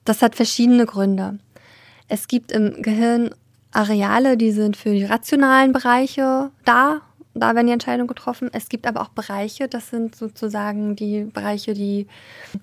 das 0.05 0.21
hat 0.21 0.35
verschiedene 0.35 0.85
Gründe. 0.85 1.39
Es 2.07 2.27
gibt 2.27 2.51
im 2.51 2.81
Gehirn 2.81 3.31
Areale, 3.71 4.37
die 4.37 4.51
sind 4.51 4.77
für 4.77 4.91
die 4.91 5.03
rationalen 5.03 5.73
Bereiche 5.73 6.51
da. 6.63 7.01
Da 7.33 7.53
werden 7.53 7.67
die 7.67 7.73
Entscheidungen 7.73 8.07
getroffen. 8.07 8.49
Es 8.53 8.69
gibt 8.69 8.87
aber 8.87 9.01
auch 9.01 9.09
Bereiche, 9.09 9.67
das 9.67 9.89
sind 9.89 10.15
sozusagen 10.15 10.95
die 10.95 11.25
Bereiche, 11.25 11.73
die 11.73 12.07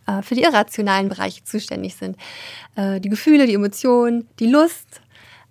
äh, 0.07 0.23
für 0.23 0.35
die 0.35 0.45
irrationalen 0.45 1.11
Bereiche 1.11 1.45
zuständig 1.45 1.97
sind. 1.97 2.17
Äh, 2.77 2.99
die 3.01 3.11
Gefühle, 3.11 3.47
die 3.47 3.53
Emotionen, 3.53 4.27
die 4.39 4.47
Lust, 4.47 5.03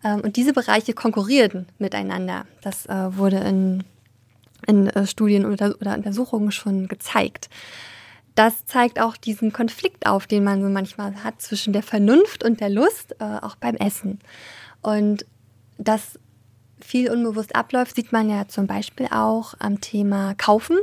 und 0.04 0.36
diese 0.36 0.54
Bereiche 0.54 0.94
konkurrierten 0.94 1.68
miteinander. 1.78 2.46
Das 2.62 2.86
äh, 2.88 3.18
wurde 3.18 3.38
in, 3.38 3.84
in 4.68 4.88
äh, 4.88 5.06
Studien 5.06 5.46
oder, 5.46 5.76
oder 5.80 5.94
Untersuchungen 5.94 6.52
schon 6.52 6.88
gezeigt. 6.88 7.50
Das 8.36 8.66
zeigt 8.66 9.00
auch 9.00 9.18
diesen 9.18 9.52
Konflikt 9.52 10.08
auf, 10.08 10.26
den 10.26 10.44
man 10.44 10.62
so 10.62 10.70
manchmal 10.70 11.24
hat 11.24 11.42
zwischen 11.42 11.74
der 11.74 11.84
Vernunft 11.84 12.44
und 12.44 12.62
der 12.62 12.70
Lust, 12.70 13.16
äh, 13.20 13.24
auch 13.42 13.56
beim 13.56 13.76
Essen. 13.76 14.20
Und 14.82 15.26
das 15.78 16.18
viel 16.80 17.12
unbewusst 17.12 17.56
abläuft, 17.56 17.96
sieht 17.96 18.12
man 18.12 18.30
ja 18.30 18.48
zum 18.48 18.68
Beispiel 18.68 19.08
auch 19.12 19.54
am 19.60 19.82
Thema 19.82 20.34
Kaufen 20.36 20.78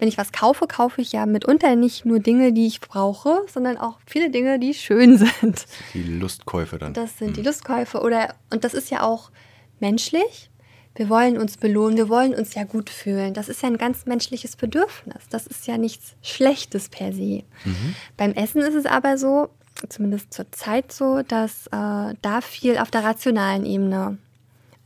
wenn 0.00 0.08
ich 0.08 0.18
was 0.18 0.32
kaufe, 0.32 0.66
kaufe 0.66 1.00
ich 1.00 1.12
ja 1.12 1.26
mitunter 1.26 1.76
nicht 1.76 2.04
nur 2.04 2.18
Dinge, 2.18 2.52
die 2.52 2.66
ich 2.66 2.80
brauche, 2.80 3.42
sondern 3.52 3.76
auch 3.76 3.98
viele 4.06 4.30
Dinge, 4.30 4.58
die 4.58 4.74
schön 4.74 5.16
sind. 5.40 5.66
Die 5.94 6.02
Lustkäufe 6.02 6.78
dann. 6.78 6.94
Das 6.94 7.18
sind 7.18 7.28
hm. 7.28 7.34
die 7.34 7.42
Lustkäufe 7.42 8.00
oder 8.00 8.34
und 8.50 8.64
das 8.64 8.74
ist 8.74 8.90
ja 8.90 9.02
auch 9.02 9.30
menschlich. 9.78 10.50
Wir 10.96 11.08
wollen 11.08 11.38
uns 11.38 11.56
belohnen, 11.56 11.96
wir 11.96 12.08
wollen 12.08 12.34
uns 12.34 12.54
ja 12.54 12.64
gut 12.64 12.90
fühlen. 12.90 13.32
Das 13.32 13.48
ist 13.48 13.62
ja 13.62 13.68
ein 13.68 13.78
ganz 13.78 14.06
menschliches 14.06 14.56
Bedürfnis. 14.56 15.22
Das 15.30 15.46
ist 15.46 15.66
ja 15.66 15.78
nichts 15.78 16.16
Schlechtes 16.20 16.88
per 16.88 17.12
se. 17.12 17.44
Mhm. 17.64 17.94
Beim 18.16 18.32
Essen 18.32 18.60
ist 18.60 18.74
es 18.74 18.86
aber 18.86 19.16
so, 19.16 19.50
zumindest 19.88 20.34
zur 20.34 20.50
Zeit 20.50 20.92
so, 20.92 21.22
dass 21.22 21.68
äh, 21.68 22.14
da 22.20 22.40
viel 22.42 22.78
auf 22.78 22.90
der 22.90 23.04
rationalen 23.04 23.64
Ebene 23.64 24.18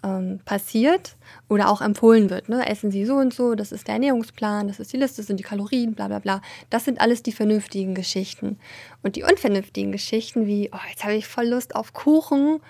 ähm, 0.04 0.40
passiert 0.44 1.16
oder 1.48 1.68
auch 1.70 1.80
empfohlen 1.80 2.28
wird. 2.30 2.48
Ne? 2.48 2.66
Essen 2.68 2.90
Sie 2.90 3.06
so 3.06 3.14
und 3.14 3.32
so, 3.32 3.54
das 3.54 3.72
ist 3.72 3.88
der 3.88 3.94
Ernährungsplan, 3.94 4.68
das 4.68 4.78
ist 4.78 4.92
die 4.92 4.98
Liste, 4.98 5.16
das 5.18 5.26
sind 5.26 5.38
die 5.38 5.44
Kalorien, 5.44 5.94
bla 5.94 6.08
bla 6.08 6.18
bla. 6.18 6.42
Das 6.70 6.84
sind 6.84 7.00
alles 7.00 7.22
die 7.22 7.32
vernünftigen 7.32 7.94
Geschichten. 7.94 8.58
Und 9.02 9.16
die 9.16 9.22
unvernünftigen 9.22 9.92
Geschichten 9.92 10.46
wie, 10.46 10.70
oh, 10.72 10.88
jetzt 10.90 11.04
habe 11.04 11.14
ich 11.14 11.26
voll 11.26 11.46
Lust 11.46 11.74
auf 11.74 11.94
Kuchen, 11.94 12.60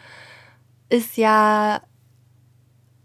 ist 0.88 1.16
ja, 1.16 1.82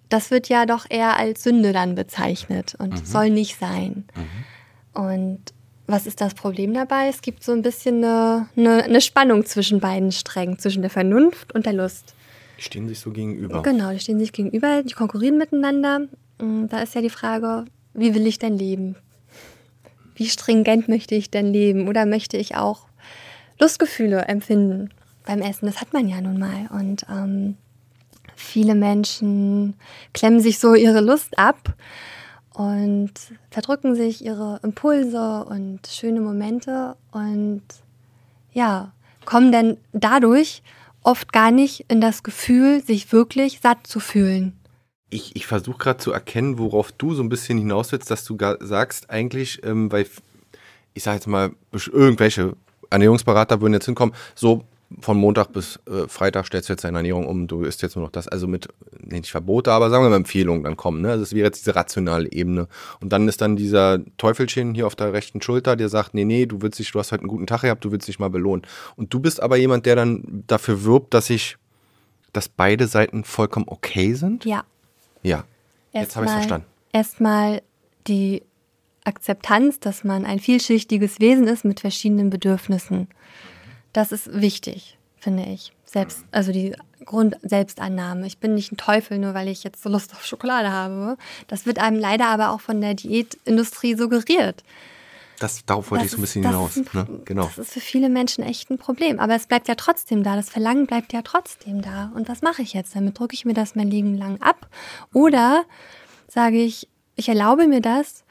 das 0.09 0.31
wird 0.31 0.47
ja 0.47 0.65
doch 0.65 0.85
eher 0.89 1.17
als 1.17 1.43
Sünde 1.43 1.73
dann 1.73 1.95
bezeichnet 1.95 2.75
und 2.77 2.93
mhm. 2.93 3.05
soll 3.05 3.29
nicht 3.31 3.57
sein. 3.59 4.05
Mhm. 4.15 5.01
Und 5.01 5.39
was 5.87 6.05
ist 6.05 6.21
das 6.21 6.35
Problem 6.35 6.73
dabei? 6.73 7.07
Es 7.07 7.21
gibt 7.21 7.43
so 7.43 7.51
ein 7.51 7.63
bisschen 7.63 8.03
eine, 8.03 8.47
eine, 8.55 8.83
eine 8.83 9.01
Spannung 9.01 9.45
zwischen 9.45 9.79
beiden 9.79 10.11
Strängen, 10.11 10.59
zwischen 10.59 10.81
der 10.81 10.91
Vernunft 10.91 11.53
und 11.55 11.65
der 11.65 11.73
Lust. 11.73 12.13
Die 12.59 12.63
stehen 12.65 12.89
sich 12.89 12.99
so 12.99 13.11
gegenüber. 13.11 13.61
Genau, 13.61 13.91
die 13.91 13.99
stehen 13.99 14.19
sich 14.19 14.33
gegenüber, 14.33 14.83
die 14.83 14.93
konkurrieren 14.93 15.37
miteinander. 15.37 16.01
Mm, 16.41 16.67
da 16.67 16.81
ist 16.81 16.93
ja 16.93 17.01
die 17.01 17.09
Frage, 17.09 17.63
wie 17.93 18.13
will 18.13 18.27
ich 18.27 18.37
denn 18.37 18.57
leben? 18.57 18.97
Wie 20.15 20.27
stringent 20.27 20.89
möchte 20.89 21.15
ich 21.15 21.31
denn 21.31 21.53
leben? 21.53 21.87
Oder 21.87 22.05
möchte 22.05 22.35
ich 22.35 22.55
auch 22.55 22.87
Lustgefühle 23.59 24.23
empfinden 24.23 24.89
beim 25.25 25.41
Essen? 25.41 25.67
Das 25.67 25.79
hat 25.79 25.93
man 25.93 26.09
ja 26.09 26.19
nun 26.19 26.37
mal. 26.37 26.67
Und 26.77 27.05
ähm, 27.09 27.55
viele 28.35 28.75
Menschen 28.75 29.75
klemmen 30.13 30.41
sich 30.41 30.59
so 30.59 30.75
ihre 30.75 30.99
Lust 30.99 31.39
ab 31.39 31.73
und 32.53 33.13
verdrücken 33.51 33.95
sich 33.95 34.25
ihre 34.25 34.59
Impulse 34.63 35.45
und 35.45 35.87
schöne 35.87 36.19
Momente 36.19 36.97
und 37.11 37.63
ja, 38.51 38.91
kommen 39.23 39.53
dann 39.53 39.77
dadurch 39.93 40.61
oft 41.03 41.33
gar 41.33 41.51
nicht 41.51 41.85
in 41.87 42.01
das 42.01 42.23
Gefühl, 42.23 42.83
sich 42.83 43.11
wirklich 43.11 43.59
satt 43.61 43.87
zu 43.87 43.99
fühlen. 43.99 44.59
Ich, 45.09 45.35
ich 45.35 45.47
versuche 45.47 45.77
gerade 45.77 45.99
zu 45.99 46.11
erkennen, 46.11 46.59
worauf 46.59 46.91
du 46.91 47.13
so 47.13 47.23
ein 47.23 47.29
bisschen 47.29 47.57
hinaus 47.57 47.91
willst, 47.91 48.11
dass 48.11 48.25
du 48.25 48.37
sagst, 48.59 49.09
eigentlich, 49.09 49.63
ähm, 49.65 49.91
weil 49.91 50.05
ich 50.93 51.03
sage 51.03 51.15
jetzt 51.15 51.27
mal, 51.27 51.51
irgendwelche 51.71 52.55
Ernährungsberater 52.89 53.61
würden 53.61 53.73
jetzt 53.73 53.85
hinkommen, 53.85 54.13
so 54.35 54.63
von 55.01 55.17
Montag 55.17 55.53
bis 55.53 55.79
äh, 55.87 56.07
Freitag 56.07 56.47
stellst 56.47 56.67
du 56.67 56.73
jetzt 56.73 56.83
deine 56.83 56.97
Ernährung 56.97 57.27
um, 57.27 57.47
du 57.47 57.63
isst 57.63 57.81
jetzt 57.81 57.95
nur 57.95 58.05
noch 58.05 58.11
das, 58.11 58.27
also 58.27 58.47
mit, 58.47 58.67
nicht 58.99 59.29
Verbote, 59.29 59.71
aber 59.71 59.89
sagen 59.89 60.03
wir 60.03 60.09
mal 60.09 60.15
Empfehlungen 60.15 60.63
dann 60.63 60.77
kommen. 60.77 61.01
Ne? 61.01 61.11
Also 61.11 61.23
es 61.23 61.33
wäre 61.33 61.45
jetzt 61.45 61.61
diese 61.61 61.75
rationale 61.75 62.31
Ebene. 62.31 62.67
Und 62.99 63.13
dann 63.13 63.27
ist 63.27 63.41
dann 63.41 63.55
dieser 63.55 63.99
Teufelchen 64.17 64.73
hier 64.73 64.87
auf 64.87 64.95
der 64.95 65.13
rechten 65.13 65.41
Schulter, 65.41 65.75
der 65.75 65.89
sagt, 65.89 66.15
nee, 66.15 66.25
nee, 66.25 66.47
du 66.47 66.61
willst 66.61 66.79
dich, 66.79 66.91
du 66.91 66.99
hast 66.99 67.11
heute 67.11 67.21
einen 67.21 67.29
guten 67.29 67.45
Tag 67.45 67.61
gehabt, 67.61 67.85
du 67.85 67.91
willst 67.91 68.07
dich 68.07 68.19
mal 68.19 68.29
belohnen. 68.29 68.65
Und 68.95 69.13
du 69.13 69.19
bist 69.19 69.41
aber 69.41 69.57
jemand, 69.57 69.85
der 69.85 69.95
dann 69.95 70.43
dafür 70.47 70.83
wirbt, 70.83 71.13
dass 71.13 71.29
ich, 71.29 71.57
dass 72.33 72.49
beide 72.49 72.87
Seiten 72.87 73.23
vollkommen 73.23 73.67
okay 73.67 74.13
sind? 74.13 74.45
Ja. 74.45 74.63
Ja. 75.21 75.43
Erst 75.91 76.05
jetzt 76.05 76.15
habe 76.15 76.25
ich 76.25 76.31
verstanden. 76.31 76.65
Erstmal 76.91 77.61
die 78.07 78.41
Akzeptanz, 79.03 79.79
dass 79.79 80.03
man 80.03 80.25
ein 80.25 80.39
vielschichtiges 80.39 81.19
Wesen 81.19 81.47
ist 81.47 81.63
mit 81.63 81.79
verschiedenen 81.79 82.29
Bedürfnissen. 82.29 83.07
Das 83.93 84.11
ist 84.11 84.41
wichtig, 84.41 84.97
finde 85.17 85.43
ich. 85.43 85.73
Selbst, 85.85 86.23
also 86.31 86.51
die 86.51 86.75
Grund-Selbstannahme. 87.05 88.27
Ich 88.27 88.37
bin 88.37 88.53
nicht 88.53 88.71
ein 88.71 88.77
Teufel, 88.77 89.17
nur 89.17 89.33
weil 89.33 89.47
ich 89.47 89.63
jetzt 89.63 89.81
so 89.81 89.89
Lust 89.89 90.13
auf 90.13 90.25
Schokolade 90.25 90.71
habe. 90.71 91.17
Das 91.47 91.65
wird 91.65 91.79
einem 91.79 91.99
leider 91.99 92.27
aber 92.27 92.51
auch 92.51 92.61
von 92.61 92.81
der 92.81 92.93
Diätindustrie 92.93 93.95
suggeriert. 93.95 94.63
Das, 95.39 95.65
darauf 95.65 95.89
wollte 95.89 96.03
das 96.03 96.11
ich 96.11 96.11
so 96.11 96.17
ein 96.17 96.21
bisschen 96.21 96.43
hinaus. 96.43 96.77
Ein, 96.77 96.87
ne? 96.93 97.21
genau. 97.25 97.49
Das 97.55 97.57
ist 97.57 97.73
für 97.73 97.79
viele 97.79 98.09
Menschen 98.09 98.43
echt 98.43 98.69
ein 98.69 98.77
Problem. 98.77 99.19
Aber 99.19 99.35
es 99.35 99.47
bleibt 99.47 99.67
ja 99.67 99.75
trotzdem 99.75 100.21
da. 100.21 100.35
Das 100.35 100.49
Verlangen 100.49 100.85
bleibt 100.85 101.13
ja 101.13 101.21
trotzdem 101.21 101.81
da. 101.81 102.11
Und 102.13 102.27
was 102.27 102.41
mache 102.41 102.61
ich 102.61 102.73
jetzt 102.73 102.95
damit? 102.95 103.17
Drücke 103.17 103.33
ich 103.33 103.45
mir 103.45 103.53
das 103.53 103.75
mein 103.75 103.89
Leben 103.89 104.17
lang 104.17 104.41
ab? 104.41 104.67
Oder 105.13 105.63
sage 106.27 106.57
ich, 106.57 106.89
ich 107.15 107.29
erlaube 107.29 107.67
mir 107.67 107.81
das 107.81 108.25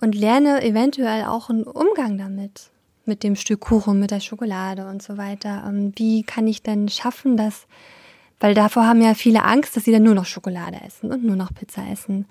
und 0.00 0.14
lerne 0.14 0.62
eventuell 0.62 1.24
auch 1.24 1.48
einen 1.50 1.64
Umgang 1.64 2.18
damit 2.18 2.70
mit 3.10 3.24
dem 3.24 3.34
Stück 3.34 3.60
Kuchen, 3.60 3.98
mit 3.98 4.12
der 4.12 4.20
Schokolade 4.20 4.86
und 4.86 5.02
so 5.02 5.18
weiter. 5.18 5.64
Ähm, 5.66 5.92
wie 5.96 6.22
kann 6.22 6.46
ich 6.46 6.62
denn 6.62 6.88
schaffen, 6.88 7.36
dass, 7.36 7.66
weil 8.38 8.54
davor 8.54 8.86
haben 8.86 9.02
ja 9.02 9.14
viele 9.14 9.42
Angst, 9.42 9.76
dass 9.76 9.84
sie 9.84 9.92
dann 9.92 10.04
nur 10.04 10.14
noch 10.14 10.26
Schokolade 10.26 10.80
essen 10.86 11.10
und 11.10 11.24
nur 11.24 11.34
noch 11.34 11.52
Pizza 11.52 11.82
essen. 11.90 12.26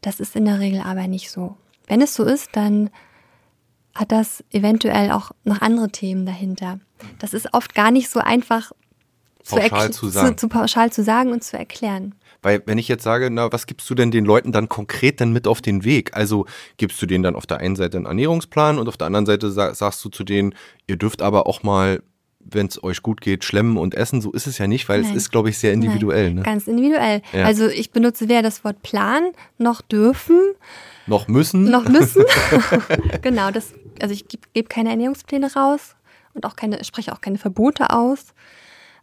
Das 0.00 0.20
ist 0.20 0.34
in 0.34 0.46
der 0.46 0.60
Regel 0.60 0.80
aber 0.80 1.06
nicht 1.08 1.30
so. 1.30 1.56
Wenn 1.86 2.00
es 2.00 2.14
so 2.14 2.24
ist, 2.24 2.48
dann 2.54 2.88
hat 3.94 4.12
das 4.12 4.42
eventuell 4.50 5.12
auch 5.12 5.32
noch 5.44 5.60
andere 5.60 5.90
Themen 5.90 6.24
dahinter. 6.24 6.80
Das 7.18 7.34
ist 7.34 7.52
oft 7.52 7.74
gar 7.74 7.90
nicht 7.90 8.08
so 8.08 8.20
einfach 8.20 8.72
zu, 9.42 9.56
zu, 9.90 10.08
sagen. 10.08 10.28
Zu, 10.28 10.36
zu 10.36 10.48
pauschal 10.48 10.90
zu 10.90 11.04
sagen 11.04 11.32
und 11.32 11.44
zu 11.44 11.58
erklären. 11.58 12.14
Weil 12.44 12.62
wenn 12.66 12.78
ich 12.78 12.88
jetzt 12.88 13.02
sage, 13.02 13.30
na, 13.30 13.50
was 13.52 13.66
gibst 13.66 13.88
du 13.88 13.94
denn 13.94 14.10
den 14.10 14.24
Leuten 14.24 14.52
dann 14.52 14.68
konkret 14.68 15.18
denn 15.18 15.32
mit 15.32 15.46
auf 15.46 15.62
den 15.62 15.82
Weg? 15.84 16.14
Also 16.16 16.46
gibst 16.76 17.00
du 17.00 17.06
denen 17.06 17.24
dann 17.24 17.36
auf 17.36 17.46
der 17.46 17.58
einen 17.58 17.74
Seite 17.74 17.96
einen 17.96 18.06
Ernährungsplan 18.06 18.78
und 18.78 18.86
auf 18.88 18.96
der 18.96 19.06
anderen 19.06 19.26
Seite 19.26 19.50
sagst 19.50 20.04
du 20.04 20.10
zu 20.10 20.24
denen, 20.24 20.54
ihr 20.86 20.96
dürft 20.96 21.22
aber 21.22 21.46
auch 21.46 21.62
mal 21.62 22.02
wenn 22.46 22.66
es 22.66 22.82
euch 22.84 23.02
gut 23.02 23.22
geht, 23.22 23.42
schlemmen 23.42 23.78
und 23.78 23.94
essen. 23.94 24.20
So 24.20 24.30
ist 24.30 24.46
es 24.46 24.58
ja 24.58 24.66
nicht, 24.66 24.86
weil 24.90 25.00
Nein. 25.00 25.12
es 25.12 25.16
ist, 25.16 25.30
glaube 25.30 25.48
ich, 25.48 25.56
sehr 25.56 25.72
individuell. 25.72 26.34
Ne? 26.34 26.42
Ganz 26.42 26.66
individuell. 26.66 27.22
Ja. 27.32 27.46
Also 27.46 27.68
ich 27.68 27.90
benutze 27.90 28.28
weder 28.28 28.42
das 28.42 28.64
Wort 28.64 28.82
Plan 28.82 29.32
noch 29.56 29.80
dürfen. 29.80 30.38
Noch 31.06 31.26
müssen. 31.26 31.64
Noch 31.70 31.88
müssen. 31.88 32.24
genau, 33.22 33.50
das, 33.50 33.72
also 34.00 34.12
ich 34.12 34.28
gebe 34.28 34.46
geb 34.52 34.68
keine 34.68 34.90
Ernährungspläne 34.90 35.54
raus 35.54 35.96
und 36.34 36.44
auch 36.44 36.54
keine, 36.56 36.84
spreche 36.84 37.14
auch 37.14 37.20
keine 37.20 37.38
Verbote 37.38 37.90
aus. 37.90 38.34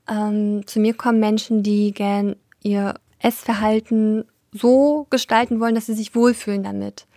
Ähm, 0.08 0.66
zu 0.68 0.80
mir 0.80 0.94
kommen 0.94 1.20
Menschen, 1.20 1.64
die 1.64 1.94
gern 1.94 2.36
ihr 2.62 2.96
Essverhalten 3.22 4.26
so 4.52 5.08
gestalten 5.10 5.60
wollen, 5.60 5.76
dass 5.76 5.86
sie 5.86 5.94
sich 5.94 6.16
wohlfühlen 6.16 6.64
damit. 6.64 7.08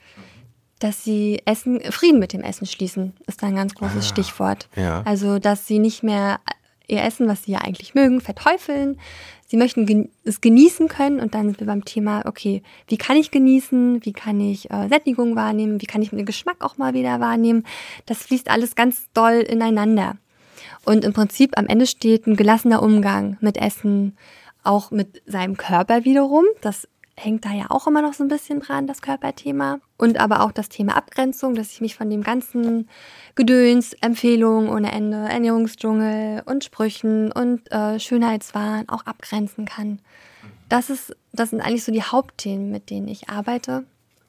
Dass 0.79 1.05
sie 1.05 1.41
Essen, 1.45 1.81
Frieden 1.93 2.19
mit 2.19 2.33
dem 2.33 2.43
Essen 2.43 2.67
schließen, 2.67 3.15
ist 3.27 3.43
da 3.43 3.47
ein 3.47 3.57
ganz 3.57 3.75
großes 3.75 4.05
ah, 4.05 4.09
Stichwort. 4.09 4.69
Ja. 4.77 5.03
Also, 5.05 5.39
dass 5.39 5.67
sie 5.67 5.79
nicht 5.79 6.03
mehr 6.03 6.41
ihr 6.87 7.03
Essen, 7.03 7.29
was 7.29 7.45
sie 7.45 7.53
ja 7.53 7.61
eigentlich 7.61 7.95
mögen, 7.95 8.21
verteufeln. 8.21 8.99
Sie 9.47 9.57
möchten 9.57 10.11
es 10.25 10.41
genießen 10.41 10.89
können 10.89 11.21
und 11.21 11.35
dann 11.35 11.47
sind 11.47 11.61
wir 11.61 11.67
beim 11.67 11.85
Thema, 11.85 12.23
okay, 12.27 12.63
wie 12.89 12.97
kann 12.97 13.17
ich 13.17 13.31
genießen, 13.31 14.05
wie 14.05 14.13
kann 14.13 14.41
ich 14.41 14.71
äh, 14.71 14.89
Sättigung 14.89 15.37
wahrnehmen, 15.37 15.81
wie 15.81 15.87
kann 15.87 16.03
ich 16.03 16.11
den 16.11 16.27
Geschmack 16.27 16.57
auch 16.61 16.77
mal 16.77 16.95
wieder 16.95 17.21
wahrnehmen. 17.21 17.65
Das 18.07 18.19
fließt 18.19 18.51
alles 18.51 18.75
ganz 18.75 19.07
doll 19.15 19.41
ineinander. 19.41 20.17
Und 20.85 21.05
im 21.05 21.13
Prinzip 21.13 21.57
am 21.57 21.67
Ende 21.67 21.87
steht 21.87 22.27
ein 22.27 22.37
gelassener 22.37 22.83
Umgang 22.83 23.37
mit 23.41 23.57
Essen, 23.57 24.17
auch 24.65 24.91
mit 24.91 25.23
seinem 25.27 25.57
Körper 25.57 26.05
wiederum. 26.05 26.45
Das 26.61 26.89
hängt 27.17 27.45
da 27.45 27.53
ja 27.53 27.67
auch 27.69 27.87
immer 27.87 28.03
noch 28.03 28.13
so 28.13 28.25
ein 28.25 28.29
bisschen 28.29 28.61
dran, 28.61 28.87
das 28.87 29.01
Körperthema. 29.01 29.79
Und 29.97 30.19
aber 30.19 30.43
auch 30.43 30.53
das 30.53 30.69
Thema 30.69 30.97
Abgrenzung, 30.97 31.55
dass 31.55 31.71
ich 31.71 31.81
mich 31.81 31.95
von 31.95 32.11
dem 32.11 32.23
ganzen 32.23 32.89
Gedöns, 33.35 33.93
Empfehlungen 34.01 34.69
ohne 34.69 34.91
Ende, 34.93 35.29
Ernährungsdschungel 35.29 36.43
und 36.45 36.65
Sprüchen 36.65 37.31
und 37.31 37.71
äh, 37.71 38.01
Schönheitswahn 38.01 38.89
auch 38.89 39.07
abgrenzen 39.07 39.65
kann. 39.65 40.01
Das, 40.69 40.91
ist, 40.91 41.15
das 41.33 41.51
sind 41.51 41.61
eigentlich 41.61 41.85
so 41.85 41.93
die 41.93 42.03
Hauptthemen, 42.03 42.71
mit 42.71 42.91
denen 42.91 43.07
ich 43.07 43.29
arbeite 43.29 43.85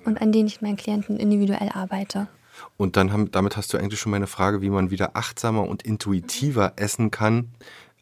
und 0.06 0.22
an 0.22 0.32
denen 0.32 0.48
ich 0.48 0.62
meinen 0.62 0.78
Klienten 0.78 1.18
individuell 1.18 1.70
arbeite. 1.74 2.28
Und 2.78 2.96
dann 2.96 3.12
haben, 3.12 3.32
damit 3.32 3.58
hast 3.58 3.74
du 3.74 3.78
eigentlich 3.78 4.00
schon 4.00 4.12
meine 4.12 4.28
Frage, 4.28 4.62
wie 4.62 4.70
man 4.70 4.92
wieder 4.92 5.16
achtsamer 5.16 5.68
und 5.68 5.84
intuitiver 5.84 6.74
essen 6.78 7.12
kann, 7.12 7.50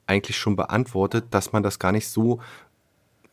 eigentlich 0.08 0.38
schon 0.38 0.56
beantwortet, 0.56 1.26
dass 1.32 1.54
man 1.54 1.64
das 1.64 1.80
gar 1.80 1.92
nicht 1.92 2.08
so 2.08 2.40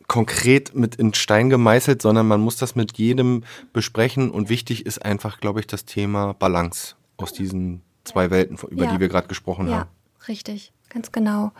konkret 0.07 0.75
mit 0.75 0.95
in 0.95 1.13
Stein 1.13 1.49
gemeißelt, 1.49 2.01
sondern 2.01 2.27
man 2.27 2.41
muss 2.41 2.57
das 2.57 2.75
mit 2.75 2.97
jedem 2.97 3.43
besprechen. 3.71 4.29
Und 4.29 4.49
wichtig 4.49 4.85
ist 4.85 5.03
einfach, 5.05 5.39
glaube 5.39 5.61
ich, 5.61 5.67
das 5.67 5.85
Thema 5.85 6.33
Balance 6.33 6.95
aus 7.17 7.31
diesen 7.31 7.81
zwei 8.03 8.29
Welten, 8.29 8.57
über 8.69 8.85
ja. 8.85 8.93
die 8.93 8.99
wir 8.99 9.07
gerade 9.07 9.27
gesprochen 9.27 9.67
ja, 9.67 9.79
haben. 9.79 9.89
Ja, 10.19 10.25
richtig, 10.27 10.73
ganz 10.89 11.11
genau. 11.11 11.51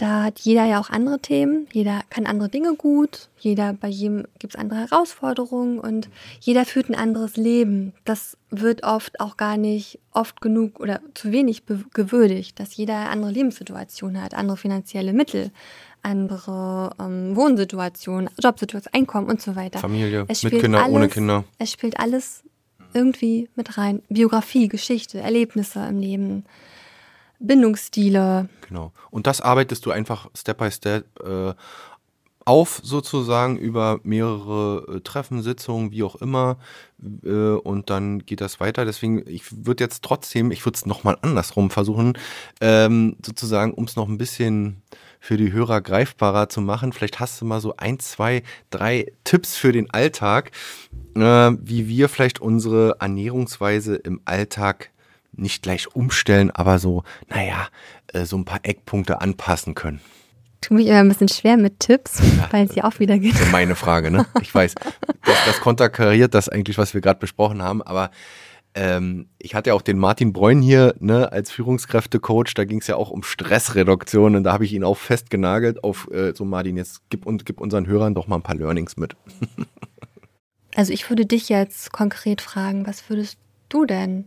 Da 0.00 0.22
hat 0.22 0.40
jeder 0.40 0.64
ja 0.64 0.80
auch 0.80 0.88
andere 0.88 1.18
Themen, 1.18 1.68
jeder 1.72 2.00
kann 2.08 2.24
andere 2.24 2.48
Dinge 2.48 2.74
gut, 2.74 3.28
jeder, 3.38 3.74
bei 3.74 3.88
jedem 3.88 4.24
gibt 4.38 4.54
es 4.54 4.58
andere 4.58 4.80
Herausforderungen 4.80 5.78
und 5.78 6.08
jeder 6.40 6.64
führt 6.64 6.88
ein 6.88 6.94
anderes 6.94 7.36
Leben. 7.36 7.92
Das 8.06 8.38
wird 8.48 8.82
oft 8.82 9.20
auch 9.20 9.36
gar 9.36 9.58
nicht 9.58 9.98
oft 10.12 10.40
genug 10.40 10.80
oder 10.80 11.00
zu 11.12 11.32
wenig 11.32 11.64
gewürdigt, 11.92 12.58
dass 12.58 12.74
jeder 12.78 12.96
eine 12.96 13.10
andere 13.10 13.30
Lebenssituation 13.32 14.18
hat, 14.22 14.32
andere 14.32 14.56
finanzielle 14.56 15.12
Mittel, 15.12 15.50
andere 16.00 16.92
ähm, 16.98 17.36
Wohnsituation, 17.36 18.30
Jobsituation, 18.42 18.94
Einkommen 18.94 19.28
und 19.28 19.42
so 19.42 19.54
weiter. 19.54 19.80
Familie, 19.80 20.24
mit 20.26 20.62
Kindern, 20.62 20.92
ohne 20.92 21.10
Kinder. 21.10 21.44
Es 21.58 21.72
spielt 21.72 22.00
alles 22.00 22.42
irgendwie 22.94 23.50
mit 23.54 23.76
rein. 23.76 24.00
Biografie, 24.08 24.68
Geschichte, 24.68 25.18
Erlebnisse 25.18 25.86
im 25.86 25.98
Leben. 25.98 26.44
Bindungsstile. 27.40 28.48
Genau. 28.68 28.92
Und 29.10 29.26
das 29.26 29.40
arbeitest 29.40 29.84
du 29.86 29.90
einfach 29.90 30.28
Step 30.34 30.58
by 30.58 30.70
Step 30.70 31.06
äh, 31.20 31.54
auf, 32.44 32.80
sozusagen, 32.82 33.58
über 33.58 34.00
mehrere 34.02 34.96
äh, 34.96 35.00
Treffen, 35.00 35.42
Sitzungen, 35.42 35.92
wie 35.92 36.02
auch 36.02 36.16
immer. 36.16 36.58
Äh, 37.24 37.28
und 37.28 37.90
dann 37.90 38.20
geht 38.20 38.40
das 38.40 38.60
weiter. 38.60 38.84
Deswegen, 38.84 39.22
ich 39.26 39.64
würde 39.64 39.84
jetzt 39.84 40.02
trotzdem, 40.02 40.50
ich 40.50 40.64
würde 40.64 40.76
es 40.76 40.86
nochmal 40.86 41.18
andersrum 41.22 41.70
versuchen, 41.70 42.14
ähm, 42.60 43.16
sozusagen, 43.24 43.72
um 43.74 43.84
es 43.84 43.96
noch 43.96 44.08
ein 44.08 44.18
bisschen 44.18 44.82
für 45.20 45.36
die 45.36 45.52
Hörer 45.52 45.80
greifbarer 45.80 46.48
zu 46.48 46.60
machen. 46.60 46.92
Vielleicht 46.92 47.20
hast 47.20 47.40
du 47.40 47.44
mal 47.44 47.60
so 47.60 47.74
ein, 47.76 47.98
zwei, 47.98 48.42
drei 48.70 49.12
Tipps 49.24 49.56
für 49.56 49.72
den 49.72 49.90
Alltag, 49.90 50.50
äh, 51.14 51.20
wie 51.20 51.88
wir 51.88 52.08
vielleicht 52.08 52.40
unsere 52.40 52.96
Ernährungsweise 53.00 53.96
im 53.96 54.20
Alltag 54.24 54.90
nicht 55.32 55.62
gleich 55.62 55.94
umstellen, 55.94 56.50
aber 56.50 56.78
so, 56.78 57.04
naja, 57.28 57.68
äh, 58.12 58.24
so 58.24 58.36
ein 58.36 58.44
paar 58.44 58.60
Eckpunkte 58.62 59.20
anpassen 59.20 59.74
können. 59.74 60.00
Tu 60.60 60.74
mich 60.74 60.86
immer 60.86 60.98
ein 60.98 61.08
bisschen 61.08 61.28
schwer 61.28 61.56
mit 61.56 61.80
Tipps, 61.80 62.20
weil 62.50 62.66
es 62.66 62.74
ja 62.74 62.84
auch 62.84 62.98
wieder 62.98 63.18
geht. 63.18 63.34
Meine 63.50 63.74
Frage, 63.74 64.10
ne? 64.10 64.26
Ich 64.42 64.54
weiß, 64.54 64.74
das, 64.74 65.44
das 65.46 65.60
konterkariert 65.60 66.34
das 66.34 66.48
eigentlich, 66.48 66.76
was 66.76 66.92
wir 66.92 67.00
gerade 67.00 67.18
besprochen 67.18 67.62
haben, 67.62 67.82
aber 67.82 68.10
ähm, 68.74 69.28
ich 69.38 69.54
hatte 69.54 69.70
ja 69.70 69.74
auch 69.74 69.82
den 69.82 69.98
Martin 69.98 70.32
Bräun 70.32 70.62
hier 70.62 70.94
ne, 71.00 71.32
als 71.32 71.50
Führungskräftecoach, 71.50 72.54
da 72.54 72.64
ging 72.64 72.80
es 72.80 72.86
ja 72.86 72.96
auch 72.96 73.10
um 73.10 73.22
Stressreduktion 73.22 74.36
und 74.36 74.44
da 74.44 74.52
habe 74.52 74.64
ich 74.64 74.72
ihn 74.72 74.84
auch 74.84 74.96
festgenagelt 74.96 75.82
auf 75.82 76.08
äh, 76.12 76.34
so 76.34 76.44
Martin, 76.44 76.76
jetzt 76.76 77.02
gib, 77.10 77.26
und, 77.26 77.44
gib 77.44 77.60
unseren 77.60 77.86
Hörern 77.86 78.14
doch 78.14 78.28
mal 78.28 78.36
ein 78.36 78.42
paar 78.42 78.54
Learnings 78.54 78.96
mit. 78.96 79.16
also 80.76 80.92
ich 80.92 81.08
würde 81.10 81.26
dich 81.26 81.48
jetzt 81.48 81.92
konkret 81.92 82.40
fragen, 82.40 82.86
was 82.86 83.08
würdest 83.10 83.38
du 83.68 83.86
denn 83.86 84.26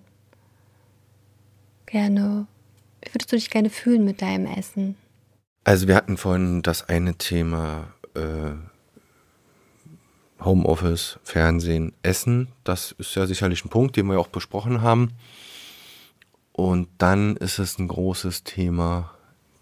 gerne, 1.94 2.48
wie 3.02 3.14
würdest 3.14 3.32
du 3.32 3.36
dich 3.36 3.52
gerne 3.52 3.70
fühlen 3.70 4.04
mit 4.04 4.22
deinem 4.22 4.48
Essen? 4.48 4.96
Also 5.64 5.88
wir 5.88 5.96
hatten 5.96 6.18
vorhin 6.18 6.64
das 6.64 6.90
eine 6.90 7.16
Thema 7.16 7.94
äh, 8.16 8.56
Homeoffice, 10.44 11.20
Fernsehen, 11.24 11.94
Essen. 12.02 12.50
Das 12.64 12.94
ist 12.98 13.16
ja 13.16 13.28
sicherlich 13.28 13.64
ein 13.64 13.70
Punkt, 13.70 13.96
den 13.96 14.08
wir 14.08 14.20
auch 14.20 14.28
besprochen 14.28 14.82
haben. 14.82 15.14
Und 16.52 16.90
dann 16.98 17.38
ist 17.38 17.60
es 17.60 17.78
ein 17.78 17.88
großes 17.88 18.44
Thema 18.44 19.12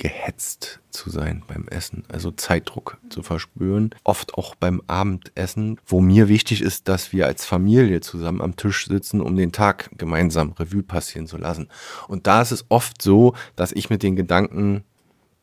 gehetzt 0.01 0.79
zu 0.89 1.11
sein 1.11 1.43
beim 1.47 1.67
Essen, 1.67 2.03
also 2.09 2.31
Zeitdruck 2.31 2.97
zu 3.09 3.21
verspüren. 3.21 3.91
Oft 4.03 4.33
auch 4.33 4.55
beim 4.55 4.81
Abendessen, 4.87 5.79
wo 5.85 6.01
mir 6.01 6.27
wichtig 6.27 6.61
ist, 6.61 6.87
dass 6.87 7.13
wir 7.13 7.27
als 7.27 7.45
Familie 7.45 8.01
zusammen 8.01 8.41
am 8.41 8.55
Tisch 8.55 8.87
sitzen, 8.87 9.21
um 9.21 9.35
den 9.35 9.51
Tag 9.51 9.91
gemeinsam 9.99 10.53
Revue 10.53 10.81
passieren 10.81 11.27
zu 11.27 11.37
lassen. 11.37 11.67
Und 12.07 12.25
da 12.25 12.41
ist 12.41 12.49
es 12.49 12.65
oft 12.69 12.99
so, 12.99 13.35
dass 13.55 13.71
ich 13.71 13.91
mit 13.91 14.01
den 14.01 14.15
Gedanken 14.15 14.83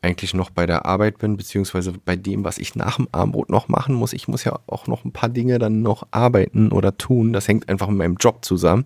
eigentlich 0.01 0.33
noch 0.33 0.49
bei 0.49 0.65
der 0.65 0.85
Arbeit 0.85 1.19
bin, 1.19 1.37
beziehungsweise 1.37 1.93
bei 1.93 2.17
dem, 2.17 2.43
was 2.43 2.57
ich 2.57 2.75
nach 2.75 2.97
dem 2.97 3.07
Abendbrot 3.13 3.49
noch 3.49 3.69
machen 3.69 3.95
muss. 3.95 4.11
Ich 4.11 4.27
muss 4.27 4.43
ja 4.43 4.59
auch 4.67 4.87
noch 4.87 5.05
ein 5.05 5.13
paar 5.13 5.29
Dinge 5.29 5.57
dann 5.57 5.81
noch 5.81 6.05
arbeiten 6.11 6.73
oder 6.73 6.97
tun. 6.97 7.31
Das 7.31 7.47
hängt 7.47 7.69
einfach 7.69 7.87
mit 7.87 7.97
meinem 7.97 8.17
Job 8.17 8.43
zusammen. 8.43 8.83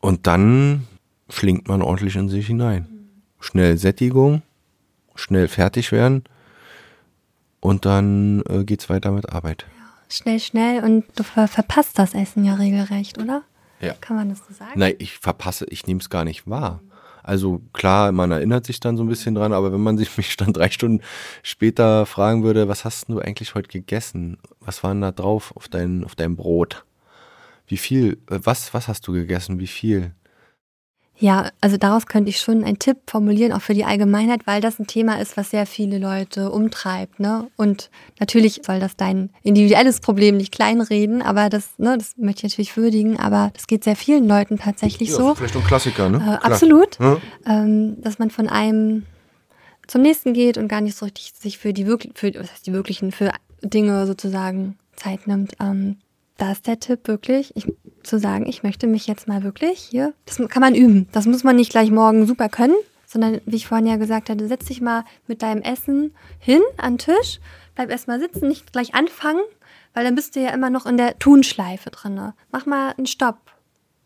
Und 0.00 0.26
dann 0.26 0.88
schlingt 1.28 1.68
man 1.68 1.80
ordentlich 1.80 2.16
in 2.16 2.28
sich 2.28 2.48
hinein. 2.48 2.88
Schnell 3.38 3.76
Sättigung, 3.76 4.42
schnell 5.14 5.48
fertig 5.48 5.92
werden 5.92 6.24
und 7.60 7.86
dann 7.86 8.42
äh, 8.48 8.64
geht's 8.64 8.90
weiter 8.90 9.10
mit 9.10 9.30
Arbeit. 9.30 9.66
Ja, 9.78 10.14
schnell, 10.14 10.40
schnell 10.40 10.84
und 10.84 11.04
du 11.16 11.22
ver 11.22 11.48
verpasst 11.48 11.98
das 11.98 12.14
Essen 12.14 12.44
ja 12.44 12.54
regelrecht, 12.54 13.18
oder? 13.18 13.42
Ja. 13.80 13.94
Kann 14.00 14.16
man 14.16 14.28
das 14.28 14.38
so 14.46 14.52
sagen? 14.52 14.72
Nein, 14.76 14.94
ich 14.98 15.18
verpasse, 15.18 15.66
ich 15.68 15.86
nehme 15.86 16.00
es 16.00 16.10
gar 16.10 16.24
nicht 16.24 16.48
wahr. 16.48 16.80
Also 17.22 17.62
klar, 17.72 18.12
man 18.12 18.32
erinnert 18.32 18.66
sich 18.66 18.80
dann 18.80 18.98
so 18.98 19.02
ein 19.02 19.08
bisschen 19.08 19.34
dran, 19.34 19.54
aber 19.54 19.72
wenn 19.72 19.80
man 19.80 19.96
sich 19.98 20.16
mich 20.16 20.36
dann 20.36 20.52
drei 20.52 20.70
Stunden 20.70 21.02
später 21.42 22.06
fragen 22.06 22.44
würde, 22.44 22.68
was 22.68 22.84
hast 22.84 23.08
du 23.08 23.18
eigentlich 23.18 23.54
heute 23.54 23.68
gegessen? 23.68 24.38
Was 24.60 24.82
war 24.84 24.92
denn 24.92 25.00
da 25.00 25.10
drauf 25.10 25.56
auf 25.56 25.68
dein, 25.68 26.04
auf 26.04 26.14
deinem 26.14 26.36
Brot? 26.36 26.84
Wie 27.66 27.78
viel, 27.78 28.18
äh, 28.30 28.40
was, 28.42 28.74
was 28.74 28.88
hast 28.88 29.08
du 29.08 29.12
gegessen? 29.12 29.58
Wie 29.58 29.66
viel? 29.66 30.12
Ja, 31.16 31.50
also 31.60 31.76
daraus 31.76 32.06
könnte 32.06 32.30
ich 32.30 32.40
schon 32.40 32.64
einen 32.64 32.78
Tipp 32.78 32.96
formulieren, 33.06 33.52
auch 33.52 33.62
für 33.62 33.74
die 33.74 33.84
Allgemeinheit, 33.84 34.46
weil 34.46 34.60
das 34.60 34.80
ein 34.80 34.86
Thema 34.86 35.20
ist, 35.20 35.36
was 35.36 35.50
sehr 35.50 35.64
viele 35.64 35.98
Leute 35.98 36.50
umtreibt. 36.50 37.20
Ne? 37.20 37.48
Und 37.56 37.88
natürlich 38.18 38.62
soll 38.64 38.80
das 38.80 38.96
dein 38.96 39.30
individuelles 39.42 40.00
Problem 40.00 40.36
nicht 40.36 40.52
kleinreden, 40.52 41.22
aber 41.22 41.48
das, 41.50 41.78
ne, 41.78 41.96
das 41.96 42.16
möchte 42.16 42.46
ich 42.46 42.52
natürlich 42.52 42.76
würdigen, 42.76 43.18
aber 43.18 43.52
das 43.54 43.68
geht 43.68 43.84
sehr 43.84 43.96
vielen 43.96 44.26
Leuten 44.26 44.58
tatsächlich 44.58 45.10
Ja, 45.10 45.16
so. 45.16 45.34
vielleicht 45.34 45.56
ein 45.56 45.64
Klassiker, 45.64 46.08
ne? 46.08 46.40
Äh, 46.42 46.46
absolut. 46.46 46.98
Ja. 46.98 47.18
Ähm, 47.46 48.02
dass 48.02 48.18
man 48.18 48.30
von 48.30 48.48
einem 48.48 49.04
zum 49.86 50.02
nächsten 50.02 50.32
geht 50.32 50.58
und 50.58 50.66
gar 50.68 50.80
nicht 50.80 50.96
so 50.96 51.04
richtig 51.04 51.32
sich 51.38 51.58
für 51.58 51.72
die 51.72 51.86
wirklich, 51.86 52.12
für, 52.16 52.34
was 52.34 52.50
heißt 52.50 52.66
die 52.66 52.72
wirklichen, 52.72 53.12
für 53.12 53.30
Dinge 53.62 54.06
sozusagen 54.06 54.78
Zeit 54.96 55.26
nimmt. 55.26 55.52
Ähm, 55.60 55.96
da 56.36 56.52
ist 56.52 56.66
der 56.66 56.80
Tipp 56.80 57.06
wirklich, 57.06 57.52
ich, 57.54 57.66
zu 58.04 58.18
sagen, 58.18 58.46
ich 58.46 58.62
möchte 58.62 58.86
mich 58.86 59.06
jetzt 59.06 59.28
mal 59.28 59.42
wirklich 59.42 59.80
hier, 59.80 60.14
das 60.26 60.36
kann 60.48 60.60
man 60.60 60.74
üben. 60.74 61.08
Das 61.12 61.26
muss 61.26 61.44
man 61.44 61.56
nicht 61.56 61.70
gleich 61.70 61.90
morgen 61.90 62.26
super 62.26 62.48
können, 62.48 62.76
sondern 63.06 63.40
wie 63.46 63.56
ich 63.56 63.66
vorhin 63.66 63.86
ja 63.86 63.96
gesagt 63.96 64.30
hatte, 64.30 64.46
setz 64.48 64.66
dich 64.66 64.80
mal 64.80 65.04
mit 65.26 65.42
deinem 65.42 65.62
Essen 65.62 66.14
hin 66.38 66.62
an 66.76 66.94
den 66.94 66.98
Tisch, 66.98 67.40
bleib 67.74 67.90
erst 67.90 68.08
mal 68.08 68.20
sitzen, 68.20 68.48
nicht 68.48 68.72
gleich 68.72 68.94
anfangen, 68.94 69.42
weil 69.92 70.04
dann 70.04 70.14
bist 70.14 70.36
du 70.36 70.40
ja 70.40 70.50
immer 70.50 70.70
noch 70.70 70.86
in 70.86 70.96
der 70.96 71.18
Tunschleife 71.18 71.90
drin. 71.90 72.32
Mach 72.50 72.66
mal 72.66 72.92
einen 72.96 73.06
Stopp, 73.06 73.38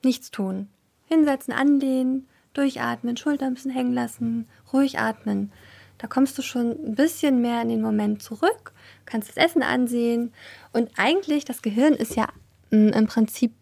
nichts 0.04 0.30
tun. 0.30 0.68
Hinsetzen, 1.06 1.54
anlehnen, 1.54 2.28
durchatmen, 2.52 3.16
Schulter 3.16 3.46
ein 3.46 3.54
bisschen 3.54 3.70
hängen 3.70 3.94
lassen, 3.94 4.46
ruhig 4.72 4.98
atmen. 4.98 5.52
Da 5.96 6.06
kommst 6.06 6.38
du 6.38 6.42
schon 6.42 6.70
ein 6.70 6.94
bisschen 6.94 7.40
mehr 7.40 7.62
in 7.62 7.68
den 7.68 7.82
Moment 7.82 8.22
zurück, 8.22 8.72
kannst 9.04 9.28
das 9.28 9.36
Essen 9.36 9.62
ansehen. 9.62 10.32
Und 10.72 10.90
eigentlich, 10.96 11.44
das 11.44 11.62
Gehirn 11.62 11.94
ist 11.94 12.14
ja 12.14 12.28
mm, 12.70 12.88
im 12.90 13.06
Prinzip 13.06 13.52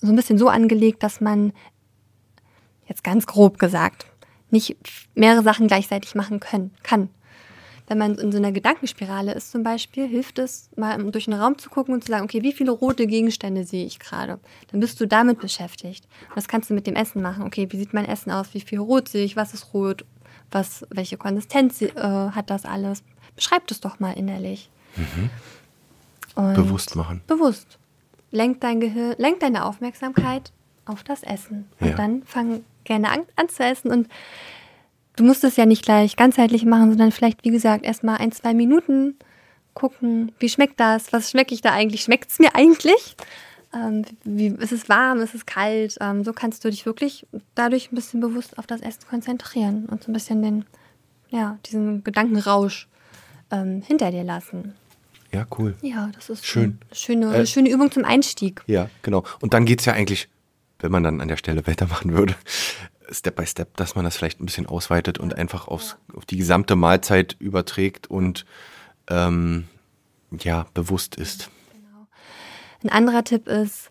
so 0.00 0.08
ein 0.08 0.16
bisschen 0.16 0.38
so 0.38 0.48
angelegt, 0.48 1.02
dass 1.02 1.20
man, 1.20 1.52
jetzt 2.86 3.04
ganz 3.04 3.26
grob 3.26 3.58
gesagt, 3.58 4.06
nicht 4.50 4.76
mehrere 5.14 5.42
Sachen 5.42 5.68
gleichzeitig 5.68 6.14
machen 6.14 6.40
können, 6.40 6.72
kann. 6.82 7.08
Wenn 7.86 7.98
man 7.98 8.14
in 8.14 8.30
so 8.30 8.38
einer 8.38 8.52
Gedankenspirale 8.52 9.32
ist 9.34 9.50
zum 9.50 9.64
Beispiel, 9.64 10.06
hilft 10.06 10.38
es, 10.38 10.70
mal 10.76 10.96
durch 11.10 11.24
den 11.24 11.34
Raum 11.34 11.58
zu 11.58 11.70
gucken 11.70 11.92
und 11.92 12.04
zu 12.04 12.12
sagen, 12.12 12.24
okay, 12.24 12.40
wie 12.42 12.52
viele 12.52 12.70
rote 12.70 13.08
Gegenstände 13.08 13.64
sehe 13.64 13.84
ich 13.84 13.98
gerade? 13.98 14.38
Dann 14.70 14.78
bist 14.78 15.00
du 15.00 15.06
damit 15.06 15.40
beschäftigt. 15.40 16.06
Und 16.28 16.36
das 16.36 16.46
kannst 16.46 16.70
du 16.70 16.74
mit 16.74 16.86
dem 16.86 16.94
Essen 16.94 17.20
machen. 17.20 17.42
Okay, 17.42 17.66
wie 17.70 17.76
sieht 17.76 17.92
mein 17.92 18.04
Essen 18.04 18.30
aus? 18.30 18.54
Wie 18.54 18.60
viel 18.60 18.78
rot 18.78 19.08
sehe 19.08 19.24
ich? 19.24 19.34
Was 19.34 19.54
ist 19.54 19.74
rot? 19.74 20.04
Was, 20.52 20.86
welche 20.90 21.16
Konsistenz 21.16 21.82
äh, 21.82 21.92
hat 21.96 22.50
das 22.50 22.64
alles? 22.64 23.02
Beschreib 23.34 23.66
das 23.66 23.80
doch 23.80 23.98
mal 23.98 24.12
innerlich. 24.12 24.70
Und 26.36 26.54
Bewusst 26.54 26.94
machen. 26.94 27.22
Bewusst. 27.26 27.80
Lenk 28.30 28.60
dein 28.60 28.80
Gehirn, 28.80 29.14
lenk 29.18 29.40
deine 29.40 29.64
Aufmerksamkeit 29.64 30.52
auf 30.84 31.02
das 31.02 31.22
Essen. 31.22 31.68
Und 31.80 31.88
Ja. 31.90 31.96
dann 31.96 32.22
fang 32.24 32.64
gerne 32.84 33.10
an, 33.10 33.20
an 33.36 33.48
zu 33.48 33.62
essen. 33.64 33.90
Und 33.90 34.08
du 35.16 35.24
musst 35.24 35.44
es 35.44 35.56
ja 35.56 35.66
nicht 35.66 35.84
gleich 35.84 36.16
ganzheitlich 36.16 36.64
machen, 36.64 36.90
sondern 36.90 37.12
vielleicht, 37.12 37.44
wie 37.44 37.50
gesagt, 37.50 37.84
erstmal 37.84 38.18
ein, 38.18 38.32
zwei 38.32 38.54
Minuten 38.54 39.16
gucken, 39.74 40.32
wie 40.38 40.48
schmeckt 40.48 40.80
das? 40.80 41.12
Was 41.12 41.30
schmecke 41.30 41.54
ich 41.54 41.60
da 41.60 41.72
eigentlich? 41.72 42.02
Schmeckt 42.02 42.30
es 42.30 42.38
mir 42.38 42.54
eigentlich? 42.54 43.16
Ähm, 43.72 44.04
wie, 44.24 44.48
ist 44.48 44.72
es 44.72 44.88
warm? 44.88 45.20
Ist 45.20 45.34
es 45.34 45.46
kalt? 45.46 45.96
Ähm, 46.00 46.24
so 46.24 46.32
kannst 46.32 46.64
du 46.64 46.70
dich 46.70 46.86
wirklich 46.86 47.26
dadurch 47.54 47.92
ein 47.92 47.94
bisschen 47.94 48.20
bewusst 48.20 48.58
auf 48.58 48.66
das 48.66 48.80
Essen 48.80 49.02
konzentrieren 49.08 49.86
und 49.86 50.02
so 50.02 50.10
ein 50.10 50.12
bisschen 50.12 50.42
den, 50.42 50.64
ja, 51.28 51.56
diesen 51.66 52.02
Gedankenrausch 52.02 52.88
ähm, 53.52 53.82
hinter 53.86 54.10
dir 54.10 54.24
lassen. 54.24 54.74
Ja, 55.32 55.46
cool. 55.58 55.76
Ja, 55.82 56.10
das 56.14 56.28
ist 56.28 56.44
Schön. 56.46 56.78
eine 56.88 56.94
schöne, 56.96 57.34
Äh, 57.36 57.46
schöne 57.46 57.70
Übung 57.70 57.90
zum 57.92 58.04
Einstieg. 58.04 58.62
Ja, 58.66 58.90
genau. 59.02 59.24
Und 59.40 59.54
dann 59.54 59.64
geht's 59.64 59.84
ja 59.84 59.92
eigentlich, 59.92 60.28
wenn 60.80 60.90
man 60.90 61.02
dann 61.04 61.20
an 61.20 61.28
der 61.28 61.36
Stelle 61.36 61.66
weitermachen 61.66 62.12
würde, 62.12 62.34
Step 63.12 63.36
by 63.36 63.46
Step, 63.46 63.76
dass 63.76 63.94
man 63.94 64.04
das 64.04 64.16
vielleicht 64.16 64.40
ein 64.40 64.46
bisschen 64.46 64.66
ausweitet 64.66 65.18
und 65.18 65.36
einfach 65.36 65.66
aufs, 65.68 65.96
auf 66.14 66.24
die 66.26 66.36
gesamte 66.36 66.76
Mahlzeit 66.76 67.36
überträgt 67.38 68.08
und 68.08 68.44
ähm, 69.08 69.66
ja, 70.38 70.66
bewusst 70.74 71.16
ist. 71.16 71.50
Ein 72.82 72.90
anderer 72.90 73.24
Tipp 73.24 73.48
ist, 73.48 73.90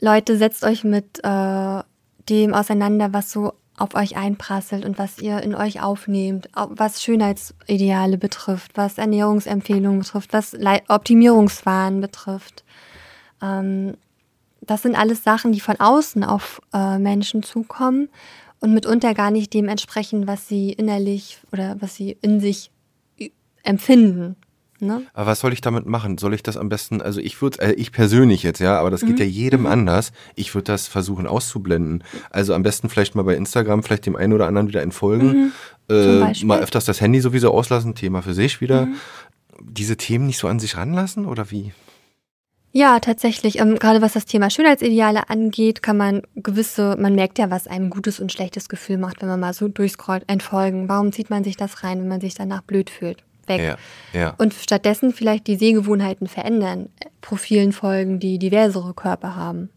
Leute, 0.00 0.36
setzt 0.36 0.62
euch 0.62 0.84
mit 0.84 1.20
äh, 1.24 1.82
dem 2.28 2.54
auseinander, 2.54 3.12
was 3.12 3.32
so 3.32 3.54
auf 3.76 3.94
euch 3.94 4.16
einprasselt 4.16 4.84
und 4.84 4.98
was 4.98 5.18
ihr 5.18 5.42
in 5.42 5.54
euch 5.54 5.80
aufnehmt, 5.82 6.48
au- 6.56 6.68
was 6.70 7.02
Schönheitsideale 7.02 8.18
betrifft, 8.18 8.72
was 8.76 8.98
Ernährungsempfehlungen 8.98 10.00
betrifft, 10.00 10.32
was 10.32 10.54
Optimierungswahn 10.88 12.00
betrifft. 12.00 12.64
Ähm, 13.40 13.96
das 14.60 14.82
sind 14.82 14.94
alles 14.94 15.24
Sachen, 15.24 15.52
die 15.52 15.60
von 15.60 15.80
außen 15.80 16.22
auf 16.22 16.60
äh, 16.72 16.98
Menschen 16.98 17.42
zukommen 17.42 18.08
und 18.60 18.74
mitunter 18.74 19.14
gar 19.14 19.30
nicht 19.30 19.52
dem 19.54 19.68
entsprechen, 19.68 20.26
was 20.28 20.46
sie 20.46 20.72
innerlich 20.72 21.40
oder 21.50 21.76
was 21.80 21.96
sie 21.96 22.16
in 22.22 22.38
sich 22.40 22.70
empfinden. 23.64 24.36
Ne? 24.82 25.02
Aber 25.14 25.26
was 25.26 25.38
soll 25.38 25.52
ich 25.52 25.60
damit 25.60 25.86
machen? 25.86 26.18
Soll 26.18 26.34
ich 26.34 26.42
das 26.42 26.56
am 26.56 26.68
besten, 26.68 27.00
also 27.00 27.20
ich 27.20 27.40
würde, 27.40 27.60
äh, 27.60 27.72
ich 27.74 27.92
persönlich 27.92 28.42
jetzt, 28.42 28.58
ja, 28.58 28.80
aber 28.80 28.90
das 28.90 29.02
geht 29.02 29.20
ja 29.20 29.24
jedem 29.24 29.66
anders. 29.66 30.10
Ich 30.34 30.56
würde 30.56 30.64
das 30.64 30.88
versuchen 30.88 31.28
auszublenden. 31.28 32.02
Also 32.30 32.52
am 32.52 32.64
besten 32.64 32.88
vielleicht 32.88 33.14
mal 33.14 33.22
bei 33.22 33.36
Instagram, 33.36 33.84
vielleicht 33.84 34.06
dem 34.06 34.16
einen 34.16 34.32
oder 34.32 34.48
anderen 34.48 34.66
wieder 34.66 34.82
entfolgen. 34.82 35.52
Äh, 35.88 36.20
Beispiel. 36.20 36.48
mal 36.48 36.60
öfters 36.60 36.84
das 36.84 37.00
Handy 37.00 37.20
sowieso 37.20 37.52
auslassen, 37.52 37.94
Thema 37.94 38.22
für 38.22 38.34
sich 38.34 38.60
wieder. 38.60 38.88
Diese 39.60 39.96
Themen 39.96 40.26
nicht 40.26 40.38
so 40.38 40.48
an 40.48 40.58
sich 40.58 40.76
ranlassen 40.76 41.26
oder 41.26 41.52
wie? 41.52 41.72
Ja, 42.72 42.98
tatsächlich. 42.98 43.60
Ähm, 43.60 43.78
gerade 43.78 44.02
was 44.02 44.14
das 44.14 44.24
Thema 44.24 44.50
Schönheitsideale 44.50 45.28
angeht, 45.28 45.82
kann 45.82 45.96
man 45.96 46.22
gewisse, 46.34 46.96
man 46.98 47.14
merkt 47.14 47.38
ja, 47.38 47.50
was 47.50 47.68
einem 47.68 47.90
gutes 47.90 48.18
und 48.18 48.32
schlechtes 48.32 48.68
Gefühl 48.68 48.98
macht, 48.98 49.20
wenn 49.20 49.28
man 49.28 49.40
mal 49.40 49.54
so 49.54 49.68
durchscrollt, 49.68 50.24
entfolgen. 50.26 50.88
Warum 50.88 51.12
zieht 51.12 51.30
man 51.30 51.44
sich 51.44 51.56
das 51.56 51.84
rein, 51.84 52.00
wenn 52.00 52.08
man 52.08 52.20
sich 52.20 52.34
danach 52.34 52.62
blöd 52.62 52.90
fühlt? 52.90 53.22
Weg. 53.48 53.60
Ja, 53.60 53.76
ja. 54.12 54.34
Und 54.38 54.54
stattdessen 54.54 55.12
vielleicht 55.12 55.46
die 55.46 55.56
Sehgewohnheiten 55.56 56.26
verändern, 56.28 56.88
Profilen 57.20 57.72
folgen, 57.72 58.20
die 58.20 58.38
diversere 58.38 58.94
Körper 58.94 59.36
haben. 59.36 59.70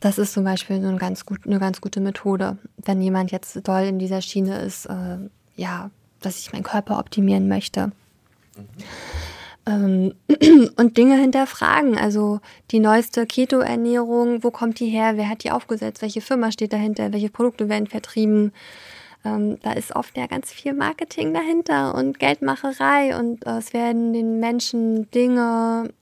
Das 0.00 0.18
ist 0.18 0.32
zum 0.32 0.44
Beispiel 0.44 0.80
so 0.80 0.88
ein 0.88 0.98
ganz 0.98 1.26
gut, 1.26 1.40
eine 1.44 1.58
ganz 1.58 1.80
gute 1.80 2.00
Methode. 2.00 2.58
Wenn 2.76 3.02
jemand 3.02 3.32
jetzt 3.32 3.66
doll 3.66 3.82
in 3.82 3.98
dieser 3.98 4.22
Schiene 4.22 4.60
ist, 4.60 4.86
äh, 4.86 5.18
ja, 5.56 5.90
dass 6.20 6.38
ich 6.38 6.52
meinen 6.52 6.62
Körper 6.62 6.98
optimieren 6.98 7.48
möchte. 7.48 7.90
Ähm, 9.66 10.14
und 10.76 10.96
Dinge 10.96 11.16
hinterfragen. 11.16 11.98
Also 11.98 12.40
die 12.70 12.80
neueste 12.80 13.26
Keto-Ernährung, 13.26 14.44
wo 14.44 14.50
kommt 14.50 14.78
die 14.78 14.88
her? 14.88 15.16
Wer 15.16 15.28
hat 15.28 15.42
die 15.42 15.50
aufgesetzt? 15.50 16.02
Welche 16.02 16.20
Firma 16.20 16.52
steht 16.52 16.72
dahinter? 16.72 17.12
Welche 17.12 17.30
Produkte 17.30 17.68
werden 17.68 17.88
vertrieben? 17.88 18.52
Ähm, 19.24 19.58
da 19.62 19.72
ist 19.72 19.94
oft 19.94 20.16
ja 20.16 20.26
ganz 20.26 20.52
viel 20.52 20.72
Marketing 20.72 21.34
dahinter 21.34 21.94
und 21.94 22.18
Geldmacherei 22.18 23.16
und 23.18 23.46
äh, 23.46 23.58
es 23.58 23.72
werden 23.72 24.12
den 24.12 24.40
Menschen 24.40 25.10
Dinge 25.10 25.92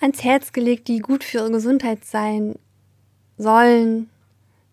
ans 0.00 0.24
Herz 0.24 0.52
gelegt, 0.52 0.88
die 0.88 0.98
gut 0.98 1.24
für 1.24 1.38
ihre 1.38 1.50
Gesundheit 1.52 2.04
sein 2.04 2.58
sollen, 3.38 4.10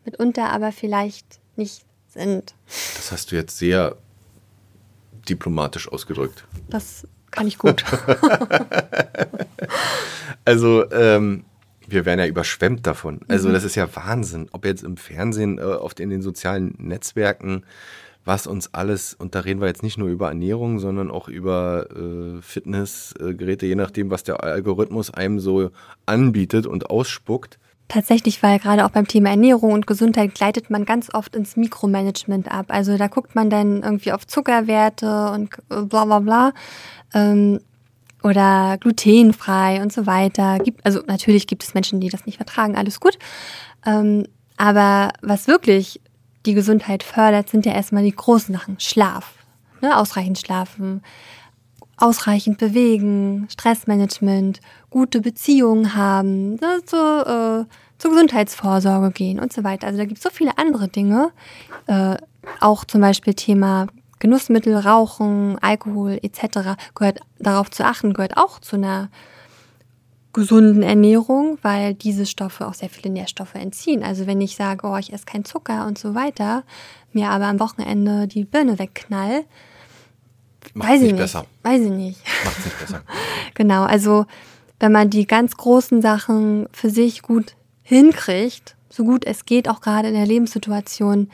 mitunter 0.03 0.49
aber 0.49 0.71
vielleicht 0.71 1.39
nicht 1.55 1.85
sind. 2.09 2.55
Das 2.95 3.11
hast 3.11 3.31
du 3.31 3.35
jetzt 3.35 3.57
sehr 3.57 3.95
diplomatisch 5.29 5.87
ausgedrückt. 5.87 6.45
Das 6.69 7.07
kann 7.29 7.47
ich 7.47 7.57
gut. 7.57 7.83
Also, 10.43 10.89
ähm, 10.91 11.45
wir 11.91 12.05
werden 12.05 12.19
ja 12.19 12.27
überschwemmt 12.27 12.85
davon. 12.87 13.19
Also, 13.27 13.51
das 13.51 13.63
ist 13.63 13.75
ja 13.75 13.87
Wahnsinn. 13.95 14.47
Ob 14.51 14.65
jetzt 14.65 14.83
im 14.83 14.97
Fernsehen, 14.97 15.57
äh, 15.57 15.61
oft 15.61 15.99
in 15.99 16.09
den 16.09 16.21
sozialen 16.21 16.75
Netzwerken, 16.77 17.63
was 18.23 18.47
uns 18.47 18.73
alles, 18.73 19.13
und 19.13 19.33
da 19.35 19.39
reden 19.39 19.61
wir 19.61 19.67
jetzt 19.67 19.83
nicht 19.83 19.97
nur 19.97 20.09
über 20.09 20.29
Ernährung, 20.29 20.79
sondern 20.79 21.09
auch 21.09 21.27
über 21.27 21.87
äh, 21.91 22.41
Fitnessgeräte, 22.41 23.65
je 23.65 23.75
nachdem, 23.75 24.11
was 24.11 24.23
der 24.23 24.43
Algorithmus 24.43 25.11
einem 25.11 25.39
so 25.39 25.71
anbietet 26.05 26.67
und 26.67 26.89
ausspuckt. 26.89 27.57
Tatsächlich, 27.87 28.41
weil 28.41 28.57
gerade 28.59 28.85
auch 28.85 28.91
beim 28.91 29.07
Thema 29.07 29.31
Ernährung 29.31 29.73
und 29.73 29.85
Gesundheit 29.85 30.33
gleitet 30.33 30.69
man 30.69 30.85
ganz 30.85 31.13
oft 31.13 31.35
ins 31.35 31.57
Mikromanagement 31.57 32.49
ab. 32.49 32.67
Also 32.69 32.97
da 32.97 33.07
guckt 33.07 33.35
man 33.35 33.49
dann 33.49 33.83
irgendwie 33.83 34.13
auf 34.13 34.25
Zuckerwerte 34.25 35.31
und 35.31 35.53
äh, 35.69 35.81
bla 35.81 36.05
bla 36.05 36.19
bla. 36.19 36.53
Ähm, 37.13 37.59
oder 38.23 38.77
glutenfrei 38.79 39.81
und 39.81 39.91
so 39.91 40.05
weiter. 40.05 40.59
Gibt, 40.59 40.85
also 40.85 41.01
natürlich 41.07 41.47
gibt 41.47 41.63
es 41.63 41.73
Menschen, 41.73 41.99
die 41.99 42.09
das 42.09 42.25
nicht 42.25 42.37
vertragen, 42.37 42.75
alles 42.75 42.99
gut. 42.99 43.17
Ähm, 43.85 44.25
aber 44.57 45.11
was 45.21 45.47
wirklich 45.47 46.01
die 46.45 46.53
Gesundheit 46.53 47.03
fördert, 47.03 47.49
sind 47.49 47.65
ja 47.65 47.73
erstmal 47.73 48.03
die 48.03 48.15
großen 48.15 48.53
Sachen. 48.53 48.79
Schlaf. 48.79 49.33
Ne? 49.81 49.97
Ausreichend 49.97 50.37
schlafen, 50.37 51.01
ausreichend 51.97 52.57
bewegen, 52.57 53.47
Stressmanagement, 53.49 54.59
gute 54.89 55.21
Beziehungen 55.21 55.95
haben, 55.95 56.55
ne, 56.55 56.81
zur, 56.85 57.67
äh, 57.67 57.73
zur 57.97 58.11
Gesundheitsvorsorge 58.11 59.11
gehen 59.11 59.39
und 59.39 59.53
so 59.53 59.63
weiter. 59.63 59.87
Also 59.87 59.99
da 59.99 60.05
gibt 60.05 60.17
es 60.17 60.23
so 60.23 60.29
viele 60.29 60.57
andere 60.57 60.87
Dinge. 60.87 61.31
Äh, 61.87 62.17
auch 62.59 62.85
zum 62.85 63.01
Beispiel 63.01 63.33
Thema 63.33 63.87
Genussmittel, 64.21 64.77
Rauchen, 64.77 65.57
Alkohol 65.61 66.19
etc. 66.21 66.77
gehört 66.95 67.19
darauf 67.39 67.69
zu 67.69 67.83
achten, 67.83 68.13
gehört 68.13 68.37
auch 68.37 68.59
zu 68.59 68.77
einer 68.77 69.09
gesunden 70.31 70.83
Ernährung, 70.83 71.57
weil 71.61 71.93
diese 71.93 72.25
Stoffe 72.25 72.65
auch 72.65 72.73
sehr 72.73 72.89
viele 72.89 73.11
Nährstoffe 73.11 73.55
entziehen. 73.55 74.03
Also 74.03 74.27
wenn 74.27 74.39
ich 74.39 74.55
sage, 74.55 74.87
oh, 74.87 74.95
ich 74.95 75.11
esse 75.11 75.25
keinen 75.25 75.43
Zucker 75.43 75.87
und 75.87 75.97
so 75.97 76.15
weiter, 76.15 76.63
mir 77.11 77.29
aber 77.29 77.45
am 77.45 77.59
Wochenende 77.59 78.27
die 78.27 78.45
Birne 78.45 78.79
wegknall, 78.79 79.43
Macht's 80.73 80.91
weiß 80.91 81.01
ich 81.01 81.07
nicht 81.07 81.17
besser. 81.17 81.45
Weiß 81.63 81.81
ich 81.81 81.89
nicht. 81.89 82.21
Macht's 82.45 82.65
nicht 82.65 82.79
besser. 82.79 83.01
Genau, 83.55 83.83
also 83.83 84.25
wenn 84.79 84.93
man 84.93 85.09
die 85.09 85.27
ganz 85.27 85.57
großen 85.57 86.01
Sachen 86.01 86.67
für 86.71 86.89
sich 86.89 87.21
gut 87.21 87.55
hinkriegt, 87.83 88.75
so 88.89 89.03
gut 89.03 89.25
es 89.25 89.45
geht, 89.45 89.67
auch 89.67 89.81
gerade 89.81 90.07
in 90.07 90.13
der 90.13 90.25
Lebenssituation, 90.25 91.29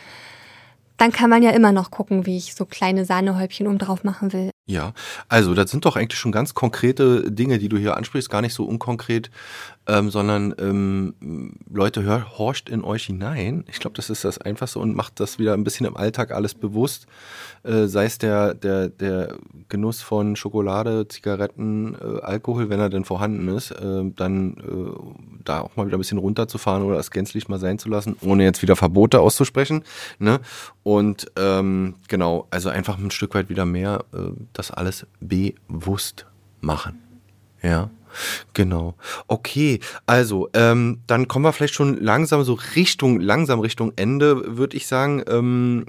dann 0.98 1.12
kann 1.12 1.30
man 1.30 1.44
ja 1.44 1.52
immer 1.52 1.72
noch 1.72 1.92
gucken, 1.92 2.26
wie 2.26 2.38
ich 2.38 2.56
so 2.56 2.66
kleine 2.66 3.06
Sahnehäubchen 3.06 3.68
oben 3.68 3.78
drauf 3.78 4.04
machen 4.04 4.34
will. 4.34 4.52
Ja, 4.70 4.92
also 5.30 5.54
das 5.54 5.72
sind 5.72 5.86
doch 5.86 5.96
eigentlich 5.96 6.20
schon 6.20 6.34
ganz 6.34 6.54
konkrete 6.54 7.32
Dinge, 7.32 7.58
die 7.58 7.70
du 7.70 7.78
hier 7.78 7.96
ansprichst, 7.96 8.30
gar 8.30 8.42
nicht 8.42 8.54
so 8.54 8.66
unkonkret, 8.66 9.32
ähm, 9.88 10.10
sondern 10.10 10.54
ähm, 10.60 11.54
Leute, 11.72 12.04
hör, 12.04 12.38
horcht 12.38 12.68
in 12.68 12.84
euch 12.84 13.06
hinein. 13.06 13.64
Ich 13.70 13.80
glaube, 13.80 13.96
das 13.96 14.10
ist 14.10 14.26
das 14.26 14.38
Einfachste 14.40 14.80
und 14.80 14.94
macht 14.94 15.22
das 15.22 15.40
wieder 15.40 15.54
ein 15.54 15.64
bisschen 15.64 15.86
im 15.86 15.96
Alltag 15.96 16.32
alles 16.32 16.54
bewusst. 16.54 17.08
Äh, 17.64 17.88
sei 17.88 18.06
es 18.06 18.18
der, 18.18 18.54
der, 18.54 18.90
der 18.90 19.38
Genuss 19.70 20.02
von 20.02 20.36
Schokolade, 20.36 21.08
Zigaretten, 21.08 21.96
äh, 21.96 22.22
Alkohol, 22.22 22.70
wenn 22.70 22.82
er 22.82 22.90
denn 22.90 23.06
vorhanden 23.06 23.48
ist, 23.48 23.72
äh, 23.72 24.04
dann 24.16 24.58
äh, 24.58 25.44
da 25.46 25.62
auch 25.62 25.78
mal 25.78 25.88
wieder 25.88 25.98
ein 25.98 26.02
bisschen 26.02 26.18
runterzufahren 26.18 26.84
oder 26.84 27.00
es 27.00 27.12
gänzlich 27.12 27.48
mal 27.48 27.60
sein 27.60 27.80
zu 27.80 27.88
lassen, 27.88 28.18
ohne 28.22 28.44
jetzt 28.44 28.62
wieder 28.62 28.76
Verbote 28.76 29.22
auszusprechen. 29.22 29.86
Ne? 30.20 30.42
Und 30.84 31.32
ähm, 31.38 31.96
genau, 32.10 32.48
also 32.52 32.68
einfach 32.70 32.98
ein 32.98 33.12
Stück 33.12 33.34
weit 33.36 33.50
wieder 33.50 33.66
mehr 33.66 34.04
äh, 34.14 34.32
das 34.58 34.72
alles 34.72 35.06
bewusst 35.20 36.26
machen. 36.62 37.02
Ja, 37.62 37.90
genau. 38.54 38.96
Okay, 39.28 39.80
also 40.06 40.50
ähm, 40.54 41.02
dann 41.08 41.28
kommen 41.28 41.46
wir 41.46 41.54
vielleicht 41.54 41.74
schon 41.74 41.98
langsam 42.02 42.44
so 42.44 42.58
Richtung, 42.76 43.20
langsam 43.20 43.60
Richtung 43.60 43.94
Ende, 43.96 44.58
würde 44.58 44.78
ich 44.78 44.88
sagen. 44.88 45.24
Ähm, 45.28 45.86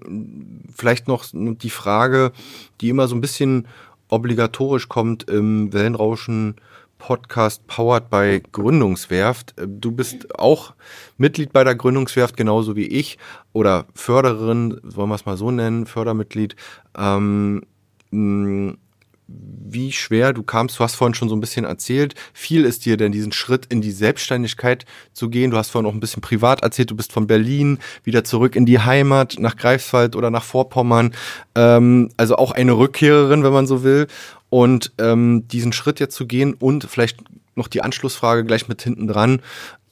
vielleicht 0.75 1.09
noch 1.09 1.25
die 1.33 1.71
Frage, 1.71 2.33
die 2.81 2.89
immer 2.89 3.09
so 3.09 3.14
ein 3.14 3.21
bisschen 3.21 3.66
obligatorisch 4.09 4.89
kommt 4.89 5.29
im 5.31 5.73
Wellenrauschen. 5.73 6.57
Podcast 6.99 7.64
powered 7.69 8.11
by 8.11 8.43
Gründungswerft. 8.51 9.55
Du 9.57 9.93
bist 9.93 10.37
auch 10.37 10.75
Mitglied 11.16 11.53
bei 11.53 11.62
der 11.62 11.77
Gründungswerft, 11.77 12.37
genauso 12.37 12.75
wie 12.75 12.87
ich, 12.87 13.19
oder 13.53 13.87
Förderin, 13.95 14.81
wollen 14.83 15.09
wir 15.09 15.14
es 15.14 15.25
mal 15.25 15.37
so 15.37 15.53
nennen, 15.53 15.87
Fördermitglied. 15.87 16.57
Ähm, 16.97 17.62
wie 18.11 19.92
schwer 19.92 20.32
du 20.32 20.42
kamst, 20.42 20.78
du 20.78 20.84
hast 20.84 20.94
vorhin 20.94 21.14
schon 21.14 21.28
so 21.28 21.36
ein 21.36 21.40
bisschen 21.40 21.66
erzählt, 21.66 22.14
viel 22.32 22.64
ist 22.64 22.86
dir 22.86 22.96
denn 22.96 23.12
diesen 23.12 23.32
Schritt 23.32 23.66
in 23.66 23.82
die 23.82 23.90
Selbstständigkeit 23.90 24.86
zu 25.12 25.28
gehen? 25.28 25.50
Du 25.50 25.59
hast 25.59 25.70
vorhin 25.70 25.88
auch 25.88 25.92
ein 25.92 26.00
bisschen 26.00 26.22
privat 26.22 26.62
erzählt, 26.62 26.90
du 26.90 26.96
bist 26.96 27.12
von 27.12 27.26
Berlin 27.26 27.78
wieder 28.04 28.24
zurück 28.24 28.56
in 28.56 28.64
die 28.64 28.78
Heimat, 28.78 29.36
nach 29.38 29.56
Greifswald 29.56 30.16
oder 30.16 30.30
nach 30.30 30.44
Vorpommern, 30.44 31.14
ähm, 31.54 32.09
also 32.16 32.36
auch 32.36 32.52
eine 32.52 32.72
Rückkehrerin, 32.72 33.44
wenn 33.44 33.52
man 33.52 33.66
so 33.66 33.82
will. 33.82 34.06
Und 34.48 34.92
ähm, 34.96 35.46
diesen 35.48 35.74
Schritt 35.74 36.00
jetzt 36.00 36.16
zu 36.16 36.26
gehen 36.26 36.54
und 36.54 36.84
vielleicht 36.84 37.18
noch 37.54 37.68
die 37.68 37.82
Anschlussfrage 37.82 38.44
gleich 38.44 38.66
mit 38.66 38.80
hinten 38.80 39.09
dran, 39.09 39.42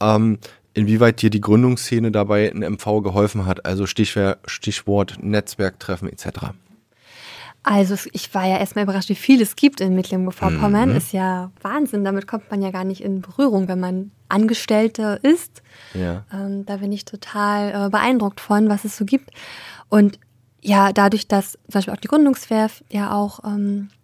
ähm, 0.01 0.39
inwieweit 0.73 1.21
dir 1.21 1.29
die 1.29 1.41
Gründungsszene 1.41 2.11
dabei 2.11 2.47
in 2.47 2.63
MV 2.63 3.03
geholfen 3.03 3.45
hat, 3.45 3.67
also 3.67 3.85
Stichwort, 3.85 4.39
Stichwort 4.47 5.17
Netzwerktreffen 5.21 6.09
etc. 6.11 6.53
Also 7.69 7.95
ich 8.13 8.33
war 8.33 8.47
ja 8.47 8.59
erstmal 8.59 8.85
überrascht, 8.85 9.09
wie 9.09 9.15
viel 9.15 9.41
es 9.41 9.57
gibt 9.57 9.81
in 9.81 9.93
Mecklenburg-Vorpommern. 9.93 10.91
Mhm. 10.91 10.95
Ist 10.95 11.11
ja 11.11 11.51
Wahnsinn. 11.61 12.05
Damit 12.05 12.25
kommt 12.25 12.49
man 12.49 12.61
ja 12.61 12.71
gar 12.71 12.85
nicht 12.85 13.01
in 13.01 13.19
Berührung, 13.19 13.67
wenn 13.67 13.81
man 13.81 14.11
Angestellte 14.29 15.19
ist. 15.21 15.61
Ja. 15.93 16.23
Ähm, 16.31 16.65
da 16.65 16.77
bin 16.77 16.93
ich 16.93 17.03
total 17.03 17.87
äh, 17.87 17.89
beeindruckt 17.89 18.39
von, 18.39 18.69
was 18.69 18.85
es 18.85 18.95
so 18.95 19.03
gibt. 19.03 19.31
Und 19.89 20.17
ja, 20.61 20.93
dadurch, 20.93 21.27
dass 21.27 21.51
zum 21.51 21.73
Beispiel 21.73 21.93
auch 21.93 21.99
die 21.99 22.07
Gründungswerf 22.07 22.85
ja 22.89 23.11
auch 23.11 23.43
ähm, 23.43 23.89
äh, 23.89 23.96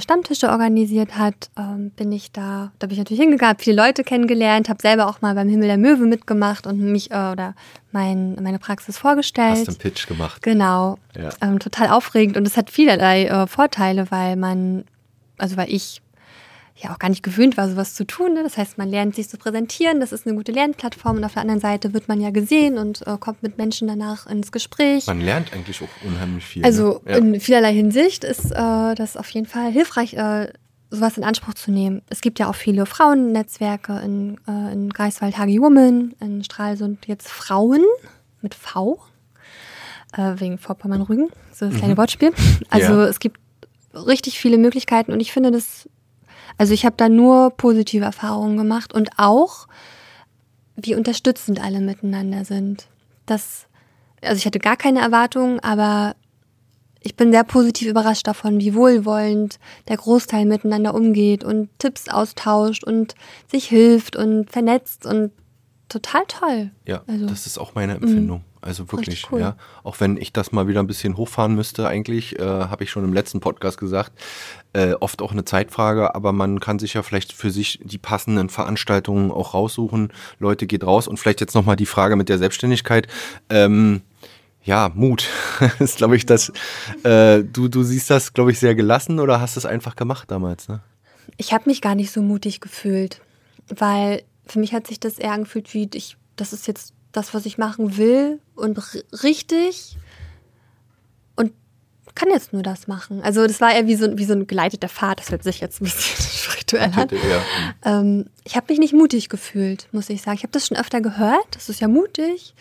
Stammtische 0.00 0.50
organisiert 0.50 1.16
hat, 1.16 1.50
ähm, 1.58 1.90
bin 1.90 2.12
ich 2.12 2.30
da, 2.30 2.72
da 2.78 2.86
bin 2.86 2.92
ich 2.92 2.98
natürlich 2.98 3.20
hingegangen, 3.20 3.54
habe 3.54 3.62
viele 3.62 3.82
Leute 3.82 4.04
kennengelernt, 4.04 4.68
habe 4.68 4.82
selber 4.82 5.08
auch 5.08 5.22
mal 5.22 5.34
beim 5.34 5.48
Himmel 5.48 5.68
der 5.68 5.78
Möwe 5.78 6.04
mitgemacht 6.04 6.66
und 6.66 6.78
mich 6.78 7.10
äh, 7.10 7.32
oder 7.32 7.54
mein, 7.90 8.36
meine 8.42 8.58
Praxis 8.58 8.98
vorgestellt. 8.98 9.66
Hast 9.66 9.68
einen 9.68 9.78
Pitch 9.78 10.06
gemacht. 10.06 10.42
Genau. 10.42 10.98
Ja. 11.16 11.30
Ähm, 11.40 11.58
total 11.58 11.88
aufregend 11.88 12.36
und 12.36 12.46
es 12.46 12.58
hat 12.58 12.70
vielerlei 12.70 13.24
äh, 13.24 13.46
Vorteile, 13.46 14.10
weil 14.10 14.36
man, 14.36 14.84
also 15.38 15.56
weil 15.56 15.72
ich 15.72 16.02
ja 16.80 16.92
auch 16.94 16.98
gar 16.98 17.08
nicht 17.08 17.22
gewöhnt 17.22 17.56
war, 17.56 17.68
sowas 17.68 17.94
zu 17.94 18.06
tun. 18.06 18.34
Ne? 18.34 18.42
Das 18.44 18.56
heißt, 18.56 18.78
man 18.78 18.88
lernt 18.88 19.14
sich 19.16 19.28
zu 19.28 19.36
präsentieren, 19.36 19.98
das 20.00 20.12
ist 20.12 20.26
eine 20.26 20.36
gute 20.36 20.52
Lernplattform 20.52 21.16
und 21.16 21.24
auf 21.24 21.32
der 21.32 21.42
anderen 21.42 21.60
Seite 21.60 21.92
wird 21.92 22.06
man 22.08 22.20
ja 22.20 22.30
gesehen 22.30 22.78
und 22.78 23.06
äh, 23.06 23.16
kommt 23.18 23.42
mit 23.42 23.58
Menschen 23.58 23.88
danach 23.88 24.26
ins 24.26 24.52
Gespräch. 24.52 25.06
Man 25.06 25.20
lernt 25.20 25.52
eigentlich 25.52 25.82
auch 25.82 26.06
unheimlich 26.06 26.44
viel. 26.44 26.64
Also 26.64 27.00
ne? 27.04 27.12
ja. 27.12 27.16
in 27.18 27.40
vielerlei 27.40 27.72
Hinsicht 27.74 28.22
ist 28.24 28.52
äh, 28.52 28.94
das 28.94 29.16
auf 29.16 29.28
jeden 29.30 29.46
Fall 29.46 29.72
hilfreich, 29.72 30.14
äh, 30.14 30.52
sowas 30.90 31.18
in 31.18 31.24
Anspruch 31.24 31.54
zu 31.54 31.70
nehmen. 31.70 32.02
Es 32.08 32.20
gibt 32.20 32.38
ja 32.38 32.48
auch 32.48 32.54
viele 32.54 32.86
Frauennetzwerke 32.86 33.98
in, 34.04 34.38
äh, 34.48 34.72
in 34.72 34.88
Greifswald 34.90 35.36
Hagi 35.36 35.60
Woman, 35.60 36.14
in 36.20 36.44
Stralsund 36.44 37.06
jetzt 37.06 37.28
Frauen 37.28 37.82
mit 38.40 38.54
V, 38.54 38.98
äh, 40.16 40.34
wegen 40.36 40.58
Vorpommern-Rügen, 40.58 41.28
so 41.52 41.66
das 41.66 41.76
kleine 41.76 41.94
Mhm. 41.94 41.98
Wortspiel. 41.98 42.32
Also 42.70 42.92
Ja. 42.94 43.06
es 43.06 43.18
gibt 43.18 43.38
richtig 43.94 44.38
viele 44.38 44.58
Möglichkeiten 44.58 45.12
und 45.12 45.20
ich 45.20 45.32
finde 45.32 45.50
das, 45.50 45.88
also 46.58 46.74
ich 46.74 46.84
habe 46.84 46.96
da 46.96 47.08
nur 47.08 47.50
positive 47.56 48.04
Erfahrungen 48.04 48.56
gemacht 48.56 48.92
und 48.92 49.10
auch, 49.16 49.66
wie 50.76 50.94
unterstützend 50.94 51.60
alle 51.62 51.80
miteinander 51.80 52.44
sind. 52.44 52.88
Das, 53.26 53.66
also 54.22 54.36
ich 54.36 54.46
hatte 54.46 54.58
gar 54.58 54.76
keine 54.76 55.00
Erwartungen, 55.00 55.60
aber 55.60 56.14
ich 57.00 57.14
bin 57.16 57.30
sehr 57.32 57.44
positiv 57.44 57.88
überrascht 57.88 58.26
davon, 58.26 58.58
wie 58.60 58.74
wohlwollend 58.74 59.58
der 59.88 59.96
Großteil 59.96 60.44
miteinander 60.44 60.94
umgeht 60.94 61.44
und 61.44 61.68
Tipps 61.78 62.08
austauscht 62.08 62.84
und 62.84 63.14
sich 63.50 63.66
hilft 63.66 64.16
und 64.16 64.50
vernetzt 64.50 65.06
und 65.06 65.30
total 65.88 66.22
toll. 66.26 66.70
Ja, 66.86 67.02
Also- 67.06 67.26
das 67.26 67.46
ist 67.46 67.58
auch 67.58 67.74
meine 67.74 67.94
Empfindung. 67.94 68.42
Also 68.60 68.90
wirklich, 68.90 69.30
cool. 69.30 69.40
ja. 69.40 69.56
Auch 69.84 70.00
wenn 70.00 70.16
ich 70.16 70.32
das 70.32 70.52
mal 70.52 70.66
wieder 70.66 70.80
ein 70.80 70.86
bisschen 70.86 71.16
hochfahren 71.16 71.54
müsste, 71.54 71.86
eigentlich, 71.86 72.38
äh, 72.38 72.42
habe 72.42 72.84
ich 72.84 72.90
schon 72.90 73.04
im 73.04 73.12
letzten 73.12 73.40
Podcast 73.40 73.78
gesagt, 73.78 74.12
äh, 74.72 74.94
oft 74.94 75.22
auch 75.22 75.32
eine 75.32 75.44
Zeitfrage, 75.44 76.14
aber 76.14 76.32
man 76.32 76.60
kann 76.60 76.78
sich 76.78 76.94
ja 76.94 77.02
vielleicht 77.02 77.32
für 77.32 77.50
sich 77.50 77.80
die 77.82 77.98
passenden 77.98 78.48
Veranstaltungen 78.48 79.30
auch 79.30 79.54
raussuchen. 79.54 80.12
Leute, 80.38 80.66
geht 80.66 80.84
raus. 80.84 81.08
Und 81.08 81.18
vielleicht 81.18 81.40
jetzt 81.40 81.54
nochmal 81.54 81.76
die 81.76 81.86
Frage 81.86 82.16
mit 82.16 82.28
der 82.28 82.38
Selbstständigkeit. 82.38 83.06
Ähm, 83.48 84.02
ja, 84.64 84.90
Mut 84.94 85.28
ist, 85.78 85.96
glaube 85.96 86.16
ich, 86.16 86.26
das. 86.26 86.52
Äh, 87.04 87.44
du, 87.44 87.68
du 87.68 87.82
siehst 87.82 88.10
das, 88.10 88.34
glaube 88.34 88.52
ich, 88.52 88.58
sehr 88.58 88.74
gelassen 88.74 89.20
oder 89.20 89.40
hast 89.40 89.56
es 89.56 89.66
einfach 89.66 89.96
gemacht 89.96 90.30
damals, 90.30 90.68
ne? 90.68 90.80
Ich 91.36 91.52
habe 91.52 91.68
mich 91.68 91.80
gar 91.80 91.94
nicht 91.94 92.10
so 92.10 92.22
mutig 92.22 92.60
gefühlt, 92.60 93.20
weil 93.68 94.22
für 94.46 94.58
mich 94.58 94.72
hat 94.72 94.86
sich 94.86 94.98
das 94.98 95.18
eher 95.18 95.32
angefühlt 95.32 95.72
wie, 95.74 95.88
ich, 95.94 96.16
das 96.36 96.52
ist 96.52 96.66
jetzt 96.66 96.94
das, 97.12 97.34
was 97.34 97.46
ich 97.46 97.58
machen 97.58 97.96
will 97.96 98.40
und 98.54 98.78
richtig 99.22 99.96
und 101.36 101.52
kann 102.14 102.30
jetzt 102.30 102.52
nur 102.52 102.62
das 102.62 102.88
machen. 102.88 103.22
Also 103.22 103.46
das 103.46 103.60
war 103.60 103.72
eher 103.72 103.86
wie 103.86 103.94
so, 103.94 104.18
wie 104.18 104.24
so 104.24 104.34
ein 104.34 104.46
geleiteter 104.46 104.88
Pfad, 104.88 105.20
das 105.20 105.30
hört 105.30 105.42
sich 105.44 105.60
jetzt 105.60 105.80
ein 105.80 105.84
bisschen 105.84 106.16
spirituell 106.32 106.92
an. 106.94 107.08
Ja. 107.10 108.00
Ähm, 108.00 108.26
ich 108.44 108.56
habe 108.56 108.66
mich 108.68 108.78
nicht 108.78 108.92
mutig 108.92 109.28
gefühlt, 109.28 109.88
muss 109.92 110.10
ich 110.10 110.22
sagen. 110.22 110.36
Ich 110.36 110.42
habe 110.42 110.52
das 110.52 110.66
schon 110.66 110.76
öfter 110.76 111.00
gehört. 111.00 111.46
Das 111.52 111.68
ist 111.68 111.80
ja 111.80 111.88
mutig. 111.88 112.54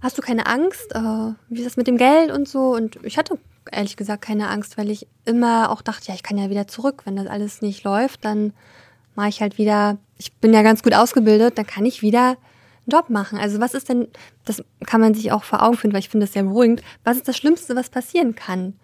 Hast 0.00 0.16
du 0.16 0.22
keine 0.22 0.46
Angst? 0.46 0.94
Äh, 0.94 1.32
wie 1.48 1.60
ist 1.60 1.66
das 1.66 1.76
mit 1.76 1.86
dem 1.86 1.98
Geld 1.98 2.30
und 2.30 2.48
so? 2.48 2.74
Und 2.74 2.98
ich 3.02 3.18
hatte 3.18 3.38
ehrlich 3.70 3.96
gesagt 3.96 4.22
keine 4.22 4.48
Angst, 4.48 4.78
weil 4.78 4.90
ich 4.90 5.06
immer 5.24 5.70
auch 5.70 5.82
dachte, 5.82 6.08
ja, 6.08 6.14
ich 6.14 6.22
kann 6.22 6.38
ja 6.38 6.48
wieder 6.50 6.66
zurück. 6.66 7.02
Wenn 7.04 7.16
das 7.16 7.26
alles 7.26 7.62
nicht 7.62 7.84
läuft, 7.84 8.24
dann 8.24 8.52
mache 9.14 9.28
ich 9.28 9.40
halt 9.40 9.58
wieder. 9.58 9.98
Ich 10.16 10.32
bin 10.34 10.54
ja 10.54 10.62
ganz 10.62 10.82
gut 10.82 10.94
ausgebildet, 10.94 11.58
dann 11.58 11.66
kann 11.66 11.84
ich 11.84 12.02
wieder 12.02 12.36
Job 12.86 13.10
machen. 13.10 13.38
Also 13.38 13.60
was 13.60 13.74
ist 13.74 13.88
denn, 13.88 14.08
das 14.44 14.62
kann 14.86 15.00
man 15.00 15.14
sich 15.14 15.32
auch 15.32 15.44
vor 15.44 15.62
Augen 15.62 15.76
führen, 15.76 15.92
weil 15.92 16.00
ich 16.00 16.08
finde 16.08 16.26
das 16.26 16.32
sehr 16.32 16.42
beruhigend. 16.42 16.82
Was 17.04 17.16
ist 17.16 17.28
das 17.28 17.36
Schlimmste, 17.36 17.76
was 17.76 17.90
passieren 17.90 18.34
kann? 18.34 18.74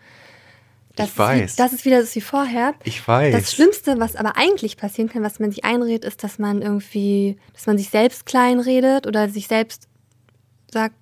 Das 0.97 1.11
Ich 1.11 1.19
weiß. 1.19 1.51
Ist 1.51 1.61
das 1.61 1.73
ist 1.73 1.85
wieder 1.85 2.01
das 2.01 2.15
wie 2.15 2.21
vorher. 2.21 2.75
Ich 2.85 3.07
weiß. 3.07 3.33
Das 3.35 3.53
Schlimmste, 3.53 4.01
was 4.01 4.17
aber 4.17 4.37
eigentlich 4.37 4.77
passieren 4.77 5.11
kann, 5.11 5.23
was 5.23 5.39
man 5.39 5.51
sich 5.51 5.65
einredet, 5.65 6.05
ist, 6.05 6.25
dass 6.25 6.39
man 6.39 6.63
irgendwie, 6.63 7.37
dass 7.53 7.67
man 7.67 7.77
sich 7.77 7.91
selbst 7.91 8.27
kleinredet 8.27 9.07
oder 9.07 9.29
sich 9.29 9.47
selbst 9.47 9.89
sagt, 10.73 10.97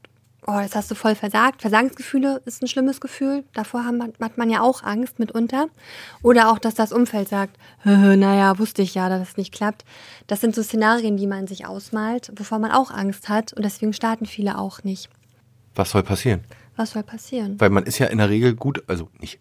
oh, 0.47 0.59
das 0.61 0.75
hast 0.75 0.91
du 0.91 0.95
voll 0.95 1.15
versagt. 1.15 1.63
Versagensgefühle 1.63 2.43
ist 2.45 2.63
ein 2.63 2.69
schlimmes 2.69 3.01
Gefühl. 3.01 3.45
Davor 3.53 3.85
haben, 3.85 4.03
hat 4.03 4.39
man 4.39 4.51
ja 4.51 4.61
auch 4.61 4.83
Angst 4.83 5.19
mitunter. 5.19 5.69
Oder 6.23 6.51
auch, 6.51 6.59
dass 6.59 6.75
das 6.75 6.93
Umfeld 6.93 7.29
sagt, 7.29 7.57
naja, 7.85 8.59
wusste 8.59 8.83
ich 8.83 8.95
ja, 8.95 9.09
dass 9.09 9.29
es 9.29 9.37
nicht 9.37 9.53
klappt. 9.53 9.85
Das 10.27 10.41
sind 10.41 10.55
so 10.55 10.63
Szenarien, 10.63 11.17
die 11.17 11.27
man 11.27 11.47
sich 11.47 11.67
ausmalt, 11.67 12.33
wovor 12.37 12.59
man 12.59 12.71
auch 12.71 12.91
Angst 12.91 13.29
hat. 13.29 13.53
Und 13.53 13.65
deswegen 13.65 13.93
starten 13.93 14.27
viele 14.27 14.59
auch 14.59 14.83
nicht. 14.85 15.09
Was 15.75 15.91
soll 15.91 16.03
passieren? 16.03 16.45
Was 16.77 16.93
soll 16.93 17.03
passieren? 17.03 17.61
Weil 17.61 17.71
man 17.71 17.85
ist 17.85 17.99
ja 17.99 18.07
in 18.07 18.19
der 18.19 18.31
Regel 18.31 18.55
gut, 18.55 18.83
also 18.87 19.09
nicht 19.21 19.39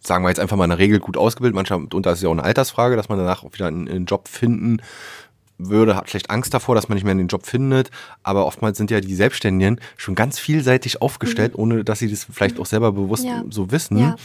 sagen 0.00 0.24
wir 0.24 0.28
jetzt 0.28 0.40
einfach 0.40 0.56
mal 0.56 0.64
in 0.64 0.70
der 0.70 0.78
Regel 0.78 1.00
gut 1.00 1.16
ausgebildet. 1.16 1.54
Manchmal, 1.54 1.80
und 1.92 2.06
da 2.06 2.12
ist 2.12 2.22
ja 2.22 2.28
auch 2.28 2.32
eine 2.32 2.44
Altersfrage, 2.44 2.96
dass 2.96 3.08
man 3.08 3.18
danach 3.18 3.44
auch 3.44 3.52
wieder 3.52 3.66
einen, 3.66 3.88
einen 3.88 4.06
Job 4.06 4.28
finden 4.28 4.80
würde, 5.58 5.96
hat 5.96 6.08
vielleicht 6.08 6.30
Angst 6.30 6.54
davor, 6.54 6.74
dass 6.74 6.88
man 6.88 6.96
nicht 6.96 7.04
mehr 7.04 7.14
den 7.14 7.28
Job 7.28 7.46
findet. 7.46 7.90
Aber 8.22 8.46
oftmals 8.46 8.78
sind 8.78 8.90
ja 8.90 9.00
die 9.00 9.14
Selbstständigen 9.14 9.80
schon 9.96 10.14
ganz 10.14 10.38
vielseitig 10.38 11.02
aufgestellt, 11.02 11.54
mhm. 11.54 11.62
ohne 11.62 11.84
dass 11.84 11.98
sie 11.98 12.10
das 12.10 12.24
vielleicht 12.24 12.56
mhm. 12.56 12.62
auch 12.62 12.66
selber 12.66 12.92
bewusst 12.92 13.24
ja. 13.24 13.44
so 13.50 13.70
wissen. 13.70 13.98
Ja. 13.98 14.16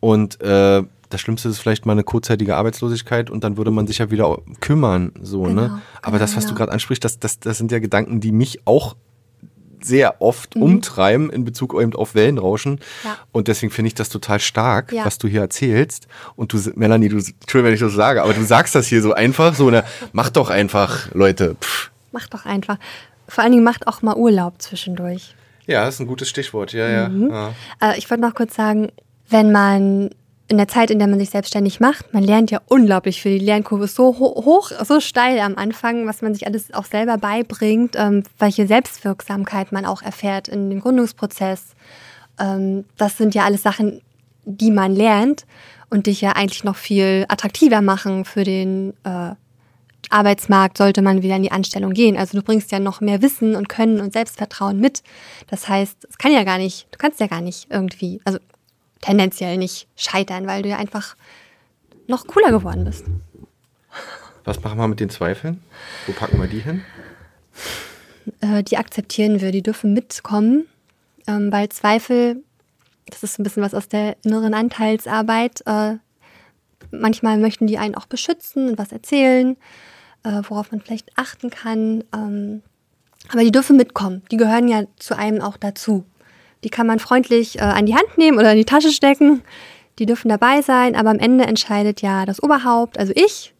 Und 0.00 0.40
äh, 0.40 0.82
das 1.08 1.20
Schlimmste 1.20 1.48
ist 1.48 1.58
vielleicht 1.58 1.84
mal 1.86 1.92
eine 1.92 2.04
kurzzeitige 2.04 2.56
Arbeitslosigkeit 2.56 3.30
und 3.30 3.44
dann 3.44 3.56
würde 3.56 3.70
man 3.70 3.86
sich 3.86 3.98
ja 3.98 4.10
wieder 4.10 4.38
kümmern. 4.60 5.12
So, 5.20 5.46
ne? 5.46 5.48
genau, 5.48 5.62
ne? 5.62 5.82
Aber 6.00 6.12
genau, 6.12 6.18
das, 6.18 6.36
was 6.36 6.44
genau. 6.44 6.54
du 6.54 6.58
gerade 6.58 6.72
ansprichst, 6.72 7.04
das, 7.04 7.18
das, 7.18 7.38
das 7.38 7.58
sind 7.58 7.70
ja 7.70 7.78
Gedanken, 7.78 8.20
die 8.20 8.32
mich 8.32 8.66
auch 8.66 8.96
sehr 9.84 10.20
oft 10.20 10.56
mhm. 10.56 10.62
umtreiben 10.62 11.30
in 11.30 11.44
Bezug 11.44 11.74
eben 11.80 11.94
auf 11.94 12.14
Wellenrauschen. 12.14 12.80
Ja. 13.04 13.18
Und 13.32 13.48
deswegen 13.48 13.72
finde 13.72 13.88
ich 13.88 13.94
das 13.94 14.08
total 14.08 14.40
stark, 14.40 14.92
ja. 14.92 15.04
was 15.04 15.18
du 15.18 15.28
hier 15.28 15.40
erzählst. 15.40 16.08
Und 16.36 16.52
du, 16.52 16.58
Melanie, 16.74 17.08
du, 17.08 17.16
Entschuldigung, 17.16 17.64
wenn 17.64 17.74
ich 17.74 17.80
das 17.80 17.92
sage, 17.92 18.22
aber 18.22 18.34
du 18.34 18.44
sagst 18.44 18.74
das 18.74 18.86
hier 18.86 19.02
so 19.02 19.12
einfach, 19.12 19.54
so, 19.54 19.70
ne, 19.70 19.84
mach 20.12 20.30
doch 20.30 20.50
einfach, 20.50 21.12
Leute. 21.14 21.56
Pff. 21.60 21.90
Mach 22.12 22.26
doch 22.28 22.44
einfach. 22.44 22.78
Vor 23.28 23.42
allen 23.42 23.52
Dingen 23.52 23.64
macht 23.64 23.86
auch 23.86 24.02
mal 24.02 24.16
Urlaub 24.16 24.60
zwischendurch. 24.60 25.34
Ja, 25.66 25.84
das 25.84 25.94
ist 25.94 26.00
ein 26.00 26.06
gutes 26.06 26.28
Stichwort, 26.28 26.72
ja, 26.72 27.08
mhm. 27.08 27.30
ja. 27.30 27.52
ja. 27.80 27.92
Äh, 27.92 27.98
ich 27.98 28.10
wollte 28.10 28.22
noch 28.22 28.34
kurz 28.34 28.54
sagen, 28.54 28.90
wenn 29.28 29.52
man 29.52 30.10
in 30.52 30.58
der 30.58 30.68
Zeit, 30.68 30.90
in 30.90 30.98
der 30.98 31.08
man 31.08 31.18
sich 31.18 31.30
selbstständig 31.30 31.80
macht, 31.80 32.12
man 32.12 32.22
lernt 32.22 32.50
ja 32.50 32.60
unglaublich 32.68 33.22
viel. 33.22 33.38
Die 33.38 33.44
Lernkurve 33.44 33.84
ist 33.84 33.94
so 33.94 34.18
hoch, 34.18 34.70
so 34.84 35.00
steil 35.00 35.40
am 35.40 35.56
Anfang, 35.56 36.06
was 36.06 36.20
man 36.20 36.34
sich 36.34 36.46
alles 36.46 36.74
auch 36.74 36.84
selber 36.84 37.16
beibringt, 37.16 37.96
ähm, 37.96 38.22
welche 38.38 38.66
Selbstwirksamkeit 38.66 39.72
man 39.72 39.86
auch 39.86 40.02
erfährt 40.02 40.48
in 40.48 40.68
dem 40.68 40.80
Gründungsprozess. 40.80 41.74
Ähm, 42.38 42.84
das 42.98 43.16
sind 43.16 43.34
ja 43.34 43.44
alles 43.44 43.62
Sachen, 43.62 44.02
die 44.44 44.70
man 44.70 44.94
lernt 44.94 45.46
und 45.88 46.06
dich 46.06 46.20
ja 46.20 46.32
eigentlich 46.32 46.64
noch 46.64 46.76
viel 46.76 47.24
attraktiver 47.28 47.80
machen 47.80 48.26
für 48.26 48.44
den 48.44 48.92
äh, 49.04 49.30
Arbeitsmarkt, 50.10 50.76
sollte 50.76 51.00
man 51.00 51.22
wieder 51.22 51.36
in 51.36 51.44
die 51.44 51.52
Anstellung 51.52 51.94
gehen. 51.94 52.18
Also 52.18 52.36
du 52.36 52.44
bringst 52.44 52.70
ja 52.72 52.78
noch 52.78 53.00
mehr 53.00 53.22
Wissen 53.22 53.56
und 53.56 53.70
Können 53.70 54.00
und 54.00 54.12
Selbstvertrauen 54.12 54.78
mit. 54.78 55.02
Das 55.46 55.66
heißt, 55.66 56.06
es 56.10 56.18
kann 56.18 56.30
ja 56.30 56.44
gar 56.44 56.58
nicht, 56.58 56.88
du 56.90 56.98
kannst 56.98 57.20
ja 57.20 57.26
gar 57.26 57.40
nicht 57.40 57.68
irgendwie, 57.70 58.20
also 58.26 58.38
tendenziell 59.02 59.58
nicht 59.58 59.88
scheitern, 59.96 60.46
weil 60.46 60.62
du 60.62 60.70
ja 60.70 60.78
einfach 60.78 61.16
noch 62.06 62.26
cooler 62.26 62.50
geworden 62.50 62.84
bist. 62.84 63.04
Was 64.44 64.62
machen 64.62 64.78
wir 64.78 64.88
mit 64.88 65.00
den 65.00 65.10
Zweifeln? 65.10 65.62
Wo 66.06 66.12
packen 66.12 66.40
wir 66.40 66.48
die 66.48 66.60
hin? 66.60 66.82
Äh, 68.40 68.62
die 68.62 68.78
akzeptieren 68.78 69.40
wir, 69.40 69.52
die 69.52 69.62
dürfen 69.62 69.92
mitkommen, 69.92 70.66
ähm, 71.26 71.52
weil 71.52 71.68
Zweifel, 71.68 72.42
das 73.06 73.22
ist 73.22 73.38
ein 73.38 73.42
bisschen 73.42 73.62
was 73.62 73.74
aus 73.74 73.88
der 73.88 74.16
inneren 74.24 74.54
Anteilsarbeit, 74.54 75.62
äh, 75.66 75.96
manchmal 76.90 77.38
möchten 77.38 77.66
die 77.66 77.78
einen 77.78 77.94
auch 77.94 78.06
beschützen 78.06 78.70
und 78.70 78.78
was 78.78 78.92
erzählen, 78.92 79.56
äh, 80.24 80.42
worauf 80.48 80.70
man 80.72 80.80
vielleicht 80.80 81.16
achten 81.16 81.50
kann. 81.50 82.04
Ähm, 82.14 82.62
aber 83.28 83.42
die 83.42 83.52
dürfen 83.52 83.76
mitkommen, 83.76 84.22
die 84.30 84.36
gehören 84.36 84.68
ja 84.68 84.84
zu 84.96 85.16
einem 85.16 85.40
auch 85.40 85.56
dazu. 85.56 86.04
Die 86.64 86.70
kann 86.70 86.86
man 86.86 86.98
freundlich 86.98 87.58
äh, 87.58 87.62
an 87.62 87.86
die 87.86 87.94
Hand 87.94 88.18
nehmen 88.18 88.38
oder 88.38 88.52
in 88.52 88.58
die 88.58 88.64
Tasche 88.64 88.90
stecken. 88.90 89.42
Die 89.98 90.06
dürfen 90.06 90.28
dabei 90.28 90.62
sein, 90.62 90.96
aber 90.96 91.10
am 91.10 91.18
Ende 91.18 91.44
entscheidet 91.44 92.00
ja 92.02 92.24
das 92.24 92.42
Oberhaupt, 92.42 92.98
also 92.98 93.12
ich, 93.14 93.54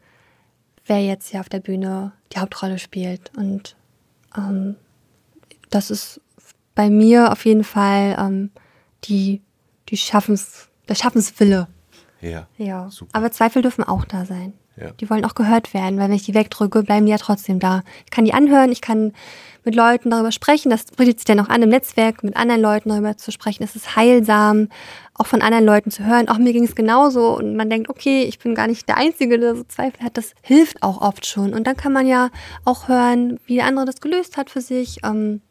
wer 0.86 1.04
jetzt 1.04 1.30
hier 1.30 1.40
auf 1.40 1.48
der 1.48 1.60
Bühne 1.60 2.12
die 2.32 2.38
Hauptrolle 2.38 2.78
spielt. 2.78 3.30
Und 3.36 3.76
ähm, 4.36 4.76
das 5.70 5.90
ist 5.90 6.20
bei 6.74 6.88
mir 6.88 7.32
auf 7.32 7.44
jeden 7.44 7.64
Fall 7.64 8.16
ähm, 8.18 8.50
die, 9.04 9.42
die 9.88 9.96
Schaffens, 9.96 10.68
der 10.88 10.94
Schaffenswille. 10.94 11.68
Ja. 12.20 12.46
Ja. 12.56 12.88
Super. 12.90 13.10
Aber 13.14 13.30
Zweifel 13.30 13.62
dürfen 13.62 13.84
auch 13.84 14.04
da 14.04 14.24
sein. 14.24 14.54
Ja. 14.76 14.90
Die 14.92 15.10
wollen 15.10 15.24
auch 15.24 15.34
gehört 15.34 15.74
werden, 15.74 15.98
weil 15.98 16.08
wenn 16.08 16.16
ich 16.16 16.24
die 16.24 16.34
wegdrücke, 16.34 16.82
bleiben 16.82 17.06
die 17.06 17.12
ja 17.12 17.18
trotzdem 17.18 17.58
da. 17.58 17.82
Ich 18.04 18.10
kann 18.10 18.24
die 18.24 18.32
anhören, 18.32 18.72
ich 18.72 18.80
kann 18.80 19.12
mit 19.64 19.74
Leuten 19.74 20.10
darüber 20.10 20.32
sprechen. 20.32 20.70
Das 20.70 20.86
bietet 20.86 21.18
sich 21.18 21.24
dann 21.24 21.40
auch 21.40 21.48
an, 21.48 21.62
im 21.62 21.68
Netzwerk 21.68 22.24
mit 22.24 22.36
anderen 22.36 22.62
Leuten 22.62 22.88
darüber 22.88 23.16
zu 23.16 23.30
sprechen. 23.30 23.62
Es 23.62 23.76
ist 23.76 23.96
heilsam, 23.96 24.68
auch 25.14 25.26
von 25.26 25.42
anderen 25.42 25.64
Leuten 25.64 25.90
zu 25.90 26.04
hören. 26.04 26.28
Auch 26.28 26.38
mir 26.38 26.52
ging 26.52 26.64
es 26.64 26.74
genauso 26.74 27.36
und 27.36 27.54
man 27.54 27.70
denkt, 27.70 27.88
okay, 27.90 28.24
ich 28.24 28.38
bin 28.38 28.54
gar 28.54 28.66
nicht 28.66 28.88
der 28.88 28.96
Einzige, 28.96 29.38
der 29.38 29.54
so 29.54 29.64
Zweifel 29.64 30.04
hat. 30.04 30.16
Das 30.16 30.32
hilft 30.42 30.82
auch 30.82 31.00
oft 31.00 31.26
schon. 31.26 31.54
Und 31.54 31.66
dann 31.66 31.76
kann 31.76 31.92
man 31.92 32.06
ja 32.06 32.30
auch 32.64 32.88
hören, 32.88 33.38
wie 33.46 33.56
der 33.56 33.66
andere 33.66 33.86
das 33.86 34.00
gelöst 34.00 34.36
hat 34.36 34.50
für 34.50 34.60
sich. 34.60 35.00
Ähm, 35.04 35.42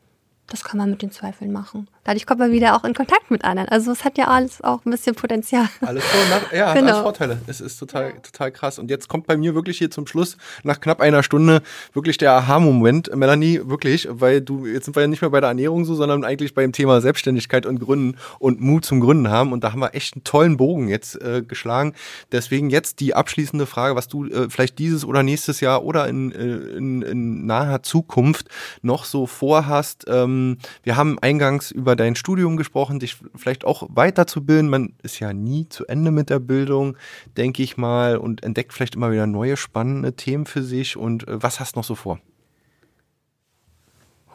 das 0.48 0.64
kann 0.66 0.78
man 0.78 0.90
mit 0.90 1.02
den 1.02 1.12
Zweifeln 1.12 1.52
machen. 1.52 1.88
Dadurch 2.04 2.26
kommt 2.26 2.40
man 2.40 2.52
wieder 2.52 2.76
auch 2.76 2.84
in 2.84 2.94
Kontakt 2.96 3.30
mit 3.30 3.44
anderen. 3.44 3.70
Also 3.70 3.92
es 3.92 4.04
hat 4.04 4.18
ja 4.18 4.26
alles 4.26 4.64
auch 4.64 4.84
ein 4.86 4.92
bisschen 4.92 5.14
Potenzial. 5.16 5.68
Alles 5.82 6.04
Vor- 6.04 6.20
nach, 6.30 6.52
ja, 6.52 6.74
genau. 6.74 6.88
alles 6.88 7.02
Vorteile. 7.02 7.42
Es 7.46 7.62
ist 7.62 7.78
total, 7.78 8.14
total 8.24 8.52
krass. 8.52 8.80
Und 8.80 8.90
jetzt 8.90 9.08
kommt 9.08 9.28
bei 9.28 9.38
mir 9.38 9.54
wirklich 9.54 9.78
hier 9.78 9.92
zum 9.92 10.08
Schluss, 10.08 10.38
nach 10.64 10.82
knapp 10.82 11.00
einer 11.00 11.22
Stunde, 11.22 11.62
wirklich 11.94 12.18
der 12.18 12.32
Aha-Moment, 12.34 13.16
Melanie, 13.16 13.62
wirklich, 13.66 14.08
weil 14.10 14.42
du, 14.42 14.66
jetzt 14.66 14.86
sind 14.86 14.96
wir 14.96 15.02
ja 15.02 15.08
nicht 15.08 15.22
mehr 15.22 15.30
bei 15.30 15.42
der 15.42 15.50
Ernährung 15.50 15.86
so, 15.86 15.94
sondern 15.94 16.24
eigentlich 16.24 16.56
beim 16.56 16.72
Thema 16.72 17.02
Selbstständigkeit 17.02 17.66
und 17.68 17.80
Gründen 17.80 18.18
und 18.40 18.62
Mut 18.62 18.84
zum 18.84 19.00
Gründen 19.00 19.30
haben. 19.30 19.52
Und 19.54 19.64
da 19.64 19.72
haben 19.72 19.80
wir 19.80 19.94
echt 19.94 20.16
einen 20.16 20.24
tollen 20.24 20.58
Bogen 20.58 20.88
jetzt 20.88 21.22
äh, 21.22 21.44
geschlagen. 21.48 21.94
Deswegen 22.32 22.70
jetzt 22.72 23.00
die 23.00 23.14
abschließende 23.14 23.68
Frage, 23.68 23.96
was 23.96 24.08
du 24.08 24.26
äh, 24.26 24.50
vielleicht 24.50 24.80
dieses 24.80 25.06
oder 25.06 25.22
nächstes 25.22 25.60
Jahr 25.60 25.84
oder 25.84 26.08
in, 26.08 26.32
äh, 26.32 26.78
in, 26.78 27.02
in 27.04 27.46
naher 27.46 27.84
Zukunft 27.84 28.48
noch 28.82 29.06
so 29.06 29.28
vorhast. 29.28 30.06
Ähm, 30.08 30.58
wir 30.84 30.98
haben 30.98 31.20
eingangs 31.20 31.70
über 31.70 31.91
dein 31.96 32.16
Studium 32.16 32.58
gesprochen, 32.58 33.00
dich 33.00 33.18
vielleicht 33.36 33.66
auch 33.66 33.88
weiterzubilden. 33.90 34.70
Man 34.70 34.94
ist 35.04 35.20
ja 35.20 35.34
nie 35.34 35.68
zu 35.70 35.86
Ende 35.88 36.12
mit 36.12 36.30
der 36.30 36.40
Bildung, 36.40 36.98
denke 37.38 37.64
ich 37.64 37.78
mal, 37.78 38.18
und 38.18 38.44
entdeckt 38.44 38.74
vielleicht 38.74 38.96
immer 38.96 39.12
wieder 39.12 39.28
neue 39.28 39.58
spannende 39.58 40.14
Themen 40.14 40.46
für 40.46 40.64
sich. 40.64 40.98
Und 40.98 41.28
äh, 41.28 41.42
was 41.42 41.60
hast 41.60 41.76
du 41.76 41.80
noch 41.80 41.86
so 41.86 41.96
vor? 41.96 42.20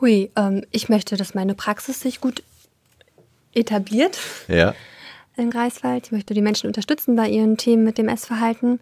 Hui, 0.01 0.31
ähm, 0.37 0.65
ich 0.71 0.89
möchte, 0.89 1.17
dass 1.17 1.35
meine 1.35 1.55
Praxis 1.55 2.01
sich 2.01 2.21
gut 2.21 2.43
etabliert. 3.55 4.19
Ja. 4.49 4.75
In 5.37 5.51
Greifswald. 5.51 6.07
Ich 6.07 6.13
möchte 6.13 6.35
die 6.35 6.43
Menschen 6.43 6.67
unterstützen 6.67 7.17
bei 7.17 7.29
ihren 7.29 7.57
Themen 7.57 7.85
mit 7.85 7.99
dem 7.99 8.09
Essverhalten. 8.09 8.81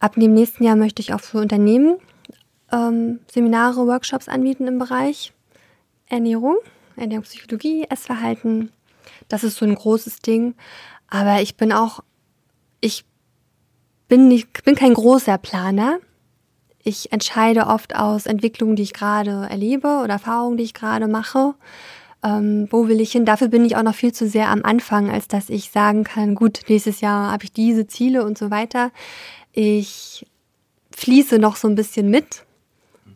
Ab 0.00 0.14
dem 0.16 0.34
nächsten 0.34 0.64
Jahr 0.64 0.76
möchte 0.76 1.02
ich 1.02 1.14
auch 1.14 1.20
für 1.20 1.38
Unternehmen 1.38 1.96
ähm, 2.72 3.20
Seminare, 3.30 3.86
Workshops 3.86 4.28
anbieten 4.28 4.66
im 4.66 4.78
Bereich 4.78 5.32
Ernährung. 6.08 6.56
Ernährungspsychologie, 6.96 7.86
Essverhalten. 7.88 8.70
Das 9.28 9.44
ist 9.44 9.56
so 9.56 9.64
ein 9.64 9.74
großes 9.74 10.20
Ding. 10.20 10.54
Aber 11.08 11.40
ich 11.40 11.56
bin 11.56 11.72
auch, 11.72 12.00
ich 12.80 13.04
bin 14.08 14.28
nicht, 14.28 14.64
bin 14.64 14.74
kein 14.74 14.94
großer 14.94 15.38
Planer. 15.38 15.98
Ich 16.82 17.12
entscheide 17.12 17.66
oft 17.66 17.96
aus 17.96 18.26
Entwicklungen, 18.26 18.76
die 18.76 18.82
ich 18.82 18.92
gerade 18.92 19.46
erlebe 19.48 20.00
oder 20.02 20.14
Erfahrungen, 20.14 20.56
die 20.56 20.64
ich 20.64 20.74
gerade 20.74 21.08
mache. 21.08 21.54
Ähm, 22.22 22.68
wo 22.70 22.88
will 22.88 23.00
ich 23.00 23.12
hin? 23.12 23.24
Dafür 23.24 23.48
bin 23.48 23.64
ich 23.64 23.76
auch 23.76 23.82
noch 23.82 23.94
viel 23.94 24.12
zu 24.12 24.28
sehr 24.28 24.48
am 24.48 24.64
Anfang, 24.64 25.10
als 25.10 25.28
dass 25.28 25.50
ich 25.50 25.70
sagen 25.70 26.04
kann, 26.04 26.34
gut, 26.34 26.60
nächstes 26.68 27.00
Jahr 27.00 27.32
habe 27.32 27.44
ich 27.44 27.52
diese 27.52 27.86
Ziele 27.86 28.24
und 28.24 28.36
so 28.36 28.50
weiter. 28.50 28.90
Ich 29.52 30.26
fließe 30.90 31.38
noch 31.38 31.56
so 31.56 31.68
ein 31.68 31.74
bisschen 31.74 32.10
mit 32.10 32.44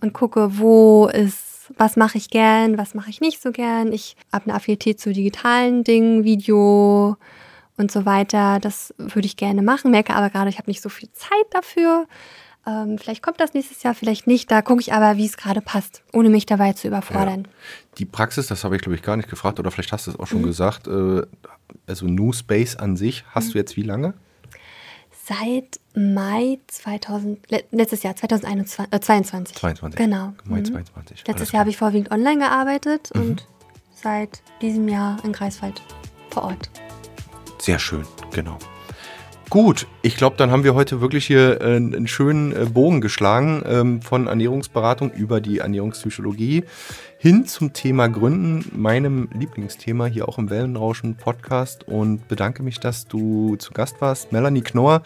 und 0.00 0.12
gucke, 0.12 0.58
wo 0.58 1.06
ist 1.06 1.47
was 1.76 1.96
mache 1.96 2.18
ich 2.18 2.30
gern, 2.30 2.78
was 2.78 2.94
mache 2.94 3.10
ich 3.10 3.20
nicht 3.20 3.42
so 3.42 3.52
gern. 3.52 3.92
Ich 3.92 4.16
habe 4.32 4.46
eine 4.46 4.54
Affinität 4.54 5.00
zu 5.00 5.12
digitalen 5.12 5.84
Dingen, 5.84 6.24
Video 6.24 7.16
und 7.76 7.90
so 7.90 8.06
weiter. 8.06 8.58
Das 8.60 8.94
würde 8.98 9.26
ich 9.26 9.36
gerne 9.36 9.62
machen, 9.62 9.90
merke 9.90 10.14
aber 10.14 10.30
gerade, 10.30 10.50
ich 10.50 10.58
habe 10.58 10.70
nicht 10.70 10.82
so 10.82 10.88
viel 10.88 11.10
Zeit 11.12 11.46
dafür. 11.50 12.06
Ähm, 12.66 12.98
vielleicht 12.98 13.22
kommt 13.22 13.40
das 13.40 13.54
nächstes 13.54 13.82
Jahr, 13.82 13.94
vielleicht 13.94 14.26
nicht. 14.26 14.50
Da 14.50 14.62
gucke 14.62 14.80
ich 14.80 14.92
aber, 14.92 15.16
wie 15.16 15.26
es 15.26 15.36
gerade 15.36 15.60
passt, 15.60 16.02
ohne 16.12 16.28
mich 16.28 16.46
dabei 16.46 16.72
zu 16.72 16.88
überfordern. 16.88 17.44
Ja. 17.44 17.50
Die 17.98 18.04
Praxis, 18.04 18.46
das 18.46 18.64
habe 18.64 18.76
ich 18.76 18.82
glaube 18.82 18.96
ich 18.96 19.02
gar 19.02 19.16
nicht 19.16 19.30
gefragt 19.30 19.58
oder 19.58 19.70
vielleicht 19.70 19.92
hast 19.92 20.06
du 20.06 20.10
es 20.10 20.18
auch 20.18 20.26
schon 20.26 20.42
mhm. 20.42 20.46
gesagt. 20.46 20.86
Äh, 20.86 21.22
also 21.86 22.06
New 22.06 22.32
Space 22.32 22.76
an 22.76 22.96
sich, 22.96 23.24
hast 23.30 23.48
mhm. 23.48 23.52
du 23.52 23.58
jetzt 23.58 23.76
wie 23.76 23.82
lange? 23.82 24.14
seit 25.28 25.78
Mai 25.98 26.60
2000, 26.68 27.40
letztes 27.72 28.04
Jahr, 28.04 28.14
2021, 28.14 28.92
äh, 28.92 29.00
22. 29.00 29.56
22. 29.56 29.98
Genau. 29.98 30.32
Mai 30.44 30.62
22. 30.62 30.94
Mhm. 30.94 31.24
Letztes 31.26 31.50
Jahr 31.50 31.60
habe 31.60 31.70
ich 31.70 31.76
vorwiegend 31.76 32.12
online 32.12 32.38
gearbeitet 32.38 33.10
mhm. 33.14 33.20
und 33.20 33.48
seit 33.92 34.42
diesem 34.62 34.86
Jahr 34.86 35.18
in 35.24 35.32
Greifswald 35.32 35.82
vor 36.30 36.44
Ort. 36.44 36.70
Sehr 37.58 37.80
schön, 37.80 38.04
genau. 38.32 38.58
Gut, 39.50 39.86
ich 40.02 40.16
glaube, 40.16 40.36
dann 40.36 40.50
haben 40.50 40.62
wir 40.62 40.74
heute 40.74 41.00
wirklich 41.00 41.26
hier 41.26 41.60
äh, 41.62 41.76
einen 41.76 42.06
schönen 42.06 42.52
äh, 42.52 42.66
Bogen 42.66 43.00
geschlagen 43.00 43.64
ähm, 43.66 44.02
von 44.02 44.26
Ernährungsberatung 44.26 45.10
über 45.10 45.40
die 45.40 45.58
Ernährungspsychologie 45.58 46.64
hin 47.20 47.46
zum 47.46 47.72
Thema 47.72 48.08
Gründen, 48.08 48.64
meinem 48.80 49.28
Lieblingsthema 49.36 50.06
hier 50.06 50.28
auch 50.28 50.38
im 50.38 50.50
Wellenrauschen 50.50 51.16
Podcast 51.16 51.86
und 51.88 52.28
bedanke 52.28 52.62
mich, 52.62 52.78
dass 52.78 53.08
du 53.08 53.56
zu 53.56 53.72
Gast 53.72 54.00
warst. 54.00 54.30
Melanie 54.30 54.60
Knorr 54.60 55.02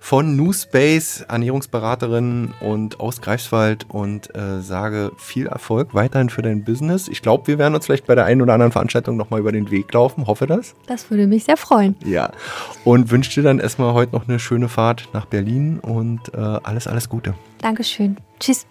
von 0.00 0.36
New 0.36 0.54
Space, 0.54 1.20
Ernährungsberaterin 1.28 2.54
und 2.60 2.98
aus 2.98 3.20
Greifswald 3.20 3.84
und 3.90 4.34
äh, 4.34 4.62
sage 4.62 5.12
viel 5.18 5.48
Erfolg 5.48 5.94
weiterhin 5.94 6.30
für 6.30 6.40
dein 6.40 6.64
Business. 6.64 7.08
Ich 7.08 7.20
glaube, 7.20 7.46
wir 7.46 7.58
werden 7.58 7.74
uns 7.74 7.84
vielleicht 7.84 8.06
bei 8.06 8.14
der 8.14 8.24
einen 8.24 8.40
oder 8.40 8.54
anderen 8.54 8.72
Veranstaltung 8.72 9.18
nochmal 9.18 9.40
über 9.40 9.52
den 9.52 9.70
Weg 9.70 9.92
laufen. 9.92 10.26
Hoffe 10.26 10.46
das. 10.46 10.74
Das 10.86 11.10
würde 11.10 11.26
mich 11.26 11.44
sehr 11.44 11.58
freuen. 11.58 11.94
Ja. 12.06 12.32
Und 12.84 13.10
wünsche 13.10 13.34
dir 13.34 13.42
dann 13.42 13.58
erstmal 13.58 13.92
heute 13.92 14.12
noch 14.12 14.26
eine 14.26 14.38
schöne 14.38 14.70
Fahrt 14.70 15.10
nach 15.12 15.26
Berlin 15.26 15.78
und 15.78 16.32
äh, 16.32 16.38
alles, 16.38 16.86
alles 16.86 17.10
Gute. 17.10 17.34
Dankeschön. 17.58 18.16
Tschüss. 18.38 18.66